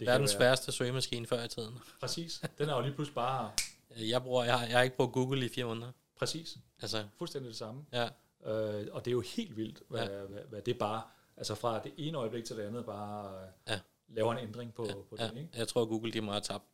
det 0.00 0.06
Verdens 0.08 0.30
sværeste 0.30 0.72
søgemaskine 0.72 1.26
før 1.26 1.44
i 1.44 1.48
tiden. 1.48 1.78
Præcis. 2.00 2.42
Den 2.58 2.68
er 2.68 2.74
jo 2.76 2.80
lige 2.80 2.94
pludselig 2.94 3.14
bare 3.14 3.50
Jeg, 4.12 4.22
bruger, 4.22 4.44
jeg, 4.44 4.58
har, 4.58 4.66
jeg 4.66 4.76
har 4.76 4.82
ikke 4.82 4.96
brugt 4.96 5.12
Google 5.12 5.46
i 5.46 5.48
fire 5.48 5.64
måneder. 5.64 5.92
præcis 6.18 6.56
Altså, 6.82 7.04
fuldstændig 7.18 7.48
det 7.48 7.58
samme. 7.58 7.84
ja. 7.92 8.08
Øh, 8.46 8.86
og 8.92 9.04
det 9.04 9.10
er 9.10 9.12
jo 9.12 9.20
helt 9.20 9.56
vildt, 9.56 9.82
hvad, 9.88 10.00
Ja. 10.08 10.18
ja. 10.20 10.24
hvad, 10.26 10.42
hvad 10.42 10.62
det 10.62 10.78
bare, 10.78 11.02
altså 11.36 11.54
fra 11.54 11.82
det 11.82 11.92
ene 11.96 12.18
øjeblik 12.18 12.44
til 12.44 12.56
det 12.56 12.62
andet, 12.62 12.84
bare 12.84 13.48
Ja. 13.68 13.80
laver 14.08 14.32
en 14.32 14.38
ændring 14.48 14.74
på, 14.74 14.84
på 15.10 15.16
ja. 15.18 15.28
den. 15.28 15.36
Ikke? 15.36 15.50
Jeg 15.56 15.68
tror, 15.68 15.84
Google 15.86 16.12
de 16.12 16.20
må 16.20 16.32
have 16.32 16.40
tabt 16.40 16.64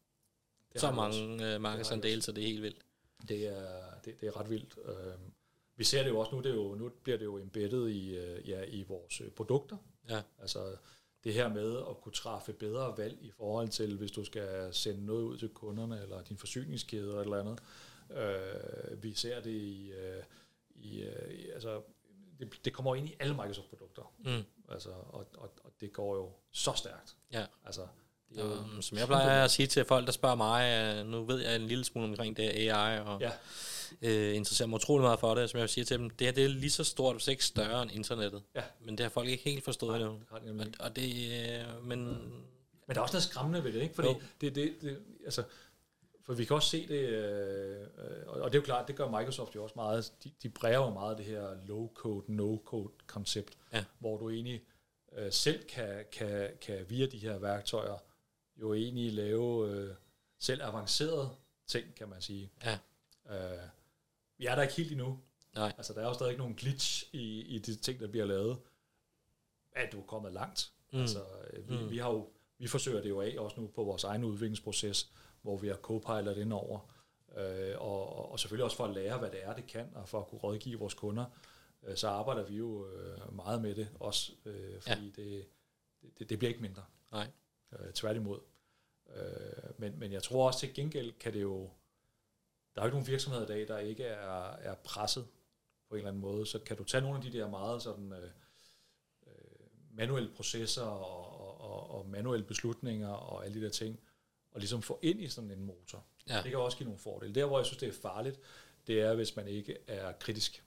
Det 0.73 0.81
så 0.81 0.91
mange 0.91 1.55
øh, 1.55 1.61
markedsandele, 1.61 2.23
så 2.23 2.33
det 2.33 2.43
er 2.43 2.47
helt 2.49 2.63
vildt. 2.63 2.79
Det 3.29 3.47
er, 3.47 3.81
det, 4.05 4.21
det 4.21 4.27
er 4.27 4.41
ret 4.41 4.51
vildt. 4.51 4.75
Øh, 4.85 4.95
vi 5.77 5.85
ser 5.85 6.03
det 6.03 6.11
jo 6.11 6.19
også 6.19 6.35
nu, 6.35 6.41
det 6.41 6.51
er 6.51 6.55
jo, 6.55 6.75
nu 6.75 6.91
bliver 7.03 7.19
det 7.19 7.25
jo 7.25 7.39
embedded 7.39 7.89
i, 7.89 8.17
øh, 8.17 8.49
ja, 8.49 8.65
i 8.69 8.83
vores 8.89 9.21
øh, 9.21 9.31
produkter. 9.31 9.77
Ja. 10.09 10.23
Altså 10.39 10.77
det 11.25 11.35
her 11.35 11.49
med 11.49 11.77
at 11.91 12.01
kunne 12.01 12.13
træffe 12.13 12.53
bedre 12.53 12.95
valg 12.99 13.19
i 13.23 13.31
forhold 13.31 13.69
til, 13.69 13.97
hvis 13.97 14.11
du 14.11 14.25
skal 14.25 14.75
sende 14.75 15.07
noget 15.07 15.23
ud 15.23 15.39
til 15.39 15.49
kunderne, 15.49 16.03
eller 16.03 16.23
din 16.23 16.37
forsyningskæde 16.37 17.03
eller 17.03 17.19
et 17.21 17.25
eller 17.25 17.41
andet. 17.41 17.61
Øh, 18.11 19.03
vi 19.03 19.15
ser 19.15 19.41
det 19.41 19.51
i, 19.51 19.91
øh, 19.93 20.23
i, 20.81 21.03
øh, 21.03 21.35
i 21.35 21.49
altså, 21.51 21.81
det, 22.39 22.65
det 22.65 22.73
kommer 22.73 22.95
ind 22.95 23.09
i 23.09 23.15
alle 23.21 23.35
Microsoft-produkter. 23.35 24.13
Mm. 24.25 24.43
Altså, 24.69 24.89
og, 24.91 25.27
og, 25.39 25.51
og 25.65 25.73
det 25.81 25.93
går 25.93 26.17
jo 26.17 26.33
så 26.53 26.73
stærkt. 26.77 27.17
Ja. 27.33 27.45
Altså, 27.67 27.81
det 28.29 28.39
er 28.39 28.45
jo, 28.45 28.53
Um, 28.53 28.83
som 28.83 28.99
jeg 28.99 29.07
plejer 29.07 29.45
at 29.45 29.51
sige 29.51 29.67
til 29.67 29.85
folk, 29.85 30.07
der 30.07 30.13
spørger 30.13 30.35
mig, 30.37 30.95
øh, 30.99 31.07
nu 31.07 31.25
ved 31.25 31.39
jeg 31.41 31.57
en 31.57 31.67
lille 31.67 31.85
smule 31.85 32.09
omkring 32.09 32.37
det 32.37 32.43
AI, 32.43 33.01
og 33.01 33.21
Ja. 33.21 33.31
øh, 34.03 34.37
interesserer 34.37 34.69
mig 34.69 34.75
utrolig 34.77 35.03
meget 35.03 35.21
for 35.21 35.35
det, 35.35 35.51
som 35.51 35.59
jeg 35.59 35.63
vil 35.63 35.69
sige 35.69 35.85
til 35.85 35.99
dem, 35.99 36.11
det 36.11 36.27
her 36.27 36.33
det 36.35 36.45
er 36.45 36.49
lige 36.49 36.71
så 36.71 36.85
stort, 36.85 37.15
hvis 37.17 37.29
ikke 37.29 37.45
større 37.45 37.83
end 37.83 37.91
internettet. 37.93 38.43
Ja. 38.55 38.63
Men 38.81 38.99
det 38.99 39.05
har 39.05 39.11
folk 39.11 39.29
ikke 39.29 39.45
helt 39.45 39.65
forstået 39.65 39.97
endnu. 39.97 40.21
Og, 40.31 40.41
og 40.81 40.97
det, 40.97 41.33
øh, 41.33 41.85
men 41.87 41.99
Men 41.99 42.95
der 42.95 42.95
er 42.97 43.01
også 43.01 43.15
noget 43.15 43.23
skræmmende 43.23 43.65
ved 43.65 43.73
det, 43.73 43.83
ikke? 43.83 43.95
Fordi 43.95 44.09
Jo. 44.09 44.21
det, 44.41 44.55
det, 44.55 44.75
det, 44.81 44.99
altså, 45.25 45.43
for 46.29 46.35
vi 46.35 46.45
kan 46.45 46.57
også 46.57 46.69
se 46.69 46.89
det, 46.89 47.09
øh, 47.09 47.81
øh, 47.81 48.27
og 48.27 48.53
det 48.53 48.59
er 48.59 48.63
jo 48.63 48.65
klart, 48.65 48.89
det 48.89 48.97
gør 48.97 49.19
Microsoft 49.19 49.55
jo 49.55 49.63
også 49.63 49.73
meget, 49.77 50.13
de, 50.25 50.33
de 50.43 50.49
bræger 50.49 50.79
jo 50.79 50.91
meget 50.91 51.19
det 51.19 51.27
her 51.27 51.55
low-code, 51.55 52.25
no-code 52.33 53.07
koncept, 53.07 53.59
Ja. 53.73 53.85
hvor 53.99 54.17
du 54.17 54.31
egentlig 54.31 54.63
øh, 55.13 55.33
selv 55.33 55.65
kan, 55.65 56.05
kan, 56.13 56.51
kan 56.61 56.87
via 56.91 57.07
de 57.07 57.19
her 57.19 57.39
værktøjer 57.39 57.99
jo 58.57 58.75
egentlig 58.75 59.13
lave 59.13 59.71
øh, 59.71 59.95
selv 60.39 60.63
avancerede 60.63 61.31
ting, 61.67 61.95
kan 61.95 62.09
man 62.09 62.21
sige. 62.21 62.51
Ja. 62.65 62.79
Øh, 63.31 63.59
vi 64.39 64.47
er 64.47 64.55
der 64.55 64.63
ikke 64.63 64.75
helt 64.75 64.93
endnu. 64.93 65.21
Nej. 65.55 65.73
Altså, 65.77 65.93
der 65.93 66.01
er 66.01 66.07
jo 66.07 66.15
stadig 66.15 66.31
ikke 66.31 66.41
nogen 66.41 66.55
glitch 66.55 67.05
i, 67.13 67.41
i 67.41 67.59
de 67.59 67.75
ting, 67.75 68.01
der 68.01 68.07
bliver 68.09 68.27
lavet. 68.27 68.59
At 69.73 69.93
du 69.93 70.01
er 70.01 70.07
kommet 70.07 70.33
langt. 70.33 70.73
Mm. 70.93 71.01
Altså, 71.01 71.25
øh, 71.53 71.69
vi, 71.71 71.77
mm. 71.77 71.91
vi, 71.91 71.99
har 71.99 72.11
jo, 72.11 72.29
vi 72.59 72.67
forsøger 72.67 73.03
det 73.03 73.09
jo 73.09 73.21
af 73.21 73.35
også 73.39 73.61
nu 73.61 73.67
på 73.67 73.85
vores 73.85 74.05
egen 74.05 74.25
udviklingsproces, 74.25 75.11
hvor 75.49 75.57
vi 75.57 75.69
har 75.69 75.77
Copilot 75.77 76.37
indover. 76.37 76.79
Øh, 77.37 77.75
og, 77.79 78.31
og- 78.33 78.41
selvfølgelig 78.41 78.65
også 78.65 78.77
for 78.77 78.85
at 78.85 78.95
lære, 78.95 79.19
hvad 79.19 79.31
det 79.31 79.45
er, 79.45 79.55
det 79.55 79.67
kan, 79.67 79.91
og 79.95 80.09
for 80.09 80.21
at 80.21 80.27
kunne 80.29 80.39
rådgive 80.41 80.79
vores 80.79 80.95
kunder. 80.95 81.25
Øh, 81.83 81.97
så 81.97 82.09
arbejder 82.09 82.45
vi 82.45 82.57
jo 82.57 82.87
øh, 82.87 83.37
meget 83.37 83.63
med 83.63 83.75
det 83.75 83.89
også, 84.01 84.33
øh, 84.45 84.81
fordi 84.81 85.13
ja. 85.17 85.23
det, 85.23 85.47
det, 86.19 86.31
det 86.31 86.39
bliver 86.39 86.49
ikke 86.49 86.63
mindre. 86.63 86.85
Nej. 87.13 87.27
Øh, 87.73 87.93
tværtimod. 87.93 88.41
Øh, 89.17 89.23
men, 89.79 89.99
men 89.99 90.13
jeg 90.13 90.23
tror 90.23 90.47
også 90.47 90.61
til 90.61 90.75
gengæld 90.75 91.13
kan 91.13 91.33
det 91.33 91.43
jo... 91.43 91.71
Der 92.75 92.81
er 92.81 92.85
jo 92.85 92.87
ikke 92.87 92.97
nogen 92.97 93.07
virksomheder 93.07 93.45
i 93.45 93.49
dag, 93.49 93.69
der 93.69 93.79
ikke 93.79 94.05
er, 94.05 94.53
er 94.53 94.75
presset 94.75 95.27
på 95.89 95.95
en 95.95 95.99
eller 95.99 96.09
anden 96.09 96.21
måde. 96.23 96.47
Så 96.47 96.59
kan 96.59 96.77
du 96.77 96.85
tage 96.85 97.01
nogle 97.01 97.17
af 97.17 97.23
de 97.23 97.33
der 97.39 97.49
meget 97.49 97.83
sådan... 97.83 98.13
Øh, 98.13 98.31
øh, 99.27 99.33
manuelle 99.91 100.35
processer 100.37 100.83
og, 100.83 101.41
og, 101.41 101.61
og, 101.61 101.91
og 101.91 102.09
manuelle 102.09 102.47
beslutninger 102.47 103.09
og 103.09 103.45
alle 103.45 103.61
de 103.61 103.65
der 103.65 103.71
ting, 103.73 104.01
og 104.53 104.61
ligesom 104.61 104.83
få 104.83 104.99
ind 105.03 105.21
i 105.21 105.29
sådan 105.29 105.51
en 105.51 105.65
motor. 105.65 106.05
Ja. 106.29 106.43
Det 106.43 106.51
kan 106.51 106.59
også 106.59 106.77
give 106.77 106.85
nogle 106.85 107.01
fordele. 107.01 107.35
Der, 107.35 107.45
hvor 107.45 107.59
jeg 107.59 107.67
synes, 107.67 107.79
det 107.79 107.89
er 107.89 107.93
farligt, 108.03 108.41
det 108.87 109.01
er, 109.01 109.15
hvis 109.15 109.37
man 109.37 109.49
ikke 109.49 109.77
er 109.87 110.13
kritisk. 110.13 110.65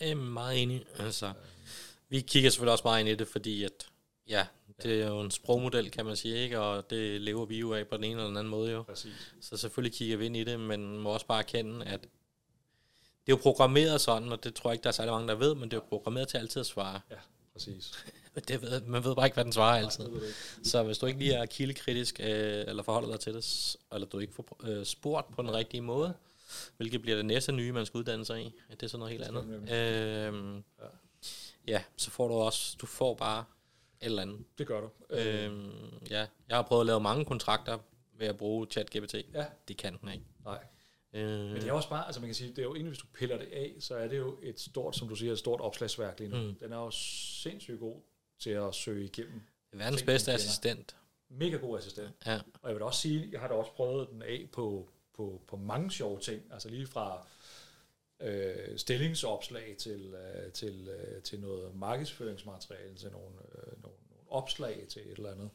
Jeg 0.00 0.10
er 0.10 0.14
meget 0.14 0.62
enig. 0.62 0.84
Altså, 0.98 1.32
vi 2.08 2.20
kigger 2.20 2.50
selvfølgelig 2.50 2.72
også 2.72 2.84
meget 2.84 3.00
ind 3.00 3.08
i 3.08 3.14
det, 3.14 3.28
fordi 3.28 3.64
at, 3.64 3.88
ja, 4.28 4.46
det 4.82 5.02
er 5.02 5.08
jo 5.08 5.20
en 5.20 5.30
sprogmodel, 5.30 5.90
kan 5.90 6.06
man 6.06 6.16
sige, 6.16 6.36
ikke? 6.36 6.60
og 6.60 6.90
det 6.90 7.20
lever 7.20 7.44
vi 7.44 7.58
jo 7.58 7.74
af 7.74 7.88
på 7.88 7.96
den 7.96 8.04
ene 8.04 8.12
eller 8.12 8.26
den 8.26 8.36
anden 8.36 8.50
måde 8.50 8.72
jo. 8.72 8.82
Præcis. 8.82 9.34
Så 9.40 9.56
selvfølgelig 9.56 9.96
kigger 9.96 10.16
vi 10.16 10.26
ind 10.26 10.36
i 10.36 10.44
det, 10.44 10.60
men 10.60 10.98
må 10.98 11.10
også 11.10 11.26
bare 11.26 11.38
erkende, 11.38 11.86
at 11.86 12.00
det 13.26 13.32
er 13.32 13.36
jo 13.36 13.42
programmeret 13.42 14.00
sådan, 14.00 14.32
og 14.32 14.44
det 14.44 14.54
tror 14.54 14.70
jeg 14.70 14.74
ikke, 14.74 14.82
der 14.82 14.88
er 14.88 14.92
særlig 14.92 15.12
mange, 15.12 15.28
der 15.28 15.34
ved, 15.34 15.54
men 15.54 15.70
det 15.70 15.72
er 15.76 15.80
jo 15.80 15.86
programmeret 15.88 16.28
til 16.28 16.38
altid 16.38 16.60
at 16.60 16.66
svare. 16.66 17.00
Ja, 17.10 17.16
præcis. 17.52 17.92
Det 18.48 18.62
ved, 18.62 18.80
man 18.80 19.04
ved 19.04 19.14
bare 19.14 19.26
ikke, 19.26 19.34
hvad 19.34 19.44
den 19.44 19.52
svarer 19.52 19.78
altid. 19.82 20.08
Så 20.64 20.82
hvis 20.82 20.98
du 20.98 21.06
ikke 21.06 21.18
lige 21.18 21.34
er 21.34 21.46
kildekritisk, 21.46 22.20
øh, 22.20 22.64
eller 22.66 22.82
forholder 22.82 23.08
dig 23.10 23.20
til 23.20 23.34
det, 23.34 23.76
eller 23.92 24.06
du 24.06 24.18
ikke 24.18 24.34
får 24.34 24.56
øh, 24.62 24.84
spurgt 24.84 25.32
på 25.34 25.42
den 25.42 25.52
rigtige 25.52 25.80
måde, 25.80 26.14
hvilket 26.76 27.02
bliver 27.02 27.16
det 27.16 27.26
næste 27.26 27.52
nye, 27.52 27.72
man 27.72 27.86
skal 27.86 27.98
uddanne 27.98 28.24
sig 28.24 28.42
i, 28.42 28.52
det 28.70 28.82
er 28.82 28.86
sådan 28.86 28.98
noget 28.98 29.12
helt 29.12 29.24
andet. 29.24 29.68
det 29.68 30.26
Øhm, 30.28 30.64
Ja. 31.68 31.82
så 31.96 32.10
får 32.10 32.28
du 32.28 32.34
også, 32.34 32.76
du 32.80 32.86
får 32.86 33.14
bare 33.14 33.44
et 34.00 34.04
eller 34.06 34.22
andet. 34.22 34.44
Det 34.58 34.66
gør 34.66 34.80
du. 34.80 34.88
Øhm, 35.10 35.70
ja, 36.10 36.26
jeg 36.48 36.56
har 36.56 36.62
prøvet 36.62 36.80
at 36.82 36.86
lave 36.86 37.00
mange 37.00 37.24
kontrakter 37.24 37.78
ved 38.18 38.26
at 38.26 38.36
bruge 38.36 38.66
ChatGPT. 38.70 39.14
Ja, 39.34 39.44
Det 39.68 39.76
kan 39.76 39.98
den 40.00 40.08
ikke. 40.12 40.24
nej. 40.44 40.58
Øh, 41.12 41.28
Men 41.30 41.54
det 41.56 41.68
er 41.68 41.72
også 41.72 41.88
bare, 41.88 42.06
altså 42.06 42.20
man 42.20 42.28
kan 42.28 42.34
sige, 42.34 42.50
det 42.50 42.58
er 42.58 42.62
jo 42.62 42.74
egentlig, 42.74 42.88
hvis 42.90 42.98
du 42.98 43.06
piller 43.14 43.38
det 43.38 43.48
af, 43.52 43.72
så 43.80 43.94
er 43.96 44.08
det 44.08 44.18
jo 44.18 44.38
et 44.42 44.60
stort, 44.60 44.96
som 44.96 45.08
du 45.08 45.14
siger, 45.14 45.32
et 45.32 45.38
stort 45.38 45.60
opslagsværk 45.60 46.18
lige 46.20 46.30
nu. 46.30 46.36
Mm. 46.36 46.54
Den 46.54 46.72
er 46.72 46.76
jo 46.76 46.90
sindssygt 46.90 47.78
god 47.80 47.96
til 48.38 48.50
at 48.50 48.74
søge 48.74 49.04
igennem. 49.04 49.42
det 49.70 49.72
er 49.72 49.76
verdens 49.76 50.00
ting, 50.00 50.06
bedste 50.06 50.32
assistent. 50.32 50.96
Mega 51.28 51.56
god 51.56 51.78
assistent. 51.78 52.10
Ja. 52.26 52.40
Og 52.62 52.68
jeg 52.68 52.74
vil 52.74 52.82
også 52.82 53.00
sige, 53.00 53.28
jeg 53.32 53.40
har 53.40 53.48
da 53.48 53.54
også 53.54 53.72
prøvet 53.72 54.08
den 54.10 54.22
af 54.22 54.48
på, 54.52 54.88
på, 55.14 55.42
på 55.46 55.56
mange 55.56 55.90
sjove 55.90 56.20
ting. 56.20 56.42
Altså 56.52 56.68
lige 56.68 56.86
fra 56.86 57.26
øh, 58.20 58.78
stillingsopslag 58.78 59.76
til, 59.78 60.14
øh, 60.14 60.52
til, 60.52 60.88
øh, 60.88 61.22
til 61.22 61.40
noget 61.40 61.74
markedsføringsmateriale, 61.76 62.94
til 62.94 63.10
nogle, 63.10 63.36
øh, 63.54 63.82
nogle, 63.82 63.98
nogle 64.10 64.30
opslag 64.30 64.86
til 64.88 65.02
et 65.02 65.16
eller 65.16 65.32
andet. 65.32 65.50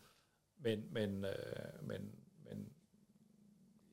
Men, 0.58 0.88
men, 0.92 1.26
øh, 1.26 1.88
men, 1.88 2.16
men 2.46 2.70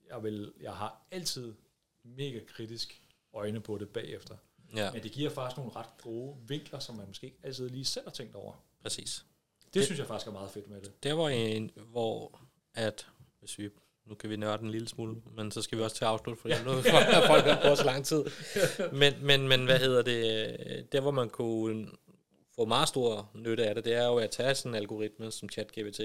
jeg, 0.09 0.23
vil, 0.23 0.53
jeg 0.61 0.73
har 0.73 1.07
altid 1.11 1.55
mega 2.03 2.41
kritisk 2.49 3.03
øjne 3.33 3.61
på 3.61 3.79
det 3.79 3.89
bagefter. 3.89 4.37
ja, 4.77 4.93
Men 4.93 5.03
det 5.03 5.13
giver 5.13 5.31
faktisk 5.31 5.57
nogle 5.57 5.73
ret 5.77 6.03
gode 6.03 6.37
vinkler, 6.49 6.79
som 6.79 6.95
man 6.97 7.07
måske 7.07 7.27
ikke 7.27 7.39
altid 7.43 7.69
lige 7.69 7.85
selv 7.85 8.07
har 8.07 8.13
tænkt 8.13 8.35
over. 8.35 8.55
Præcis. 8.87 9.25
Det, 9.65 9.75
Det- 9.75 9.85
synes 9.85 9.99
jeg 9.99 10.07
faktisk 10.07 10.27
er 10.29 10.33
meget 10.33 10.51
fedt 10.51 10.69
med 10.71 10.81
det. 10.81 11.03
Der 11.03 11.13
var 11.13 11.29
en, 11.29 11.71
hvor 11.91 12.41
at, 12.75 13.07
hvis 13.41 13.59
vi, 13.59 13.69
nu 14.07 14.15
kan 14.15 14.31
vi 14.31 14.37
nørde 14.37 14.63
en 14.63 14.71
lille 14.71 14.89
smule, 14.89 15.17
men 15.37 15.51
så 15.51 15.63
skal 15.63 15.79
vi 15.79 15.83
også 15.83 15.97
til 15.97 16.05
at 16.05 16.11
afslutte, 16.11 16.41
fordi 16.41 16.55
nu 16.65 16.71
har 16.71 16.83
folk 17.33 17.45
har 17.45 17.69
på 17.71 17.77
så 17.77 17.85
lang 17.85 18.05
tid. 18.05 18.25
Men, 18.93 19.15
men, 19.27 19.49
men 19.49 19.65
hvad 19.65 19.79
hedder 19.79 20.03
det, 20.03 20.93
der 20.93 21.01
hvor 21.01 21.11
man 21.11 21.29
kunne 21.31 21.89
få 22.55 22.65
meget 22.65 22.89
stor 22.89 23.31
nytte 23.35 23.67
af 23.67 23.75
det, 23.75 23.85
det 23.85 23.95
er 23.95 24.07
jo 24.07 24.17
at 24.17 24.31
tage 24.31 24.55
sådan 24.55 24.71
en 24.71 24.75
algoritme 24.75 25.31
som 25.31 25.49
ChatGPT, 25.49 26.01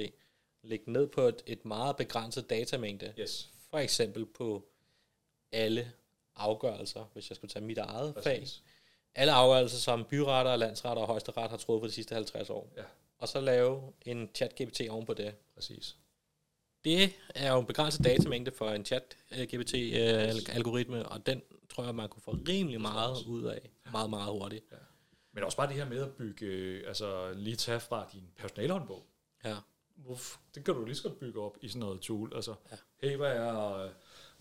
lægge 0.63 0.91
ned 0.91 1.07
på 1.07 1.21
et, 1.21 1.41
et 1.45 1.65
meget 1.65 1.97
begrænset 1.97 2.49
datamængde, 2.49 3.13
Yes, 3.19 3.49
for 3.69 3.77
eksempel 3.77 4.25
på 4.25 4.67
alle 5.51 5.91
afgørelser, 6.35 7.09
hvis 7.13 7.29
jeg 7.29 7.35
skulle 7.35 7.51
tage 7.51 7.65
mit 7.65 7.77
eget 7.77 8.15
fag. 8.23 8.47
Alle 9.15 9.33
afgørelser, 9.33 9.77
som 9.77 10.05
byretter, 10.05 10.55
landsretter 10.55 11.01
og 11.01 11.07
højesteret 11.07 11.49
har 11.49 11.57
truffet 11.57 11.89
de 11.89 11.93
sidste 11.95 12.15
50 12.15 12.49
år. 12.49 12.73
Ja. 12.77 12.83
Og 13.17 13.27
så 13.27 13.41
lave 13.41 13.93
en 14.05 14.29
chat-GPT 14.37 14.89
oven 14.89 15.05
på 15.05 15.13
det. 15.13 15.35
Præcis. 15.55 15.95
Det 16.83 17.13
er 17.35 17.51
jo 17.53 17.59
en 17.59 17.65
begrænset 17.65 18.05
datamængde 18.05 18.51
for 18.51 18.69
en 18.69 18.85
chat-GPT-algoritme, 18.85 21.05
og 21.09 21.25
den 21.25 21.41
tror 21.69 21.83
jeg, 21.83 21.95
man 21.95 22.09
kunne 22.09 22.21
få 22.21 22.31
rimelig 22.47 22.81
meget 22.81 23.25
ud 23.27 23.43
af. 23.43 23.69
Meget, 23.91 24.09
meget 24.09 24.31
hurtigt. 24.31 24.65
Men 25.33 25.43
også 25.43 25.57
bare 25.57 25.67
det 25.67 25.75
her 25.75 25.89
med 25.89 26.01
at 26.01 26.11
bygge, 26.13 26.45
øh, 26.45 26.83
altså 26.87 27.33
lige 27.33 27.55
tage 27.55 27.79
fra 27.79 28.07
din 28.13 28.23
personalhåndbog. 28.37 29.05
Ja. 29.45 29.55
Hvorf- 30.05 30.37
Det 30.55 30.65
kan 30.65 30.73
du 30.73 30.85
lige 30.85 30.95
så 30.95 31.03
godt 31.03 31.19
bygge 31.19 31.41
op 31.41 31.57
i 31.61 31.67
sådan 31.67 31.79
noget 31.79 32.01
tool. 32.01 32.31
Altså, 32.35 32.53
Ja. 32.71 32.75
ja. 33.03 33.09
hey, 33.09 33.17
hvad 33.17 33.31
er, 33.31 33.73
øh, 33.77 33.89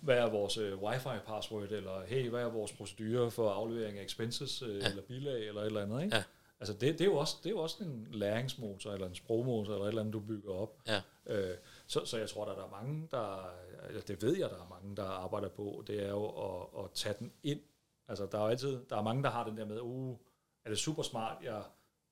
hvad 0.00 0.18
er 0.18 0.30
vores 0.30 0.56
øh, 0.56 0.82
wifi-password, 0.82 1.72
eller 1.72 2.04
hey, 2.06 2.28
hvad 2.28 2.42
er 2.42 2.48
vores 2.48 2.72
procedure 2.72 3.30
for 3.30 3.50
aflevering 3.50 3.98
af 3.98 4.04
expenses, 4.04 4.62
øh, 4.62 4.78
ja. 4.78 4.88
eller 4.88 5.02
bilag, 5.02 5.48
eller 5.48 5.60
et 5.60 5.66
eller 5.66 5.82
andet, 5.82 6.02
ikke? 6.02 6.16
Ja. 6.16 6.22
Altså, 6.60 6.72
det, 6.72 6.80
det, 6.80 7.00
er 7.00 7.04
jo 7.04 7.16
også, 7.16 7.36
det 7.38 7.46
er 7.46 7.50
jo 7.50 7.58
også 7.58 7.84
en 7.84 8.08
læringsmotor, 8.10 8.92
eller 8.92 9.06
en 9.06 9.14
sprogmotor, 9.14 9.72
eller 9.72 9.84
et 9.84 9.88
eller 9.88 10.00
andet, 10.00 10.12
du 10.12 10.20
bygger 10.20 10.54
op. 10.54 10.76
Ja. 10.86 11.00
Øh, 11.26 11.56
så, 11.86 12.04
så 12.04 12.18
jeg 12.18 12.28
tror, 12.28 12.44
der, 12.44 12.54
der 12.54 12.64
er 12.64 12.70
mange, 12.70 13.08
der, 13.10 13.50
altså, 13.82 14.04
det 14.08 14.22
ved 14.22 14.36
jeg, 14.36 14.50
der 14.50 14.56
er 14.56 14.68
mange, 14.70 14.96
der 14.96 15.04
arbejder 15.04 15.48
på, 15.48 15.84
det 15.86 16.02
er 16.02 16.08
jo 16.08 16.26
at, 16.26 16.84
at 16.84 16.90
tage 16.94 17.14
den 17.18 17.32
ind. 17.42 17.60
Altså, 18.08 18.26
der 18.32 18.38
er 18.38 18.42
jo 18.42 18.48
altid, 18.48 18.78
der 18.90 18.96
er 18.96 19.02
mange, 19.02 19.22
der 19.22 19.30
har 19.30 19.44
den 19.44 19.56
der 19.56 19.64
med, 19.64 19.80
uh, 19.80 20.16
er 20.64 20.68
det 20.68 20.78
super 20.78 21.02
smart, 21.02 21.36
jeg 21.42 21.62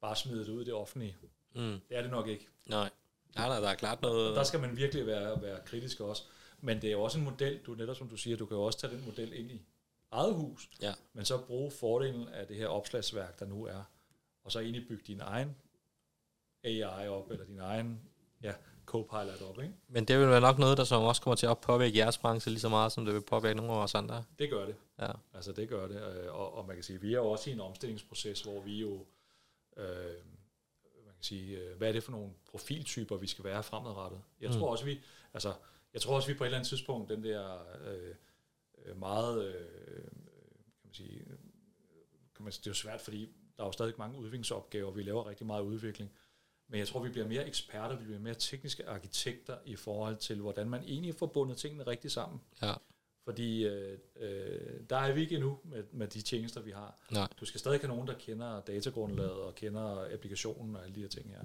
bare 0.01 0.16
smider 0.16 0.45
det 0.45 0.53
ud 0.53 0.62
i 0.62 0.64
det 0.64 0.74
offentlige. 0.74 1.16
Mm. 1.55 1.80
Det 1.89 1.97
er 1.97 2.03
det 2.03 2.11
nok 2.11 2.28
ikke. 2.28 2.49
Nej. 2.66 2.91
Nej, 3.36 3.49
nej, 3.49 3.61
der 3.61 3.68
er 3.68 3.74
klart 3.74 4.03
noget... 4.03 4.36
Der 4.36 4.43
skal 4.45 4.61
man 4.61 4.76
virkelig 4.76 5.07
være, 5.07 5.43
være 5.43 5.59
kritisk 5.64 6.01
også. 6.01 6.22
Men 6.61 6.83
det 6.83 6.89
er 6.89 6.93
jo 6.93 7.03
også 7.03 7.19
en 7.19 7.25
model, 7.25 7.59
du 7.67 7.75
netop 7.75 7.97
som 7.97 8.09
du 8.09 8.17
siger, 8.17 8.37
du 8.37 8.47
kan 8.47 8.57
jo 8.57 8.63
også 8.63 8.79
tage 8.79 8.93
den 8.97 9.05
model 9.05 9.33
ind 9.33 9.51
i 9.51 9.63
eget 10.11 10.35
hus, 10.35 10.71
Ja. 10.83 10.95
men 11.13 11.25
så 11.25 11.39
bruge 11.39 11.71
fordelen 11.71 12.29
af 12.29 12.47
det 12.47 12.57
her 12.57 12.67
opslagsværk, 12.67 13.39
der 13.39 13.47
nu 13.47 13.65
er, 13.67 13.83
og 14.45 14.53
så 14.53 14.59
egentlig 14.61 14.89
bygge 14.89 15.05
din 15.07 15.21
egen 15.21 15.57
AI 16.65 17.09
op, 17.09 17.31
eller 17.31 17.45
din 17.45 17.59
egen 17.59 18.01
ja, 18.43 18.53
Copilot 18.87 19.43
op. 19.43 19.59
Ikke? 19.63 19.75
Men 19.89 20.05
det 20.05 20.19
vil 20.19 20.29
være 20.29 20.41
nok 20.41 20.59
noget, 20.59 20.79
der 20.79 20.85
som 20.85 21.03
også 21.03 21.23
kommer 21.23 21.37
til 21.37 21.47
at 21.47 21.59
påvirke 21.59 21.99
jeres 21.99 22.19
branche 22.19 22.51
lige 22.51 22.61
så 22.61 22.69
meget, 22.69 22.93
som 22.93 23.05
det 23.05 23.15
vil 23.15 23.21
påvirke 23.21 23.55
nogle 23.57 23.73
af 23.73 23.77
os 23.83 23.95
andre. 23.95 24.25
Det 24.39 24.51
gør 24.51 24.67
det. 24.67 24.77
Ja. 24.99 25.11
Altså 25.35 25.53
det 25.53 25.69
gør 25.69 25.89
det, 25.89 26.03
øh, 26.17 26.35
og, 26.35 26.55
og 26.55 26.67
man 26.67 26.77
kan 26.77 26.83
sige, 26.85 26.97
at 26.97 27.03
vi 27.03 27.09
er 27.15 27.19
jo 27.19 27.31
også 27.31 27.51
i 27.51 27.53
en 27.53 27.61
omstillingsproces, 27.61 28.41
hvor 28.43 28.61
vi 28.61 28.81
jo, 28.81 29.07
øh, 29.77 29.85
man 31.07 31.15
kan 31.15 31.25
sige, 31.25 31.59
øh, 31.59 31.77
hvad 31.79 31.89
er 31.89 31.93
det 31.93 32.03
for 32.03 32.13
nogle 32.13 32.31
profiltyper, 32.51 33.17
vi 33.17 33.27
skal 33.27 33.45
være 33.45 33.63
fremadrettet. 33.63 34.21
Jeg 34.41 34.51
Mm. 34.51 34.57
tror 34.57 34.71
også, 34.71 34.85
vi, 34.85 35.01
altså, 35.35 35.53
jeg 35.99 36.03
tror 36.03 36.17
også, 36.17 36.29
vi 36.29 36.35
på 36.35 36.45
et 36.45 36.47
eller 36.47 36.59
andet 36.59 36.69
tidspunkt, 36.69 37.09
den 37.09 37.25
der 37.25 37.59
øh, 37.87 38.15
øh, 38.85 38.99
meget, 38.99 39.45
øh, 39.45 40.03
kan 40.65 40.85
man 40.85 40.95
sige, 40.95 41.19
øh, 41.21 41.37
kan 42.37 42.45
man, 42.45 42.53
det 42.53 42.67
er 42.67 42.71
jo 42.71 42.75
svært, 42.75 43.01
fordi 43.01 43.29
der 43.57 43.63
er 43.63 43.67
jo 43.67 43.73
stadig 43.73 43.95
mange 43.99 44.19
udviklingsopgaver, 44.19 44.91
vi 44.91 45.03
laver 45.03 45.29
rigtig 45.29 45.47
meget 45.47 45.63
udvikling, 45.63 46.11
men 46.69 46.79
jeg 46.79 46.89
tror, 46.89 47.01
vi 47.03 47.09
bliver 47.09 47.29
mere 47.29 47.47
eksperter, 47.47 47.97
vi 47.97 48.05
bliver 48.05 48.21
mere 48.21 48.35
tekniske 48.35 48.89
arkitekter 48.89 49.57
i 49.65 49.77
forhold 49.77 50.17
til, 50.17 50.41
hvordan 50.41 50.69
man 50.69 50.83
egentlig 50.83 51.15
får 51.15 51.27
bundet 51.27 51.57
tingene 51.57 51.87
rigtig 51.87 52.11
sammen. 52.11 52.41
Ja. 52.63 52.75
Fordi 53.25 53.67
øh, 53.67 53.99
øh, 54.17 54.81
der 54.91 54.97
er 54.97 55.13
vi 55.13 55.21
ikke 55.21 55.35
endnu 55.35 55.59
med, 55.65 55.85
med 55.93 56.09
de 56.09 56.23
tjenester, 56.23 56.61
vi 56.61 56.71
har. 56.71 56.99
Nej. 57.11 57.29
Du 57.41 57.45
skal 57.45 57.61
stadig 57.61 57.81
have 57.81 57.89
nogen, 57.89 58.09
der 58.09 58.15
kender 58.15 58.61
datagrundlaget 58.61 59.33
og 59.33 59.55
kender 59.55 60.15
applikationen 60.15 60.77
og 60.77 60.83
alle 60.83 60.95
de 60.95 61.01
her 61.01 61.09
ting 61.09 61.31
her. 61.31 61.43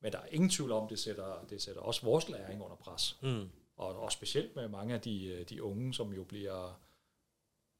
Men 0.00 0.12
der 0.12 0.18
er 0.18 0.26
ingen 0.30 0.50
tvivl 0.50 0.72
om, 0.72 0.88
det 0.88 0.98
sætter, 0.98 1.46
det 1.50 1.62
sætter 1.62 1.82
også 1.82 2.02
vores 2.02 2.28
læring 2.28 2.62
under 2.62 2.76
pres. 2.76 3.18
Mm. 3.22 3.48
Og, 3.78 4.00
og 4.02 4.12
specielt 4.12 4.56
med 4.56 4.68
mange 4.68 4.94
af 4.94 5.00
de, 5.00 5.26
øh, 5.26 5.48
de 5.48 5.62
unge, 5.62 5.94
som 5.94 6.12
jo 6.12 6.24
bliver, 6.24 6.80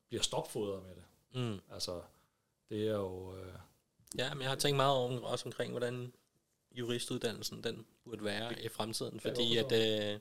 bliver 0.08 0.22
stopfodret 0.22 0.82
med 0.82 0.94
det. 0.94 1.04
Mm. 1.34 1.60
Altså, 1.72 2.00
det 2.68 2.88
er 2.88 2.92
jo... 2.92 3.36
Øh, 3.36 3.52
Ja, 4.18 4.34
men 4.34 4.42
jeg 4.42 4.50
har 4.50 4.56
tænkt 4.56 4.76
meget 4.76 4.96
om, 4.96 5.22
også 5.22 5.44
omkring, 5.48 5.70
hvordan 5.70 6.12
juristuddannelsen 6.72 7.64
den 7.64 7.86
burde 8.04 8.24
være 8.24 8.62
i 8.62 8.68
fremtiden. 8.68 9.20
Fordi 9.20 9.56
at 9.56 9.72
øh, 9.72 10.20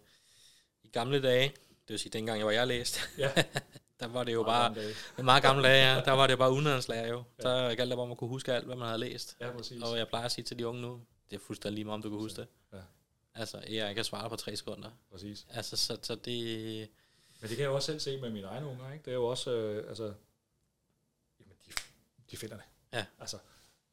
i 0.84 0.88
gamle 0.88 1.22
dage, 1.22 1.50
det 1.70 1.90
vil 1.90 2.00
sige 2.00 2.12
dengang 2.12 2.38
jeg 2.38 2.46
var 2.46 2.52
jeg 2.52 2.68
læst, 2.68 3.00
ja, 3.18 3.32
der 4.00 4.08
var 4.08 4.24
det 4.24 4.34
jo 4.34 4.44
meget 4.44 4.76
bare, 4.76 4.84
en 5.20 5.26
meget 5.26 5.44
gamle 5.44 5.64
dage, 5.64 5.94
ja, 5.96 6.02
der 6.02 6.12
var 6.12 6.28
det 6.28 6.32
jo 6.32 6.38
bare 6.38 6.52
udenlandslærer 6.52 7.08
jo. 7.08 7.24
Der 7.42 7.76
galt 7.76 7.92
det 7.92 8.00
om 8.00 8.12
at 8.12 8.18
kunne 8.18 8.30
huske 8.30 8.54
alt, 8.54 8.66
hvad 8.66 8.76
man 8.76 8.88
havde 8.88 9.00
læst. 9.00 9.38
Ja, 9.40 9.52
præcis. 9.52 9.84
Og 9.84 9.98
jeg 9.98 10.08
plejer 10.08 10.26
at 10.26 10.32
sige 10.32 10.46
til 10.46 10.60
de 10.60 10.68
unge 10.68 10.82
nu, 10.82 11.02
det 11.30 11.36
er 11.36 11.40
fuldstændig 11.40 11.76
lige 11.76 11.86
meget, 11.86 11.96
om 11.96 12.02
du 12.02 12.10
kan 12.10 12.20
huske 12.20 12.42
det. 12.42 12.48
Ja. 13.38 13.40
Altså, 13.40 13.64
jeg 13.70 13.96
kan 13.96 14.04
svare 14.04 14.30
på 14.30 14.36
tre 14.36 14.56
sekunder. 14.56 14.90
præcis. 15.12 15.48
Altså, 15.50 15.78
så, 15.78 15.98
så 16.02 16.16
det... 16.16 16.90
Men 17.42 17.50
det 17.50 17.58
kan 17.58 17.60
jeg 17.60 17.70
jo 17.70 17.76
også 17.76 17.86
selv 17.86 18.00
se 18.00 18.22
med 18.22 18.30
mine 18.30 18.48
egne 18.48 18.68
unger, 18.68 18.94
ikke? 18.94 19.06
Det 19.06 19.12
er 19.12 19.16
jo 19.16 19.26
også, 19.26 19.52
øh, 19.52 19.90
altså, 19.90 20.04
jamen, 21.40 21.56
de, 21.68 21.72
de 22.32 22.38
finder 22.38 22.56
det. 22.56 22.66
Ja. 22.94 23.06
Altså, 23.20 23.38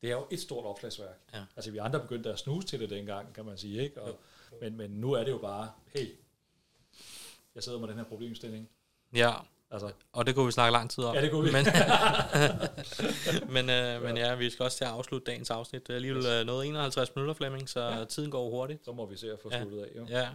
det 0.01 0.11
er 0.11 0.15
jo 0.15 0.27
et 0.31 0.41
stort 0.41 0.65
opslagsværk. 0.65 1.19
Ja. 1.33 1.45
Altså, 1.57 1.71
vi 1.71 1.79
andre 1.79 2.01
begyndte 2.01 2.33
at 2.33 2.39
snuse 2.39 2.67
til 2.67 2.81
det 2.81 2.91
dengang, 2.91 3.35
kan 3.35 3.45
man 3.45 3.59
sige, 3.59 3.83
ikke? 3.83 4.03
Og, 4.03 4.21
men, 4.61 4.77
men 4.77 4.91
nu 4.91 5.13
er 5.13 5.25
det 5.25 5.31
jo 5.31 5.39
bare, 5.39 5.73
hey, 5.87 6.17
jeg 7.55 7.63
sidder 7.63 7.79
med 7.79 7.89
den 7.89 7.97
her 7.97 8.05
problemstilling. 8.05 8.71
Ja, 9.15 9.33
Altså, 9.71 9.91
og 10.13 10.27
det 10.27 10.35
kunne 10.35 10.47
vi 10.47 10.53
snakke 10.53 10.73
lang 10.73 10.91
tid 10.91 11.05
om. 11.05 11.15
Ja, 11.15 11.23
det 11.23 11.31
kunne 11.31 11.45
vi. 11.45 11.53
Men, 11.53 11.67
men, 13.55 13.71
øh, 13.71 14.03
men 14.03 14.17
ja, 14.17 14.35
vi 14.35 14.51
skal 14.51 14.63
også 14.65 14.77
til 14.77 14.85
at 14.85 14.91
afslutte 14.91 15.31
dagens 15.31 15.51
afsnit. 15.51 15.87
Det 15.87 15.91
er 15.93 15.95
alligevel 15.95 16.27
øh, 16.27 16.47
noget 16.47 16.67
51 16.67 17.17
minutter, 17.17 17.35
Flemming, 17.35 17.69
så 17.69 17.81
ja. 17.81 18.05
tiden 18.05 18.31
går 18.31 18.51
hurtigt. 18.51 18.85
så 18.85 18.93
må 18.93 19.07
vi 19.07 19.17
se 19.17 19.33
at 19.33 19.39
få 19.43 19.49
Ja. 19.53 19.61
sluttet 19.61 19.83
af, 19.83 19.89
jo. 19.97 20.07
Ja. 20.09 20.29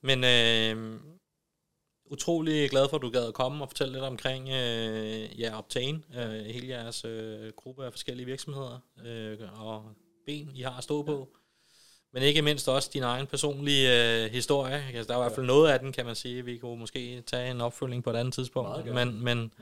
Men 0.00 0.24
øh, 0.24 1.00
utrolig 2.10 2.70
glad 2.70 2.88
for, 2.88 2.96
at 2.96 3.02
du 3.02 3.10
gad 3.10 3.28
at 3.28 3.34
komme 3.34 3.64
og 3.64 3.68
fortælle 3.68 3.92
lidt 3.92 4.04
omkring 4.04 4.48
øh, 4.48 5.40
ja, 5.40 5.58
Optane, 5.58 6.02
øh, 6.16 6.44
hele 6.44 6.68
jeres 6.68 7.04
øh, 7.04 7.52
gruppe 7.56 7.84
af 7.86 7.92
forskellige 7.92 8.26
virksomheder 8.26 8.78
øh, 9.04 9.38
og 9.60 9.84
ben, 10.26 10.50
I 10.54 10.62
har 10.62 10.78
at 10.78 10.84
stå 10.84 11.02
på. 11.02 11.28
Men 12.14 12.22
ikke 12.22 12.42
mindst 12.42 12.68
også 12.68 12.90
din 12.92 13.02
egen 13.02 13.26
personlige 13.26 14.24
øh, 14.24 14.30
historie. 14.30 14.84
Altså, 14.94 15.12
der 15.12 15.14
er 15.14 15.22
i 15.22 15.24
hvert 15.24 15.34
fald 15.34 15.46
noget 15.46 15.70
af 15.70 15.78
den, 15.78 15.92
kan 15.92 16.06
man 16.06 16.14
sige. 16.14 16.44
Vi 16.44 16.58
kunne 16.58 16.78
måske 16.78 17.20
tage 17.20 17.50
en 17.50 17.60
opfølging 17.60 18.04
på 18.04 18.10
et 18.10 18.16
andet 18.16 18.34
tidspunkt. 18.34 18.94
Men, 18.94 19.24
men 19.24 19.52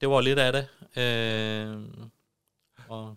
det 0.00 0.08
var 0.08 0.20
lidt 0.20 0.38
af 0.38 0.52
det. 0.52 0.68
Øh, 1.02 1.78
og 2.88 3.16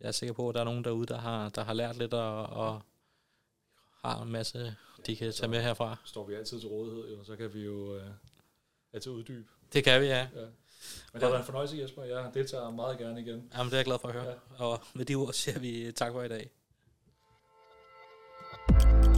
jeg 0.00 0.08
er 0.08 0.12
sikker 0.12 0.32
på, 0.32 0.48
at 0.48 0.54
der 0.54 0.60
er 0.60 0.64
nogen 0.64 0.84
derude, 0.84 1.06
der 1.06 1.18
har, 1.18 1.48
der 1.48 1.64
har 1.64 1.72
lært 1.72 1.96
lidt 1.96 2.14
og, 2.14 2.46
og 2.46 2.82
har 4.04 4.22
en 4.22 4.32
masse, 4.32 4.76
de 5.06 5.16
kan 5.16 5.32
tage 5.32 5.48
med 5.48 5.62
herfra. 5.62 5.96
Står 6.04 6.26
vi 6.26 6.34
altid 6.34 6.60
til 6.60 6.68
rådighed, 6.68 7.16
jo, 7.16 7.24
så 7.24 7.36
kan 7.36 7.54
vi 7.54 7.64
jo 7.64 7.96
øh, 7.96 8.02
altid 8.92 9.12
uddybe. 9.12 9.48
Det 9.72 9.84
kan 9.84 10.00
vi, 10.00 10.06
ja. 10.06 10.18
Ja. 10.18 10.40
Men 10.40 10.50
det 11.12 11.22
har 11.22 11.28
været 11.28 11.38
en 11.38 11.44
fornøjelse, 11.44 11.76
Jesper. 11.76 12.04
Jeg 12.04 12.30
deltager 12.34 12.70
meget 12.70 12.98
gerne 12.98 13.20
igen. 13.20 13.50
Jamen, 13.54 13.66
det 13.66 13.72
er 13.72 13.78
jeg 13.78 13.84
glad 13.84 13.98
for 13.98 14.08
at 14.08 14.14
høre. 14.14 14.34
Og 14.58 14.80
med 14.94 15.04
de 15.04 15.14
ord 15.14 15.32
siger 15.32 15.58
vi 15.58 15.92
tak 15.92 16.12
for 16.12 16.22
i 16.22 16.28
dag. 16.28 16.50
you 18.70 19.09